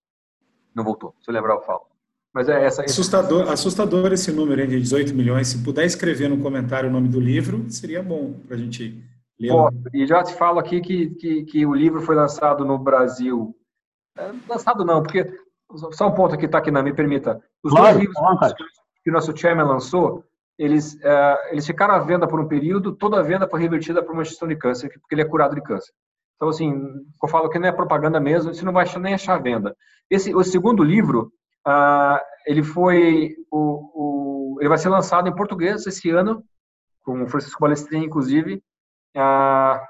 [0.76, 1.82] Não voltou, se eu lembrar eu falo.
[2.34, 2.84] Mas é essa.
[2.84, 5.48] Assustador, assustador esse número de 18 milhões.
[5.48, 9.04] Se puder escrever no comentário o nome do livro, seria bom para a gente
[9.50, 9.78] Posso.
[9.94, 13.56] E já te falo aqui que, que, que, o livro foi lançado no Brasil.
[14.18, 15.26] É, lançado não, porque.
[15.94, 17.42] Só um ponto aqui, tá aqui, não, me permita.
[17.64, 18.54] Os claro, dois livros
[19.04, 20.24] que o nosso chairman lançou,
[20.62, 24.14] eles, uh, eles ficaram à venda por um período, toda a venda foi revertida para
[24.14, 25.92] uma gestão de câncer, porque ele é curado de câncer.
[26.36, 26.72] Então, assim,
[27.22, 29.76] eu falo que não é propaganda mesmo, você não vai nem achar venda.
[30.08, 31.34] Esse, o segundo livro,
[31.68, 36.44] uh, ele foi, o, o, ele vai ser lançado em português esse ano,
[37.04, 38.64] com o Francisco Balestrin, inclusive.
[39.18, 39.82] Uh,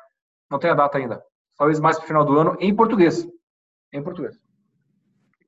[0.50, 1.22] não tem a data ainda.
[1.58, 3.28] Talvez mais para o final do ano, em português.
[3.92, 4.40] Em português.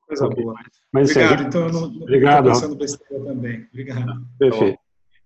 [0.06, 0.54] Coisa boa.
[0.92, 2.46] Mas, Obrigado, assim, então eu não, Obrigado.
[2.50, 3.68] pensando besteira também.
[3.72, 4.22] Obrigado.
[4.38, 4.83] Perfeito.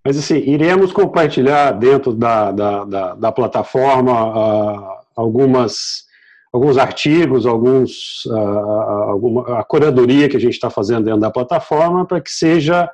[0.07, 6.07] Mas assim, iremos compartilhar dentro da, da, da, da plataforma uh, algumas
[6.53, 8.37] alguns artigos, alguns uh,
[9.09, 12.89] alguma, a curadoria que a gente está fazendo dentro da plataforma para que seja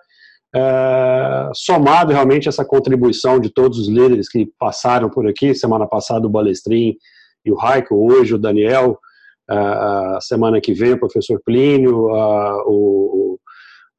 [0.56, 6.26] uh, somado realmente essa contribuição de todos os líderes que passaram por aqui, semana passada
[6.26, 6.98] o Balestrin
[7.45, 8.98] e o Raico, hoje o Daniel,
[10.22, 12.07] semana que vem o professor Plínio,
[12.65, 13.38] o,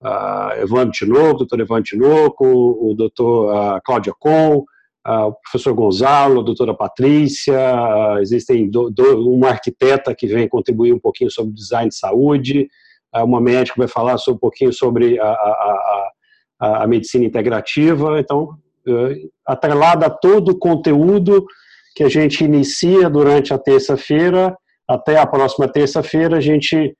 [0.04, 4.64] o Evandro Tinoco, doutor Evandro Tinoco, o doutor Cláudia Com,
[5.06, 10.48] uh, o professor Gonzalo, a doutora Patrícia, uh, existem do, do, uma arquiteta que vem
[10.48, 12.68] contribuir um pouquinho sobre design de saúde,
[13.14, 16.10] uh, uma médica vai falar sobre, um pouquinho sobre a, a,
[16.60, 18.56] a, a medicina integrativa, então,
[18.88, 21.44] uh, atrelada a todo o conteúdo
[21.94, 24.56] que a gente inicia durante a terça-feira,
[24.88, 26.96] até a próxima terça-feira, a gente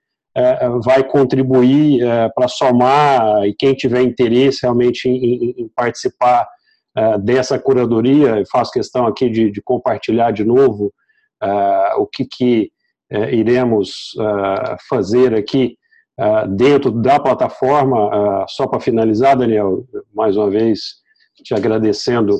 [0.83, 2.01] vai contribuir
[2.35, 6.47] para somar, e quem tiver interesse realmente em, participar
[7.23, 10.93] dessa curadoria, faço questão aqui de, compartilhar de novo
[11.99, 12.71] o que, que
[13.31, 14.13] iremos
[14.89, 15.77] fazer aqui
[16.49, 18.45] dentro da plataforma.
[18.49, 21.05] só para finalizar, Daniel, mais uma vez
[21.43, 22.39] te agradecendo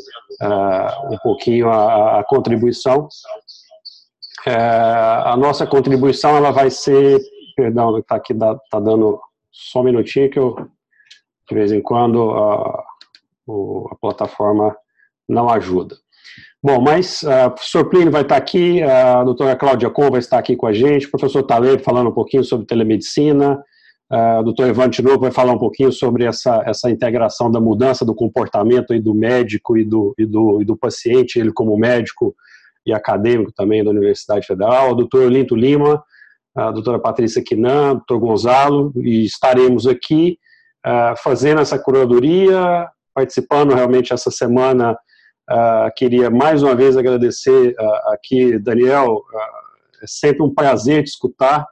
[1.11, 3.09] um pouquinho a, a contribuição.
[4.47, 7.21] a nossa contribuição ela vai ser,
[7.55, 9.21] perdão, está aqui, está dando
[9.51, 10.57] só um minutinho que eu
[11.49, 12.17] de vez em quando
[13.47, 14.75] o, a plataforma
[15.29, 15.97] não ajuda.
[16.63, 20.39] Bom, mas uh, o professor Plínio vai estar aqui, a doutora Cláudia Com vai estar
[20.39, 23.63] aqui com a gente, o professor Taleb falando um pouquinho sobre telemedicina,
[24.11, 28.05] uh, o doutor Ivan Tinoco vai falar um pouquinho sobre essa, essa integração da mudança
[28.05, 32.35] do comportamento aí do médico e do, e, do, e do paciente, ele como médico
[32.87, 36.03] e acadêmico também da Universidade Federal, o doutor Olinto Lima,
[36.55, 40.39] a doutora Patrícia Quinan, doutor Gonzalo, e estaremos aqui
[40.87, 44.97] uh, fazendo essa curadoria, participando realmente essa semana.
[45.51, 49.23] Uh, queria mais uma vez agradecer uh, aqui, Daniel.
[50.03, 51.67] É sempre um prazer te escutar.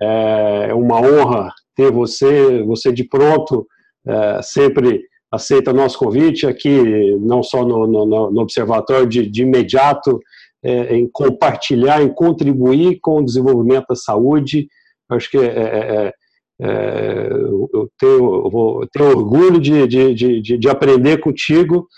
[0.00, 3.66] É uma honra ter você, você de pronto,
[4.06, 10.20] é, sempre aceita nosso convite aqui, não só no, no, no Observatório, de, de imediato,
[10.64, 14.68] é, em compartilhar, em contribuir com o desenvolvimento da saúde.
[15.10, 16.12] Acho que é, é, é
[16.60, 21.88] é, eu, tenho, eu vou, tenho orgulho de, de, de, de, aprender contigo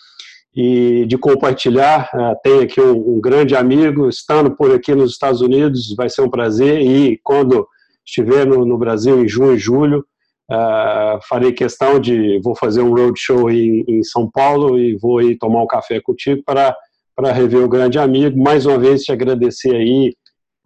[0.54, 2.10] e de compartilhar.
[2.14, 6.22] É, tenho aqui um, um, grande amigo, estando por aqui nos Estados Unidos, vai ser
[6.22, 6.80] um prazer.
[6.80, 7.66] E quando
[8.04, 10.04] estiver no, no Brasil em junho e julho,
[10.50, 12.40] uh, farei questão de.
[12.42, 16.42] Vou fazer um roadshow em, em São Paulo e vou ir tomar um café contigo
[16.46, 16.74] para,
[17.16, 18.38] para rever o grande amigo.
[18.38, 20.14] Mais uma vez, te agradecer aí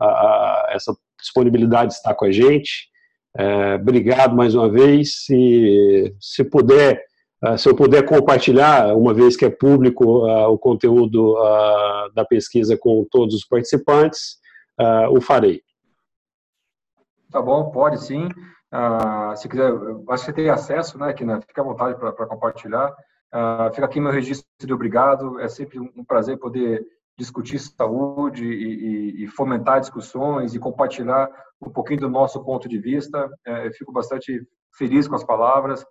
[0.03, 2.91] uh, essa disponibilidade de estar com a gente.
[3.37, 5.25] É, obrigado mais uma vez.
[5.25, 7.01] Se, se puder,
[7.45, 12.25] é, se eu puder compartilhar, uma vez que é público uh, o conteúdo uh, da
[12.25, 14.41] pesquisa com todos os participantes,
[15.13, 15.61] o farei.
[17.31, 18.27] Tá bom, pode sim.
[19.37, 19.71] se quiser,
[20.09, 22.91] acho que tem acesso, né, que né, fica à vontade para compartilhar.
[23.73, 25.39] Fica aqui meu registro de obrigado.
[25.41, 26.85] É sempre um prazer poder
[27.21, 31.29] discutir saúde e, e, e, fomentar discussões e compartilhar
[31.61, 33.31] um pouquinho do nosso ponto de vista.
[33.47, 34.43] É, eu fico bastante
[34.77, 35.85] feliz com as palavras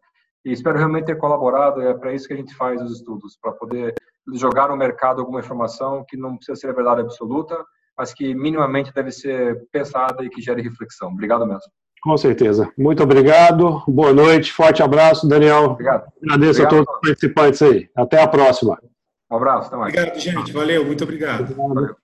[0.44, 1.82] e espero realmente ter colaborado.
[1.82, 3.94] É para isso que a gente faz os estudos, para poder
[4.34, 7.64] jogar no mercado alguma informação que não precisa ser a verdade absoluta,
[7.98, 11.10] mas que minimamente deve ser pensada e que gere reflexão.
[11.10, 11.72] Obrigado mesmo.
[12.02, 12.72] Com certeza.
[12.78, 13.84] Muito obrigado.
[13.88, 14.54] Boa noite.
[14.54, 15.72] Forte abraço, Daniel.
[15.72, 16.12] Obrigado.
[16.24, 16.82] Agradeço obrigado.
[16.82, 17.90] a todos os participantes aí.
[17.96, 18.80] Até a próxima.
[19.32, 19.94] Um abraço, até mais.
[19.94, 20.52] Obrigado, gente.
[20.52, 21.54] Valeu, muito obrigado.
[21.56, 21.96] Valeu.